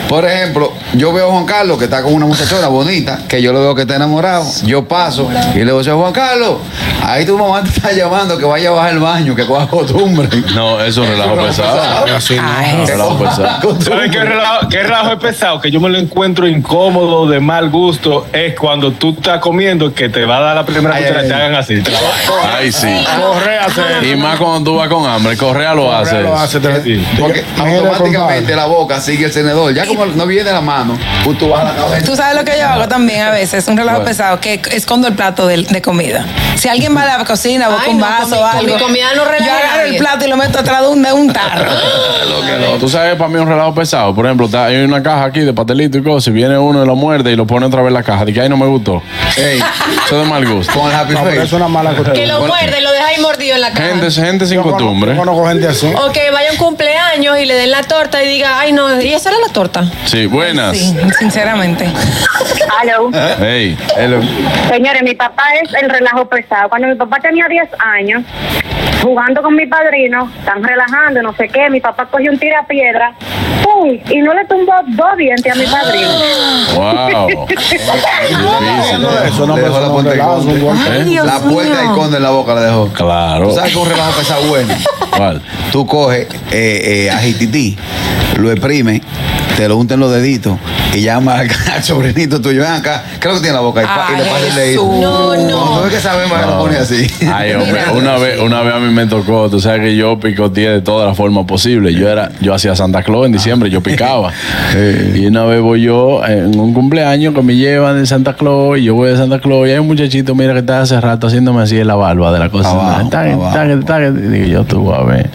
[0.08, 3.52] Por ejemplo, yo veo a Juan Carlos que está con una muchachona bonita, que yo
[3.52, 4.44] lo veo que está enamorado.
[4.64, 6.58] Yo paso y le digo, Juan Carlos,
[7.04, 10.28] ahí tu mamá te está llamando que vaya a bajar el baño, que coja costumbre.
[10.54, 12.06] No, eso es relajo pesado.
[12.06, 13.80] Relajo pesado.
[13.80, 15.60] ¿Saben qué relajo, qué relajo es pesado?
[15.60, 20.08] Que yo me lo encuentro incómodo, de mal gusto, es cuando tú estás comiendo que
[20.08, 21.82] te va a dar la primera Ay, cuchara y te hagan así.
[22.56, 22.88] Ay, sí.
[24.10, 25.36] Y más cuando tú vas con hambre.
[25.36, 26.20] Correa lo hace.
[26.20, 26.60] Lo hace.
[26.60, 27.06] te- Sí.
[27.18, 29.72] Porque Mira, automáticamente la boca sigue el tenedor.
[29.74, 32.04] Ya como no viene de la mano, pues tú vas a la cabeza.
[32.06, 34.08] Tú sabes lo que yo hago también a veces, un relajo Bueno.
[34.10, 36.24] pesado, que escondo el plato de, de comida.
[36.56, 38.74] Si alguien va a la cocina, busca un no, vaso o con algo.
[38.74, 41.12] mi comida no relaja Yo agarro el plato y lo meto atrás de un, de
[41.12, 41.70] un tarro.
[42.80, 44.14] Tú sabes, para mí un relajo pesado.
[44.14, 46.28] Por ejemplo, hay una caja aquí de pastelito y cosas.
[46.28, 48.24] Y viene uno y lo muerde y lo pone otra vez en la caja.
[48.24, 49.02] Dice que ay, no me gustó.
[49.36, 49.58] Ey,
[50.06, 50.72] Eso es de mal gusto.
[50.78, 51.42] con el happy No, face.
[51.42, 51.94] es una mala.
[52.12, 53.88] Que lo muerde y lo deja ahí mordido en la cara.
[53.88, 55.16] Gente, gente sin costumbre.
[55.16, 55.86] conozco gente así.
[55.86, 59.00] O que vaya a un cumpleaños y le den la torta y diga, ay no,
[59.00, 59.84] y esa era la torta.
[60.04, 60.76] Sí, buenas.
[60.76, 61.86] Sí, sinceramente.
[62.80, 63.10] Aló.
[63.38, 63.76] Hey.
[64.68, 66.68] Señores, mi papá es el relajo pesado.
[66.68, 68.22] Cuando mi papá tenía 10 años,
[69.02, 73.12] jugando con mi padrino, están relajando, no sé qué, mi papá cogió un tirapiedra,
[73.62, 73.98] ¡pum!
[74.08, 76.08] y no le tumbó dos dientes a mi padrino.
[76.72, 77.46] Wow.
[79.26, 81.04] Eso no dejó la puerta del conde.
[81.04, 81.96] Dios La puerta del mío.
[81.96, 82.88] conde en la boca la dejó.
[83.04, 83.48] Claro.
[83.48, 84.74] ¿Tú sabes que un relajo pesado bueno?
[85.16, 85.42] ¿Cuál?
[85.70, 87.76] Tú coges eh, eh, ajitití,
[88.38, 89.02] lo exprimes,
[89.56, 90.58] te lo unten los deditos
[90.94, 92.62] y llamas al, sobrinito tuyo.
[92.62, 93.80] Ven acá, ¿qué es lo que tiene en la boca?
[93.80, 94.86] Y, le pasas el dedito.
[95.00, 95.76] No, no.
[95.76, 97.06] Tú ves que sabe más, lo pone así.
[97.32, 100.70] Ay, hombre, una vez, una vez a mí me tocó, tú sabes que yo picoteé
[100.70, 101.94] de todas las formas posibles.
[101.94, 104.32] Yo era, yo hacía Santa Claus en diciembre, yo picaba.
[105.14, 108.84] y una vez voy yo en un cumpleaños que me llevan de Santa Claus y
[108.84, 111.62] yo voy de Santa Claus y hay un muchachito, mira que está hace rato haciéndome
[111.62, 112.72] así en la barba de la cosa.
[112.94, 114.10] Abajo, taque, taque.
[114.10, 115.30] Digo yo, tú vas a ver.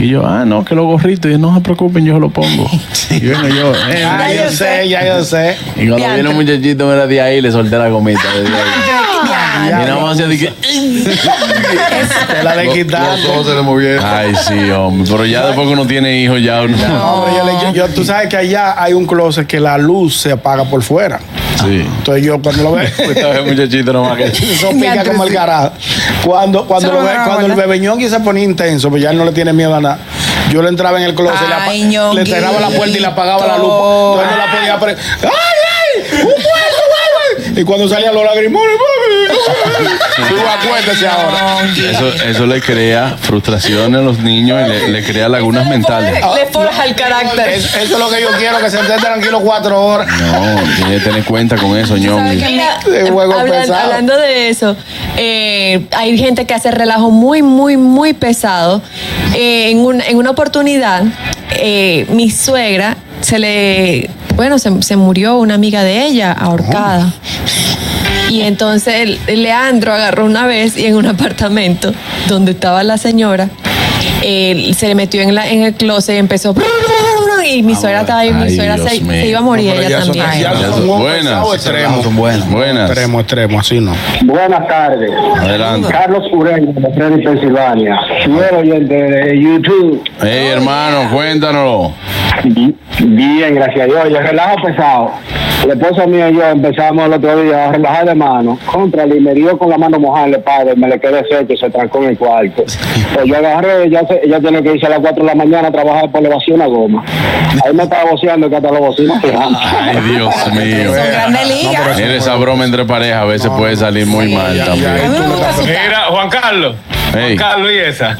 [0.00, 2.68] Y yo, ah, no, que los gorritos, y no se preocupen, yo se los pongo.
[3.10, 5.56] Y vengo yo, eh, Ya yo sé, ya yo sé.
[5.76, 8.20] y cuando viene un muchachito, mira de ahí, le solté la gomita.
[9.64, 10.46] Y nada más hacía de que.
[10.48, 13.18] Te la de quitar.
[13.18, 14.04] Los ojos se le movieron.
[14.04, 15.08] Ay, sí, hombre.
[15.10, 16.76] Pero ya después que uno tiene hijos, ya uno.
[16.76, 19.78] No, hombre, yo le- yo- yo- tú sabes que allá hay un closet que la
[19.78, 21.20] luz se apaga por fuera.
[21.64, 21.86] Sí.
[21.98, 24.24] Entonces yo cuando lo veo, Esta vez muchachito nomás que.
[24.52, 25.72] eso pica como el carajo.
[26.24, 29.32] Cuando, cuando, lo ve- cuando el bebeñón se ponía intenso, pues ya él no le
[29.32, 29.98] tiene miedo a nada.
[30.50, 31.84] Yo le entraba en el closet, Ay,
[32.14, 33.72] le, cerraba la puerta y le apagaba la luz.
[33.72, 36.20] Entonces no la podía ¡Ay, ay!
[36.20, 37.60] ¡Un muerto!
[37.60, 38.84] Y cuando salían los lagrimones, tú
[40.58, 41.62] acuérdese ahora.
[41.90, 46.14] Eso, eso le crea frustración a los niños y le, le crea lagunas mentales.
[46.34, 47.48] Le forja el carácter.
[47.48, 50.06] Es- eso es lo que yo quiero, que se estén tranquilos cuatro horas.
[50.20, 52.24] No, tiene que tener cuenta con eso, ñón.
[52.28, 53.80] Mira, De juego hablan- pesado.
[53.84, 54.76] hablando de eso,
[55.16, 58.82] eh, hay gente que hace relajo muy, muy, muy pesado.
[59.34, 61.02] Eh, en, un- en una oportunidad,
[61.52, 67.12] eh, mi suegra se le, bueno, se, se murió una amiga de ella ahorcada.
[68.32, 71.92] Y entonces Leandro agarró una vez y en un apartamento
[72.28, 73.50] donde estaba la señora,
[74.22, 76.54] eh, se le metió en, la, en el closet y empezó.
[77.52, 79.12] Y mi suegra estaba ahí, mi Ay, suegra Dios se, mío.
[79.12, 80.42] se iba a morir pero ella ya son- también.
[80.42, 81.18] ya Ya son son un buenas.
[81.24, 82.02] pesado extremo.
[82.02, 82.50] Son buenas.
[82.50, 82.90] Buenas.
[82.90, 83.92] Extremo, extremo, así no.
[84.22, 85.10] Buenas tardes.
[85.40, 85.88] Adelante.
[85.90, 87.98] Carlos Ureña, de Freddy, Pensilvania.
[88.24, 90.02] Fiel oyente de YouTube.
[90.20, 91.92] Hey, hermano, cuéntanoslo.
[93.00, 94.08] Bien, gracias a Dios.
[94.10, 95.10] Yo relajo pesado.
[95.66, 98.58] La esposa mía y yo empezamos el otro día a relajar de mano.
[98.66, 101.56] Contra y me dio con la mano mojada el padre, me le quedé seco y
[101.56, 102.64] se trancó en el cuarto.
[103.14, 105.68] Pues yo agarré, ya se, ella tiene que irse a las 4 de la mañana
[105.68, 107.04] a trabajar por elevación a goma.
[107.64, 109.58] Ahí me estaba boceando que hasta la bocina girando.
[109.62, 110.94] Ay, Dios mío.
[110.94, 111.96] Son grandes ligas.
[111.96, 114.90] Mira, esa broma entre parejas a veces puede salir muy mal ya, también.
[114.90, 115.62] A.
[115.62, 116.76] Mira, Juan Carlos.
[117.14, 117.36] Ey.
[117.36, 118.16] Juan Carlos y esa.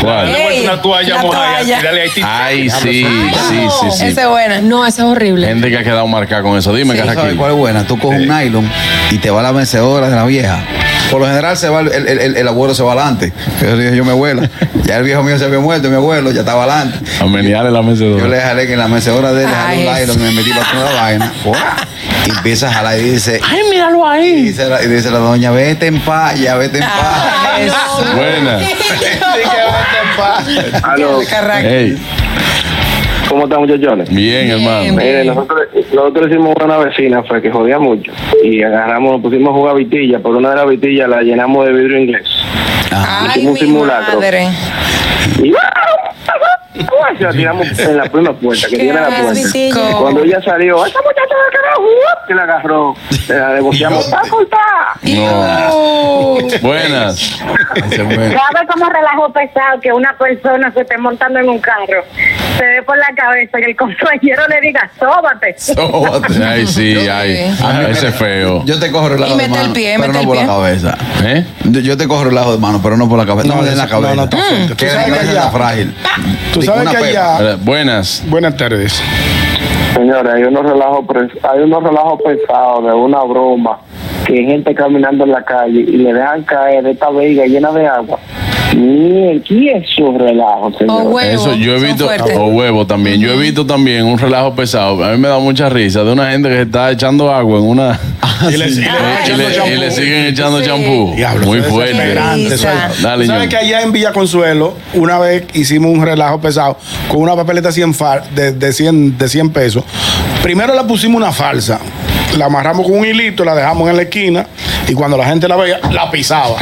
[0.00, 0.32] ¿Cuál?
[0.32, 1.78] Le una toalla mojada y toalla.
[1.78, 2.10] tirarle ahí.
[2.24, 4.06] Ay, sí, sí, sí, sí.
[4.06, 4.60] Esa es buena.
[4.62, 5.46] No, eso es horrible.
[5.46, 6.72] Gente que ha quedado marcada con eso.
[6.72, 7.38] Dime, ¿Tú sabes Carraquillo.
[7.38, 7.86] cuál es buena?
[7.86, 8.70] Tú coges un nylon
[9.10, 10.64] y te va la vencedora de la vieja.
[11.10, 13.32] Por lo general se va el, el- el- el abuelo se va adelante.
[13.60, 14.48] Yo dije yo mi abuela.
[14.84, 16.98] Ya el viejo mío se había muerto, mi abuelo ya estaba adelante.
[17.20, 18.28] A menearle la Yo mecedora.
[18.28, 20.50] le jalé que en la mecedora de él le jalé un Ay, y me metí
[20.50, 21.32] para toda la vaina.
[22.26, 24.42] Y empieza a jalar y dice, Ay, míralo y ahí.
[24.42, 28.14] dice, la, y dice la doña, vete en paz, ya vete en paz.
[28.14, 28.62] Buenas.
[30.82, 31.20] Aló,
[31.62, 31.96] Hey,
[33.28, 34.08] ¿cómo están muchachones?
[34.08, 34.92] bien, hermano.
[34.94, 35.60] Mire, nosotros,
[35.92, 38.12] nosotros hicimos una vecina, fue que jodía mucho.
[38.42, 41.72] Y agarramos, nos pusimos a jugar vitilla, por una de las vitillas la llenamos de
[41.72, 42.26] vidrio inglés.
[42.92, 44.20] Ay, Hicimos un simulacro.
[44.20, 44.48] madre.
[45.42, 45.52] Y
[47.18, 49.98] se la tiramos en la primera puerta, que tiene la puerta.
[50.00, 51.82] Cuando ella salió, ¡esta muchacha de carajo!
[51.82, 52.26] ¡up!
[52.28, 52.94] Que la agarró.
[53.26, 54.94] Se la negociamos, ¡está cortada!
[55.02, 56.36] No.
[56.62, 57.16] Buenas.
[57.76, 58.22] Ese es bueno.
[58.32, 62.02] ¿Sabe cómo relajo pesado que una persona se esté montando en un carro?
[62.58, 65.54] Se ve por la cabeza que el compañero le diga, sóbate.
[65.58, 66.44] Sóbate.
[66.44, 67.54] Ay, sí, ay.
[67.90, 68.64] Ese es feo.
[68.64, 70.36] Yo te cojo relajo Y de mete el mano, pie, pero mete no el por
[70.36, 70.98] la cabeza.
[71.24, 71.44] ¿Eh?
[71.64, 73.48] Yo, te cojo relajo de mano, pero no por la cabeza.
[73.48, 74.14] No, No, me den la no, cabeza.
[74.14, 74.76] no, fuerte.
[74.76, 75.94] que Tú la sabes que cabeza está frágil.
[76.52, 77.56] Tú sabes allá.
[77.62, 78.24] Buenas.
[78.28, 79.02] Buenas tardes.
[79.94, 81.04] Señores, hay unos relajos,
[81.42, 83.80] hay unos relajos pesados de una broma
[84.26, 87.86] que hay gente caminando en la calle y le dejan caer esta veiga llena de
[87.86, 88.18] agua.
[88.76, 91.02] Miren, ¿qué es su relajo, señor?
[91.02, 91.18] O huevo.
[91.42, 92.36] Eso yo he son visto, fuertes.
[92.36, 93.20] o huevo también.
[93.20, 95.02] Yo he visto también un relajo pesado.
[95.04, 97.64] A mí me da mucha risa de una gente que se está echando agua en
[97.64, 97.98] una.
[98.48, 101.12] Y le, y le- y, le, y le siguen echando champú.
[101.14, 101.92] Diablo, Muy eso es fuerte.
[101.92, 103.02] desesperante, eso es- Risa.
[103.02, 106.78] Dale, ¿Sabes que allá en Villa Consuelo, una vez hicimos un relajo pesado
[107.08, 109.84] con una papeleta 100 fal- de, de, 100, de 100 pesos?
[110.42, 111.80] Primero le pusimos una falsa.
[112.38, 114.46] La amarramos con un hilito, la dejamos en la esquina
[114.90, 116.56] Y cuando la gente la veía, la pisaba.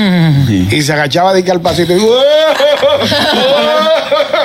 [0.49, 1.95] Y se agachaba de que al pasito.
[1.95, 2.01] Y,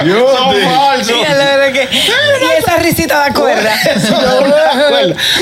[0.03, 1.07] Son falsos.
[1.07, 3.71] Sí, la verdad que- y esa risita de cuerda.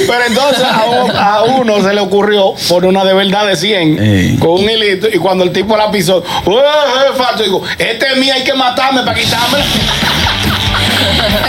[0.07, 4.38] Pero entonces a, un- a uno se le ocurrió poner una de verdad de 100
[4.39, 6.51] con un hilito y cuando el tipo la pisó, ¡uh,
[7.11, 7.43] es falso!
[7.43, 9.59] Digo, este es mío, hay que matarme para quitarme.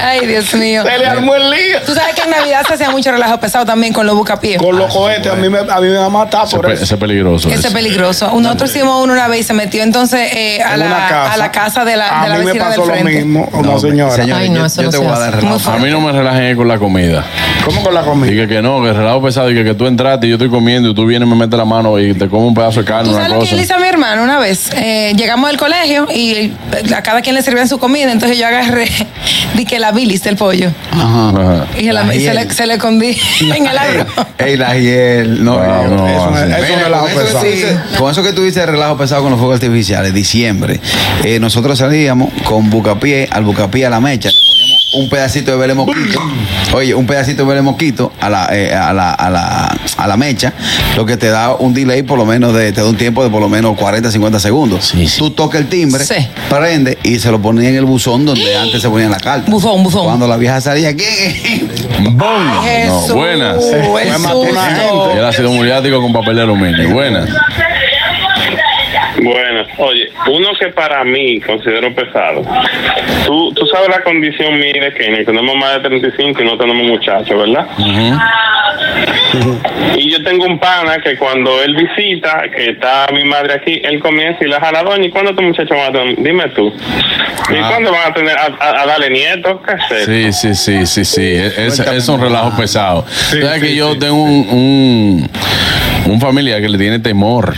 [0.04, 0.82] Ay, Dios mío.
[0.84, 1.78] Se le armó el lío.
[1.86, 4.58] Tú sabes que en Navidad se hacía mucho relajo pesado también con los bucapiés.
[4.60, 6.84] Con los cohetes, a mí me, a mí me va a matar por Ese, eso.
[6.84, 7.48] ese es peligroso.
[7.48, 8.30] Ese es peligroso.
[8.40, 11.32] Nosotros hicimos uno una vez y se metió entonces eh, a, En la, casa.
[11.32, 13.78] a la casa de la, A de la mí me pasó del lo mismo, una
[13.78, 14.24] señora.
[14.36, 15.20] Ay, no, yo, eso yo no te voy a hace.
[15.22, 15.70] dar relajo.
[15.70, 17.24] A mí no me relajen con la comida.
[17.64, 18.30] ¿Cómo con la comida?
[18.30, 20.50] Dije que no, que el relajo pesado y que, que tú entraste y yo estoy
[20.50, 22.86] comiendo y tú vienes y me metes la mano y te como un pedazo de
[22.86, 23.56] carne, ¿Tú una lo que cosa.
[23.56, 24.70] le hice a mi hermano una vez?
[24.74, 26.52] Eh, llegamos al colegio y
[26.94, 28.88] a cada quien le servían su comida, entonces yo agarré,
[29.54, 30.70] di que la bilis del pollo.
[30.90, 31.66] Ajá.
[31.78, 32.34] Y, se la- La y se, hiel.
[32.34, 33.16] le, se le escondí
[33.54, 34.06] en el arroz.
[34.38, 35.56] Ey, la hiel, no,
[35.88, 36.52] no, así.
[36.54, 37.44] es- Mira, relajo con, eso que pesado.
[37.44, 40.80] tú dices, con eso que tú dices, relajo pesado con los fuegos artificiales, diciembre,
[41.24, 44.34] eh, nosotros salíamos con bucapié, al bucapié a la mecha, le
[44.94, 46.20] un pedacito de vele mosquito,
[46.74, 50.16] oye, un pedacito de vele mosquito a la, eh, a, la, a, la, a la
[50.16, 50.52] mecha,
[50.96, 53.30] lo que te da un delay por lo menos de, te da un tiempo de
[53.30, 54.84] por lo menos 40, 50 segundos.
[54.88, 55.18] Sí, sí.
[55.18, 56.14] Tú tocas el timbre, Sí.
[56.50, 59.50] prende y se lo ponía en el buzón donde antes se ponían la carta.
[59.50, 60.04] Buzón, buzón.
[60.04, 61.70] Cuando la vieja salía, ¿quién?
[62.16, 62.28] ¡Bum!
[62.86, 63.64] No, buenas.
[63.64, 65.12] el Me mató una susto.
[65.14, 66.90] Y él ha sido muriático con papel de aluminio.
[66.92, 67.28] Buenas.
[69.22, 72.42] Bueno, oye, uno que para mí considero pesado.
[73.26, 76.86] Tú, tú sabes la condición mía de que tenemos más de 35 y no tenemos
[76.86, 77.66] muchachos, ¿verdad?
[79.96, 84.00] Y yo tengo un pana que cuando él visita, que está mi madre aquí, él
[84.00, 86.16] comienza y le jala doña, ¿y cuándo tu muchacho va a tener?
[86.18, 86.72] Dime tú.
[87.50, 87.68] ¿Y Ah.
[87.70, 89.60] cuándo van a tener a, a- a darle nietos?
[89.64, 90.10] ¿Qué es eso?
[90.10, 91.34] Sí, sí, sí, sí, sí.
[91.34, 93.04] Es, es un relajo pesado.
[93.06, 95.30] ¿Sabes que yo tengo un, un,
[96.12, 97.54] un familiar que le tiene temor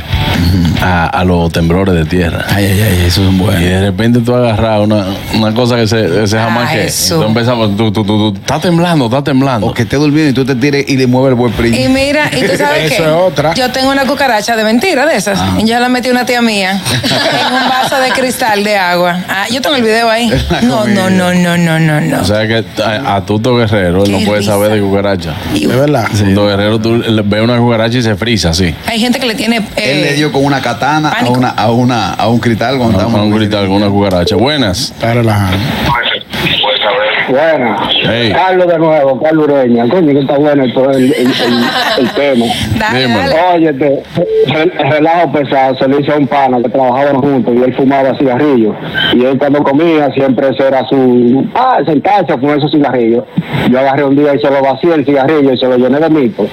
[0.83, 2.45] a, a los temblores de tierra?
[2.51, 3.61] Ay, ay, ay, eso es un Y bueno.
[3.61, 6.83] de repente tú agarras una, una cosa que se, se jamás Ay, que.
[6.85, 7.19] Jesús.
[7.19, 9.67] Tú empezamos, tú, tú, tú, tú, estás temblando, estás temblando.
[9.69, 11.89] O que esté durmiendo y tú te tires y le mueves el buen Y príncipe.
[11.89, 13.03] mira, y tú sabes Eso qué?
[13.03, 13.55] es otra.
[13.55, 15.39] Yo tengo una cucaracha de mentira de esas.
[15.59, 19.21] Y yo la metí a una tía mía en un vaso de cristal de agua.
[19.29, 20.31] Ah, yo tengo el video ahí.
[20.63, 22.21] No, no, no, no, no, no, no.
[22.21, 25.35] O sea que a, a Tuto Guerrero él no puede saber de cucaracha.
[25.55, 26.07] De verdad.
[26.11, 28.75] Tuto Guerrero tú le- ve una cucaracha y se frisa así.
[28.87, 29.59] Hay gente que le tiene.
[29.77, 31.35] eh, Él le dio con una katana a, pánico.
[31.45, 33.31] Una, a, una, a un cristal cuando A, a un
[33.67, 34.37] con una cucaracha.
[34.37, 34.95] Buenas.
[35.01, 35.57] Relajado.
[37.29, 37.77] Bueno,
[38.07, 38.33] Hey.
[38.35, 39.89] Carlos de nuevo, Carlos Ureña.
[39.89, 41.65] Coño, que está bueno el, el, el, el-
[41.99, 42.45] el tema.
[42.79, 43.35] Dale, dale.
[43.55, 44.03] Oye, te-
[44.55, 48.17] el relajo pesado se lo hizo a un pana que trabajaban juntos y él fumaba
[48.19, 48.75] cigarrillos.
[49.15, 51.47] Y él cuando comía siempre ese era su...
[51.55, 53.25] Ah, sentarse a fumar esos cigarrillos.
[53.71, 56.11] Yo agarré un día y se lo vacié el cigarrillo y se lo llené de
[56.11, 56.47] mito.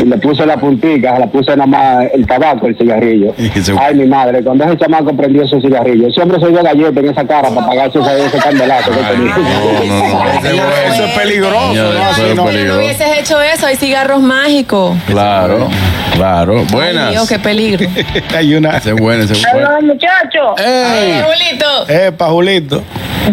[0.00, 3.34] Y le puse la puntica, le puse nada más el tabaco, el cigarrillo.
[3.80, 7.08] Ay, mi madre, cuando ese chamaco prendió ese cigarrillo, ese hombre se dio galleta en
[7.10, 9.34] esa cara para pagarse ese, ese candelazo que tenía.
[9.36, 9.42] No,
[9.88, 10.11] no, no.
[10.14, 12.02] Eso es peligroso, ¿no?
[12.04, 12.42] Así eso es no.
[12.44, 12.78] No peligroso.
[12.78, 14.96] hubieses hecho eso, hay cigarros mágicos.
[15.06, 15.68] Claro,
[16.14, 16.52] claro.
[16.52, 17.28] Ay, Dios, Buenas.
[17.28, 17.86] qué peligro.
[18.36, 18.76] Hay una.
[18.76, 19.68] Ese es bueno, ese es bueno.
[19.82, 20.60] Muchachos.
[20.60, 21.22] ¡Ey!
[21.22, 21.88] Julito.
[21.88, 22.82] ¡Epa, Julito!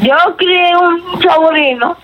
[0.02, 1.98] Yo crié un sobrino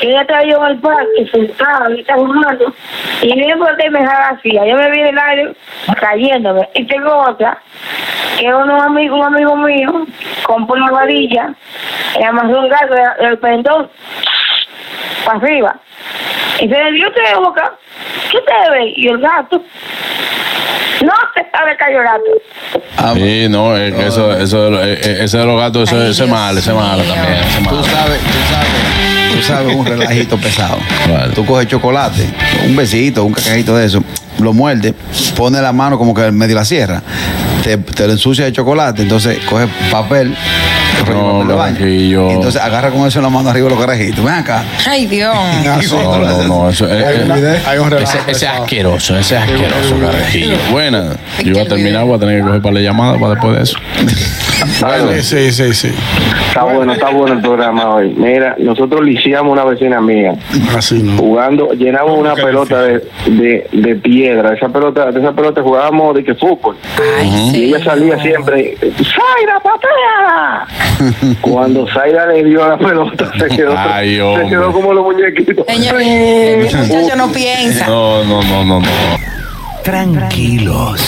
[0.00, 2.72] que traía en el parque sentado y está jugando
[3.20, 5.52] y viene por me así yo me vi el aire
[6.00, 7.58] cayéndome y tengo otra
[8.38, 10.06] que un amigo un amigo mío
[10.44, 11.52] compró una varilla
[12.18, 13.88] y amarró un gato del- pendón
[15.24, 15.76] para arriba
[16.60, 17.72] y se le dio usted de boca
[18.30, 18.92] ¿qué usted ve?
[18.96, 19.62] y el gato
[21.04, 22.22] no se sabe cayó gato
[22.96, 26.28] Ah, Sí, no, es que eso, eso, eh, eh, ese de los gatos, eso, es
[26.28, 27.34] malo, ese es malo también.
[27.34, 27.78] ese es malo.
[27.78, 30.78] Tú sabes, tú sabes, tú sabes un relajito pesado.
[31.36, 32.26] Tú coges chocolate,
[32.66, 34.02] un besito, un cacajito de eso,
[34.40, 34.94] lo muerdes,
[35.36, 37.00] pone la mano como que en medio de la sierra,
[37.62, 40.36] te, te lo ensucia de chocolate, entonces coges papel,
[41.08, 42.30] No, Carajillo.
[42.30, 44.24] y entonces agarra con eso en la mano arriba los carajitos.
[44.24, 44.62] Ven acá.
[44.86, 45.34] Ay, Dios.
[45.98, 47.34] No, no, no, eso es, Hay, es- una-
[47.70, 48.18] hay un relajo.
[48.18, 50.56] ese, ese es asqueroso, ese es asqueroso, carajillo.
[50.70, 51.16] Buena.
[51.44, 53.62] Yo voy a terminar, voy a tener que coger para la llamada para después de
[53.62, 53.78] eso.
[54.58, 55.94] Sí, sí, sí, sí.
[56.48, 58.12] Está bueno, está bueno el programa hoy.
[58.16, 60.34] Mira, nosotros le hicimos una vecina mía
[60.76, 61.16] Así no.
[61.16, 64.54] jugando, llenamos una Qué pelota de, de, de piedra.
[64.54, 66.76] Esa pelota, de esa pelota jugábamos de que fútbol.
[67.20, 67.64] Ay, Y sí.
[67.66, 70.66] ella salía siempre, ¡Zaira, patea!
[71.40, 75.64] Cuando Zaira le dio a la pelota, se quedó, Ay, se quedó como los muñequitos.
[75.66, 77.86] Señor, el muchacho no piensa.
[77.86, 78.88] No, no, no, no, no.
[79.82, 81.00] Tranquilos.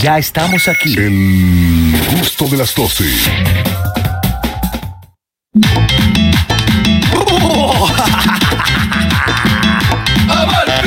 [0.00, 0.94] Ya estamos aquí.
[0.98, 3.04] El gusto de las 12.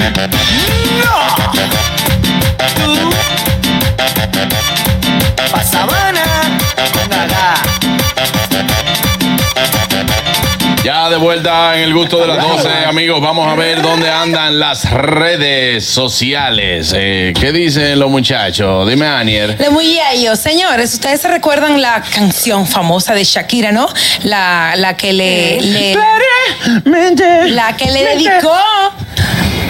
[0.05, 0.29] de
[11.25, 13.19] vuelta en el gusto de las 12, amigos.
[13.19, 16.93] Vamos a ver dónde andan las redes sociales.
[16.95, 18.87] Eh, ¿Qué dicen los muchachos?
[18.87, 19.55] Dime, Anier.
[19.59, 23.87] Le muy ellos, señores, ustedes se recuerdan la canción famosa de Shakira, ¿no?
[24.23, 25.95] La, la que le, le-
[27.49, 28.53] la que le dedicó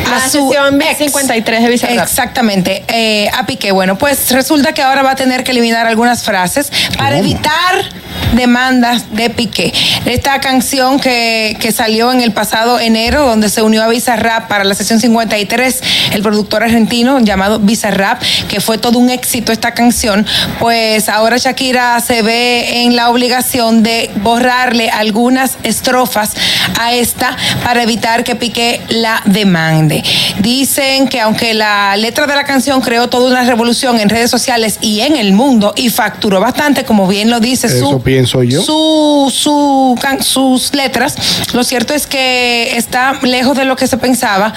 [0.09, 0.97] La a su sesión ex.
[0.97, 2.03] 53 de Bizarrap.
[2.05, 3.71] Exactamente, eh, a Piqué.
[3.71, 7.85] Bueno, pues resulta que ahora va a tener que eliminar algunas frases para evitar
[8.33, 9.73] demandas de Piqué.
[10.05, 14.63] Esta canción que, que salió en el pasado enero, donde se unió a Bizarrap para
[14.63, 15.81] la sesión 53,
[16.13, 20.25] el productor argentino llamado Bizarrap, que fue todo un éxito esta canción,
[20.59, 26.33] pues ahora Shakira se ve en la obligación de borrarle algunas estrofas
[26.79, 30.03] a esta para evitar que Piqué la demande.
[30.39, 34.77] Dicen que aunque la letra de la canción creó toda una revolución en redes sociales
[34.81, 38.61] y en el mundo y facturó bastante, como bien lo dice Eso su, pienso yo.
[38.61, 41.15] su, su can- sus letras,
[41.53, 44.53] lo cierto es que está lejos de lo que se pensaba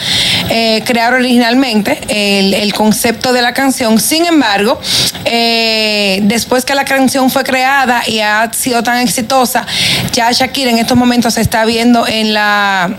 [0.48, 3.98] eh, crear originalmente el, el concepto de la canción.
[4.00, 4.80] Sin embargo,
[5.24, 9.66] eh, después que la canción fue creada y ha sido tan exitosa,
[10.12, 12.94] ya Shakira en estos momentos se está viendo en la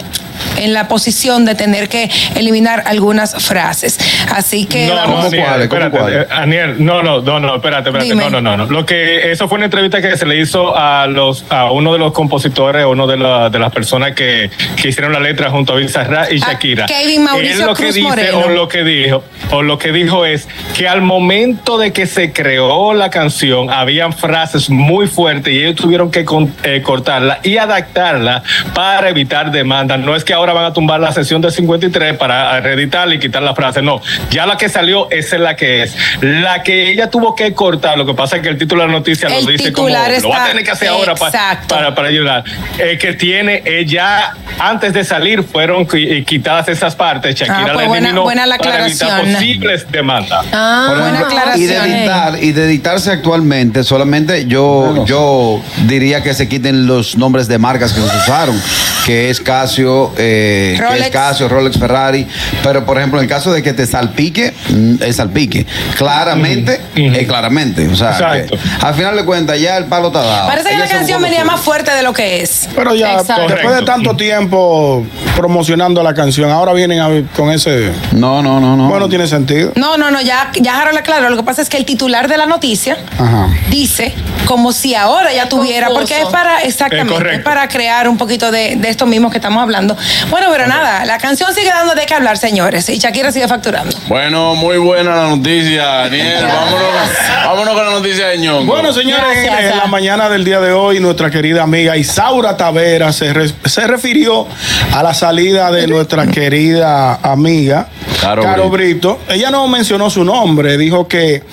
[0.57, 3.97] en la posición de tener que eliminar algunas frases.
[4.33, 8.09] Así que No, no, vamos- Aniel, espérate, eh, Aniel, no, no, no, no, espérate, espérate,
[8.09, 8.23] Dime.
[8.25, 8.65] no, no, no, no.
[8.71, 11.99] Lo que eso fue una entrevista que se le hizo a los a uno de
[11.99, 14.49] los compositores, uno de, la- de las personas que,
[14.81, 16.85] que hicieron la letra junto a Bizarra y Shakira.
[16.85, 18.39] Kevin Mauricio Él lo que Cruz dice Moreno.
[18.45, 20.47] o lo que dijo o lo que dijo es
[20.77, 25.75] que al momento de que se creó la canción habían frases muy fuertes y ellos
[25.75, 28.43] tuvieron que con- eh, cortarla y adaptarla
[28.73, 29.99] para evitar demandas.
[29.99, 33.41] No es que ahora van a tumbar la sesión de 53 para reeditarla y quitar
[33.41, 33.81] la frase.
[33.81, 33.99] No,
[34.29, 35.95] ya la que salió, esa es la que es.
[36.21, 38.93] La que ella tuvo que cortar, lo que pasa es que el título de la
[38.93, 39.95] noticia El lo dice como lo
[40.29, 42.43] va a tener que hacer ahora para, para ayudar.
[42.77, 47.33] Eh, que tiene, ella antes de salir fueron eh, quitadas esas partes.
[47.33, 49.33] Shakira Ah, pues la buena- eliminó buena la para evitar aclaración.
[49.33, 50.45] posibles demandas.
[50.53, 51.63] Ah, Por buena ejemplo, aclaración.
[51.63, 57.17] y de editar y de editarse actualmente solamente yo yo diría que se quiten los
[57.17, 58.61] nombres de marcas que se usaron
[59.07, 61.09] que es Casio eh, que es Rolex.
[61.09, 62.27] Casio Rolex Ferrari
[62.63, 65.65] pero por ejemplo en el caso de que te salpique mm, es salpique
[65.97, 68.57] claramente es claramente o sea Exacto.
[68.57, 71.43] que al final de cuentas ya el palo está dado Parece que la canción venía
[71.45, 72.67] más fuerte de lo que es.
[72.75, 73.47] Pero ya, Exacto.
[73.53, 75.05] después de tanto tiempo
[75.35, 77.91] promocionando la canción, ahora vienen a- con ese.
[78.13, 79.71] no no no no Bueno, tiene sentido.
[79.75, 81.29] No, no, no, ya, ya Harold aclaró.
[81.29, 83.47] Lo que pasa es que el titular de la noticia Ajá.
[83.69, 84.13] dice
[84.45, 88.75] como si ahora ya tuviera, porque es para, exactamente, es para crear un poquito de,
[88.77, 89.95] de esto mismo que estamos hablando.
[90.29, 93.95] Bueno, pero nada, la canción sigue dando de qué hablar, señores, y Shakira sigue facturando.
[94.07, 96.45] Bueno, muy buena la noticia, Daniel.
[96.45, 97.09] Vámonos,
[97.45, 98.71] vámonos con la noticia de ñongo.
[98.73, 103.11] Bueno, señores, Gracias, en, la mañana del día de hoy, nuestra querida amiga Isaura Tavera
[103.13, 104.47] se, re- se refirió
[104.93, 107.87] a la salida de nuestra querida amiga
[108.21, 109.19] Caro Brito.
[109.29, 111.43] Ella no mencionó su nombre, dijo que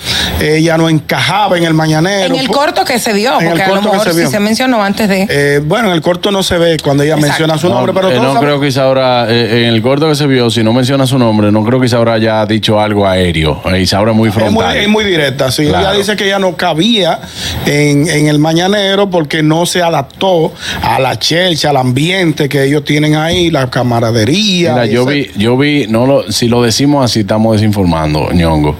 [0.41, 2.33] ella no encajaba en el mañanero.
[2.33, 4.19] En el corto que se vio, En el porque a lo corto que mejor se
[4.19, 4.29] vio.
[4.29, 5.27] se mencionó antes de.
[5.29, 7.27] Eh, bueno, en el corto no se ve cuando ella Exacto.
[7.29, 10.07] menciona su No, nombre, pero eh, no saben- creo que Isaura, eh, en el corto
[10.09, 13.07] que se vio, si no menciona su nombre, no creo que Isaura haya dicho algo
[13.07, 13.61] aéreo.
[13.65, 14.77] Eh, Isaura es muy Es muy, frontal.
[14.77, 15.65] es muy directa, sí.
[15.67, 15.89] Claro.
[15.89, 17.19] Ella dice que ella no cabía
[17.65, 22.83] en, en el mañanero porque no se adaptó a la chelcha, al ambiente que ellos
[22.83, 24.73] tienen ahí, la camaradería.
[24.73, 28.75] Mira, yo ese- vi, yo vi, no lo, si lo decimos así, estamos desinformando, ñongo.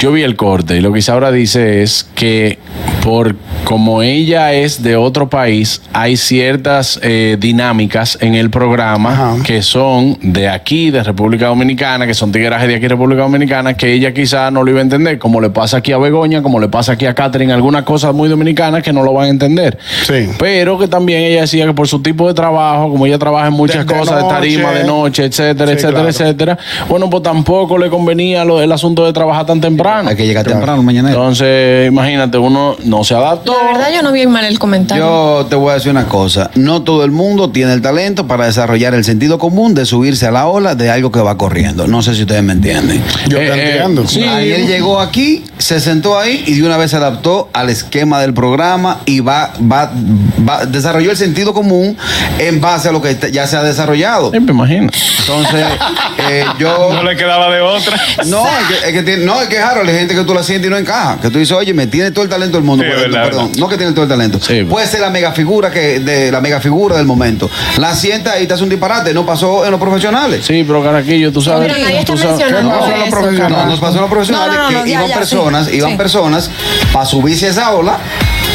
[0.00, 2.58] Yo vi el corte y lo que Isaura dice es que
[3.04, 9.62] por como ella es de otro país, hay ciertas eh, dinámicas en el programa que
[9.62, 14.12] son de aquí, de República Dominicana, que son tiguerajes de aquí, República Dominicana, que ella
[14.12, 16.92] quizá no lo iba a entender, como le pasa aquí a Begoña, como le pasa
[16.92, 19.78] aquí a Catherine, algunas cosas muy dominicanas que no lo van a entender.
[20.38, 23.54] Pero que también ella decía que por su tipo de trabajo, como ella trabaja en
[23.54, 24.78] muchas De- de cosas, de tarima, noche.
[24.78, 26.08] de noche, etcétera, Sí, etcétera, claro.
[26.08, 26.58] etcétera,
[26.88, 30.10] bueno, pues tampoco le convenía lo, el asunto de trabajar tan temprano.
[30.10, 31.08] Hay que llegar temprano mañana.
[31.08, 33.54] Entonces, imagínate, uno no se adaptó.
[33.56, 35.02] La verdad, yo no vi mal el comentario.
[35.02, 38.44] Yo te voy a decir una cosa, no todo el mundo tiene el talento para
[38.44, 41.86] desarrollar el sentido común de subirse a la ola de algo que va corriendo.
[41.86, 43.02] No sé si ustedes me entienden.
[43.28, 44.06] Yo te entiendo.
[44.06, 44.22] Sí.
[44.24, 48.34] Ariel llegó aquí, se sentó ahí y de una vez se adaptó al esquema del
[48.34, 49.90] programa y va, va,
[50.48, 51.96] va- desarrolló el sentido común
[52.38, 54.32] en base a lo que ya se ha desarrollado.
[54.32, 54.90] me imagino.
[55.20, 55.64] Entonces,
[56.30, 56.90] eh, yo.
[56.92, 57.96] No le quedaba de otra.
[58.26, 60.42] No, es que, es que tiene- no, es que Harold, hay gente que tú la
[60.42, 61.18] sientes y no encaja.
[61.20, 62.84] Que tú dices, oye, me tiene todo el talento del mundo.
[62.84, 63.60] Sí, verdad, perdón, verdad.
[63.60, 64.38] no que tiene todo el talento.
[64.68, 67.50] Puede ser la mega figura que, de la mega figura del momento.
[67.78, 69.12] La sienta y te hace un disparate.
[69.14, 70.44] No pasó en los profesionales.
[70.46, 71.68] Sí, pero Caraquillo, tú sabes.
[71.70, 73.58] Pero nadie está tú sabes- mencionando ¿Qué pasó en eso, los profesionales?
[73.64, 75.66] No, nos pasó en los profesionales No, no, no, que no, ya, iban ya, personas,
[75.66, 75.76] sí.
[75.76, 75.96] iban Sí.
[75.96, 76.50] personas
[76.92, 77.98] para subirse a esa ola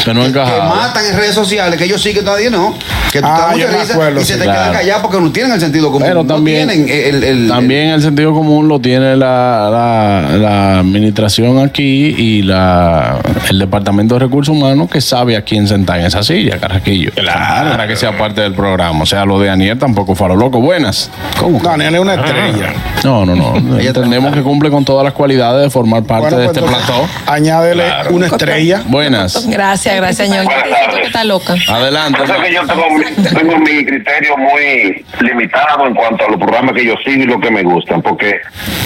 [0.08, 0.74] Que no que encajaba.
[0.74, 2.74] matan en redes sociales, que ellos sí que todavía no.
[3.12, 4.60] Que tú Ah, te das yo mucha me risa acuerdo, y se te Claro.
[4.60, 6.02] quedan callados porque no tienen el sentido común.
[6.06, 10.78] Pero no también, tienen el, el- también el sentido común lo tiene la, la- la
[10.80, 13.18] administración aquí y la,
[13.48, 17.12] el Departamento de Recursos Humanos que sabe a quién sentar en esa silla, Carraquillo.
[17.14, 17.70] Claro.
[17.70, 19.02] Para que sea parte del programa.
[19.02, 20.60] O sea, lo de Aniel tampoco fue a lo loco.
[20.60, 21.10] Buenas.
[21.40, 21.60] ¿Cómo?
[21.60, 22.74] Daniel es una estrella.
[23.04, 23.78] No, no, no.
[23.78, 26.86] Entendemos que cumple con todas las cualidades de formar parte Bueno, de pues, este entonces,
[26.94, 27.32] plató.
[27.32, 28.82] Añádele una estrella.
[28.86, 29.46] Buenas.
[29.48, 31.54] Gracias, gracias, que está loca.
[31.68, 32.18] Adelante.
[32.20, 36.74] Pasa que yo tengo, mi- tengo mi criterio muy limitado en cuanto a los programas
[36.74, 38.40] que yo sigo y lo que me gustan, porque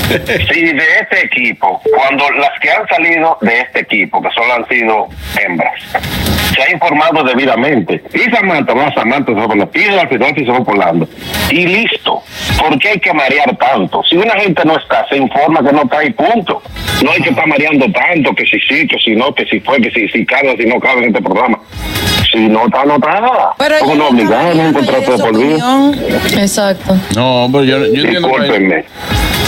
[0.52, 4.68] si de este equipo, cuando las que han salido de este equipo, que solo han
[4.68, 5.08] sido
[5.40, 5.72] hembras,
[6.54, 8.02] se ha informado debidamente.
[8.12, 11.08] Y Samantha, no, Samantha se fue por la piedra, al final se fue por Lando.
[11.50, 12.22] Y listo.
[12.58, 14.02] ¿Por qué hay que marear tanto?
[14.08, 16.62] Si una gente no está, se informa que no está y punto.
[17.02, 19.80] No hay que estar mareando tanto, que si sí, que si no, que si fue,
[19.80, 21.58] que si, si cabe, si no cabe en este programa.
[22.30, 23.54] Si no está, no está.
[23.58, 25.92] Pero Porque no obligaron a un contrato de por vida.
[26.40, 26.96] Exacto.
[27.14, 28.84] No, pero yo, yo entiendo que.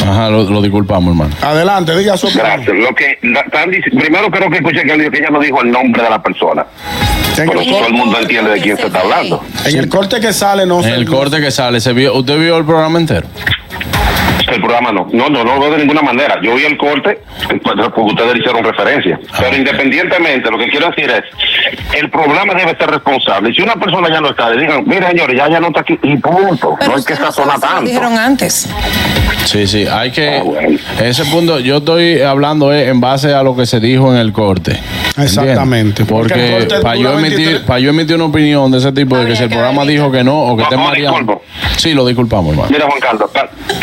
[0.10, 1.34] Ajá, lo, lo disculpamos, hermano.
[1.42, 2.46] Adelante, diga su opinión.
[2.46, 2.76] Gracias.
[2.76, 6.02] Lo que la- están dic- primero creo que escuché que, ella no dijo el nombre
[6.02, 6.66] de la persona.
[7.36, 9.42] En Pero el, todo el mundo entiende de quién se está hablando.
[9.64, 12.56] en el corte que sale, no En el corte que sale, ¿se vio, ¿usted vio
[12.58, 13.26] el programa entero?
[14.52, 15.08] El programa no.
[15.12, 16.38] No, no, no lo veo de ninguna manera.
[16.42, 17.60] Yo vi el corte pues,
[17.94, 19.18] porque ustedes le hicieron referencia.
[19.40, 21.24] Pero independientemente, lo que quiero decir es,
[21.98, 23.50] el programa debe ser responsable.
[23.50, 25.80] Y si una persona ya no está, le digan, mira señores, ya, ya no está
[25.80, 26.76] aquí, y punto.
[26.86, 27.82] no hay que sazonar Lo tanto.
[27.86, 28.68] dijeron antes.
[29.46, 30.42] Sí, sí, hay que.
[30.98, 34.18] Ah, Ese punto, yo estoy hablando eh, en base a lo que se dijo en
[34.18, 34.78] el corte.
[35.16, 36.06] Exactamente, ¿Entiendes?
[36.08, 37.46] porque para yo, dura 23.
[37.48, 40.10] emitir, para yo emitir una opinión de ese tipo, de que si el programa dijo
[40.10, 41.18] que no o que No, esté no, mareando.
[41.18, 41.42] disculpo.
[41.76, 42.68] Sí, lo disculpamos, hermano.
[42.70, 43.30] Mira, Juan Carlos,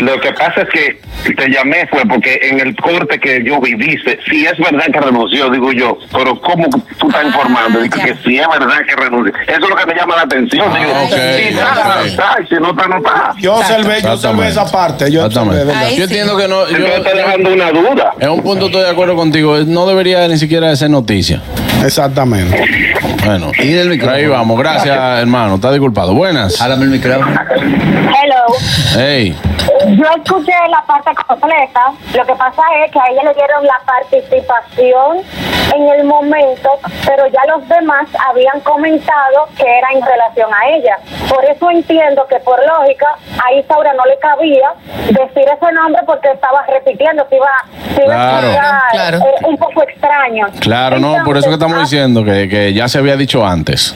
[0.00, 1.00] lo que pasa es que
[1.32, 5.00] te llamé fue porque en el corte que yo vi, dice, si es verdad que
[5.00, 6.68] renunció, digo yo, pero ¿cómo
[6.98, 7.80] tú estás informando?
[7.80, 9.32] Digo que si es verdad que renunció.
[9.46, 10.72] Eso es lo que me llama la atención.
[10.72, 12.06] digo, ok, si está, ok.
[12.06, 13.34] está, y si no está, no está.
[13.38, 15.10] Yo observé, yo observé esa parte.
[15.10, 15.96] Yo observé.
[15.96, 16.68] Yo entiendo que no.
[16.68, 18.12] Yo, está dejando una duda.
[18.18, 19.58] en un punto estoy de acuerdo contigo.
[19.66, 21.40] No debería ni siquiera de ser noticia.
[21.84, 22.64] Exactamente.
[23.24, 24.16] Bueno, Y del micrófono.
[24.16, 24.58] ahí vamos.
[24.58, 25.56] Gracias, hermano.
[25.56, 26.14] Está disculpado.
[26.14, 26.60] Buenas.
[26.60, 27.34] Háblame el micrófono.
[27.54, 28.54] Hello.
[28.96, 29.36] Hey.
[29.92, 31.92] Yo escuché la parte completa.
[32.14, 35.18] Lo que pasa es que a ella le dieron la participación
[35.74, 36.70] en el momento,
[37.06, 40.96] pero ya los demás habían comentado que era en relación a ella.
[41.28, 43.06] Por eso entiendo que por lógica
[43.42, 44.70] a Isaura no le cabía
[45.08, 47.46] decir ese nombre porque estaba repitiendo, se iba,
[47.90, 48.46] iba Claro.
[48.46, 49.18] a escuchar, Claro.
[49.18, 50.46] eh, un poco extraño.
[50.60, 53.94] Claro, no, por eso que estamos Entonces, diciendo que, que ya se había dicho antes.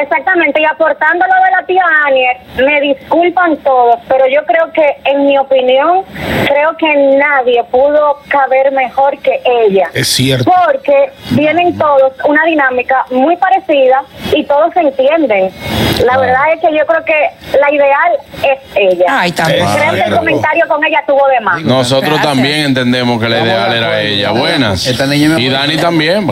[0.00, 4.96] Exactamente, y aportando lo de la tía Anier, me disculpan todos, pero yo creo que,
[5.12, 6.04] en mi opinión,
[6.46, 9.88] creo que nadie pudo caber mejor que ella.
[9.94, 10.50] Es cierto.
[10.66, 14.02] Porque tienen todos una dinámica muy parecida
[14.34, 15.50] y todos se entienden.
[16.04, 18.12] La verdad es que yo creo que la ideal
[18.42, 19.06] es ella.
[19.08, 19.72] Ay, tampoco.
[19.76, 21.62] Creo que el comentario con ella tuvo de más.
[21.62, 22.34] Nosotros Gracias.
[22.34, 24.30] también entendemos que la ideal de era ella.
[24.30, 24.86] Buenas.
[24.86, 25.48] Esta niña me Y.
[25.48, 26.28] Dani también.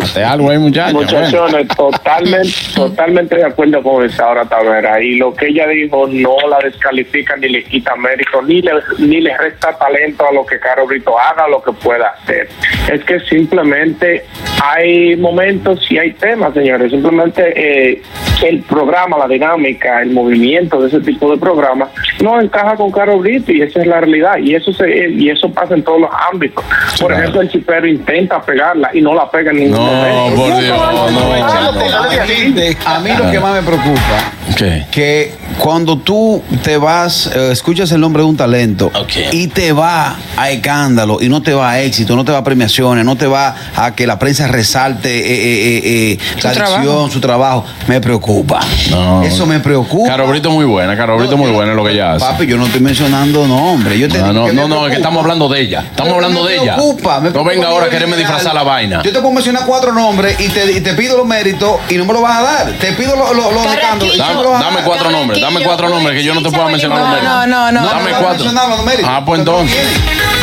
[0.00, 0.94] Hazte algo ahí, muchacho.
[0.94, 1.10] Bueno.
[1.10, 5.02] Muchachones, totalmente, totalmente de acuerdo con Isaura Tavera.
[5.02, 9.20] Y lo que ella dijo no la descalifica ni le quita mérito, ni le, ni
[9.20, 12.48] le resta talento a lo que Caro Brito haga, lo que pueda hacer.
[12.92, 14.24] Es que simplemente
[14.62, 16.90] hay momentos y hay temas, señores.
[16.90, 18.02] Simplemente eh,
[18.42, 21.90] el programa, la dinámica, el movimiento de ese tipo de programas
[22.22, 24.38] no encaja con Caro Brito y esa es la realidad.
[24.38, 26.64] Y eso se, y eso pasa en todos los ámbitos.
[26.98, 27.22] Por Claro.
[27.22, 30.36] ejemplo, el chipero intenta pegarla y no la pega en ningún No, momento.
[30.42, 31.49] por Dios, no.
[32.86, 34.86] A mí lo que más me preocupa ¿Qué?
[34.90, 38.90] que cuando tú te vas, eh, escuchas el nombre de un talento
[39.32, 42.44] y te va a escándalo y no te va a éxito, no te va a
[42.44, 45.22] premiaciones, no te va a que la prensa resalte eh,
[45.76, 46.74] eh, eh, la trabajo.
[46.76, 48.60] adicción, su trabajo, me preocupa.
[48.90, 49.22] No.
[49.22, 50.08] Eso me preocupa.
[50.10, 52.24] Caro Brito muy buena, Caro Brito muy buena en lo que ella hace.
[52.24, 53.98] Papi, yo no estoy mencionando nombres.
[53.98, 55.80] Yo te No, digo no, que no, no, es que estamos hablando de ella.
[55.80, 56.74] Estamos Pero hablando me de ella.
[56.74, 59.02] preocupa, me No venga ahora a quererme disfrazar la vaina.
[59.02, 62.06] Yo te puedo mencionar cuatro nombres y te, y te pido los méritos y no
[62.06, 62.72] me los vas a dar.
[62.72, 63.76] Te pido los, no me
[64.60, 67.28] Dame, cuatro nombres, dame cuatro nombres que yo no te puedo mencionar los méritos.
[67.28, 67.80] No, no, no.
[67.80, 68.50] No, Dame cuatro.
[69.04, 69.76] Ah, pues entonces.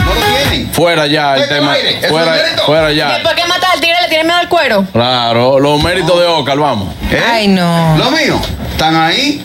[0.06, 0.68] No lo tienen.
[0.68, 0.74] Lo.
[0.74, 1.76] Fuera ya el tema.
[2.08, 2.36] Fuera,
[2.66, 3.22] fuera ya.
[3.24, 3.98] ¿Por qué matar al tigre?
[4.02, 4.86] ¿Le tiene miedo al cuero?
[4.92, 6.94] Claro, los méritos de Ocal, vamos.
[7.12, 7.22] ¿Eh?
[7.30, 7.98] Ay, no.
[7.98, 8.40] Lo mío.
[8.72, 9.44] ¿Están ahí?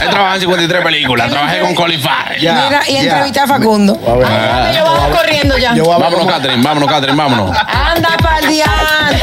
[0.00, 1.30] He trabajado en 53 películas.
[1.30, 2.36] Trabajé con Colifar.
[2.38, 3.98] Mira, y entrevisté a Facundo.
[4.26, 4.70] Ah.
[4.76, 5.74] Yo vamos corriendo ya.
[5.74, 7.56] Vámonos, Catherine, vámonos, Catherine, vámonos.
[7.56, 9.16] Anda pa'l diante.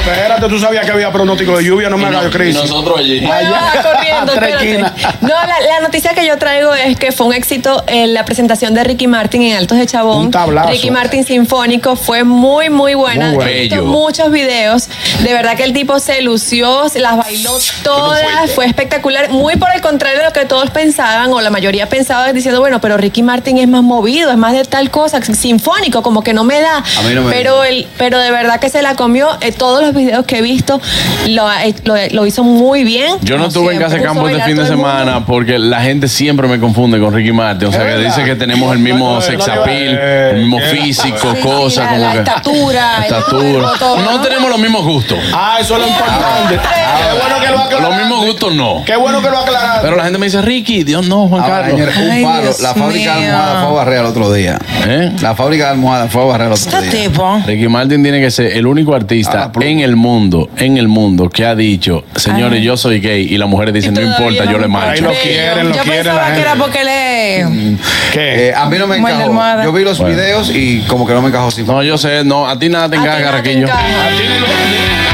[0.00, 2.62] Espérate, tú sabías que había pronóstico de lluvia, no me hagas crisis.
[2.62, 3.20] Nosotros allí.
[3.20, 4.70] Bueno, va corriendo, Tres espérate.
[4.70, 4.92] esquinas.
[5.20, 8.74] No, la, la noticia que yo traigo es que fue un éxito en la presentación
[8.74, 10.26] de Ricky Martin en Altos de Chabón.
[10.26, 10.70] Un tablazo.
[10.70, 13.26] Ricky Martin Sinfónico fue muy, muy buena.
[13.28, 13.50] Muy bueno.
[13.50, 13.86] He visto Bello.
[13.88, 14.88] muchos videos.
[15.22, 18.50] De verdad que el tipo se lució, se las bailó todas.
[18.54, 19.30] Fue espectacular.
[19.30, 22.80] Muy por el contrario de lo que todos pensaban, o la mayoría pensaba diciendo, bueno,
[22.80, 26.44] pero Ricky Martin es más movido, es más de tal cosa, sinfónico, como que no
[26.44, 26.78] me da.
[26.78, 29.28] A mí no me pero, el, pero de verdad que se la comió.
[29.40, 30.80] Eh, todos los videos que he visto
[31.28, 33.16] lo, ha- eh, lo, lo hizo muy bien.
[33.22, 36.46] Yo no estuve en casa de campo este fin de semana porque la gente siempre
[36.48, 37.68] me confunde con Ricky Martin.
[37.68, 41.88] O sea, que dice que tenemos el mismo sex appeal, el mismo físico, Sí, cosas
[41.88, 42.18] como la que.
[42.18, 43.40] estatura, el Estatura.
[43.40, 44.20] cuerpo, todo, No ¿no?
[44.20, 45.18] tenemos los mismos gustos.
[45.32, 46.56] Ah, eso es lo importante.
[46.58, 48.04] Qué bueno que lo Los aclaraste.
[48.04, 48.82] mismos gustos no.
[48.84, 49.80] Qué bueno que lo aclaraste.
[49.82, 51.80] Pero la gente me dice, Ricky, Dios no, Juan Carlos.
[51.80, 52.42] un Ay, palo.
[52.42, 54.58] Dios La fábrica de almohadas fue a barrer el otro día.
[54.86, 55.12] ¿Eh?
[55.20, 57.08] La fábrica de almohadas fue a barrer el otro Este día.
[57.08, 57.42] tipo.
[57.46, 61.28] Ricky Martin tiene que ser el único artista Ah, en el mundo, en el mundo,
[61.30, 62.64] que ha dicho, señores, Ay.
[62.64, 64.90] yo soy gay, y las mujeres dicen, no importa, yo le no marcho.
[65.08, 66.40] Ahí lo quieren, lo Yo quieren la pensaba que gente.
[66.40, 67.76] era porque le.
[68.12, 68.48] ¿Qué?
[68.48, 69.62] Eh, a mí no me encajó.
[69.64, 70.14] Yo vi los Bueno.
[70.16, 72.88] videos y como que no me encajó sin No, yo sé, no, a ti nada
[72.88, 73.66] te A ti encaja, nada te Carraquillo.
[73.66, 75.09] encaja.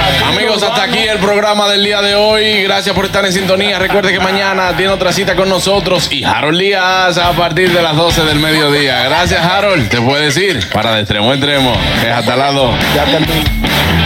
[0.63, 2.63] Hasta aquí el programa del día de hoy.
[2.63, 3.79] Gracias por estar en sintonía.
[3.79, 7.95] Recuerde que mañana tiene otra cita con nosotros y Harold Díaz a partir de las
[7.95, 9.03] 12 del mediodía.
[9.05, 9.89] Gracias, Harold.
[9.89, 11.77] Te puedes ir para de extremo a extremo.
[12.03, 12.75] Es hasta las 2.
[12.95, 14.06] Ya terminé.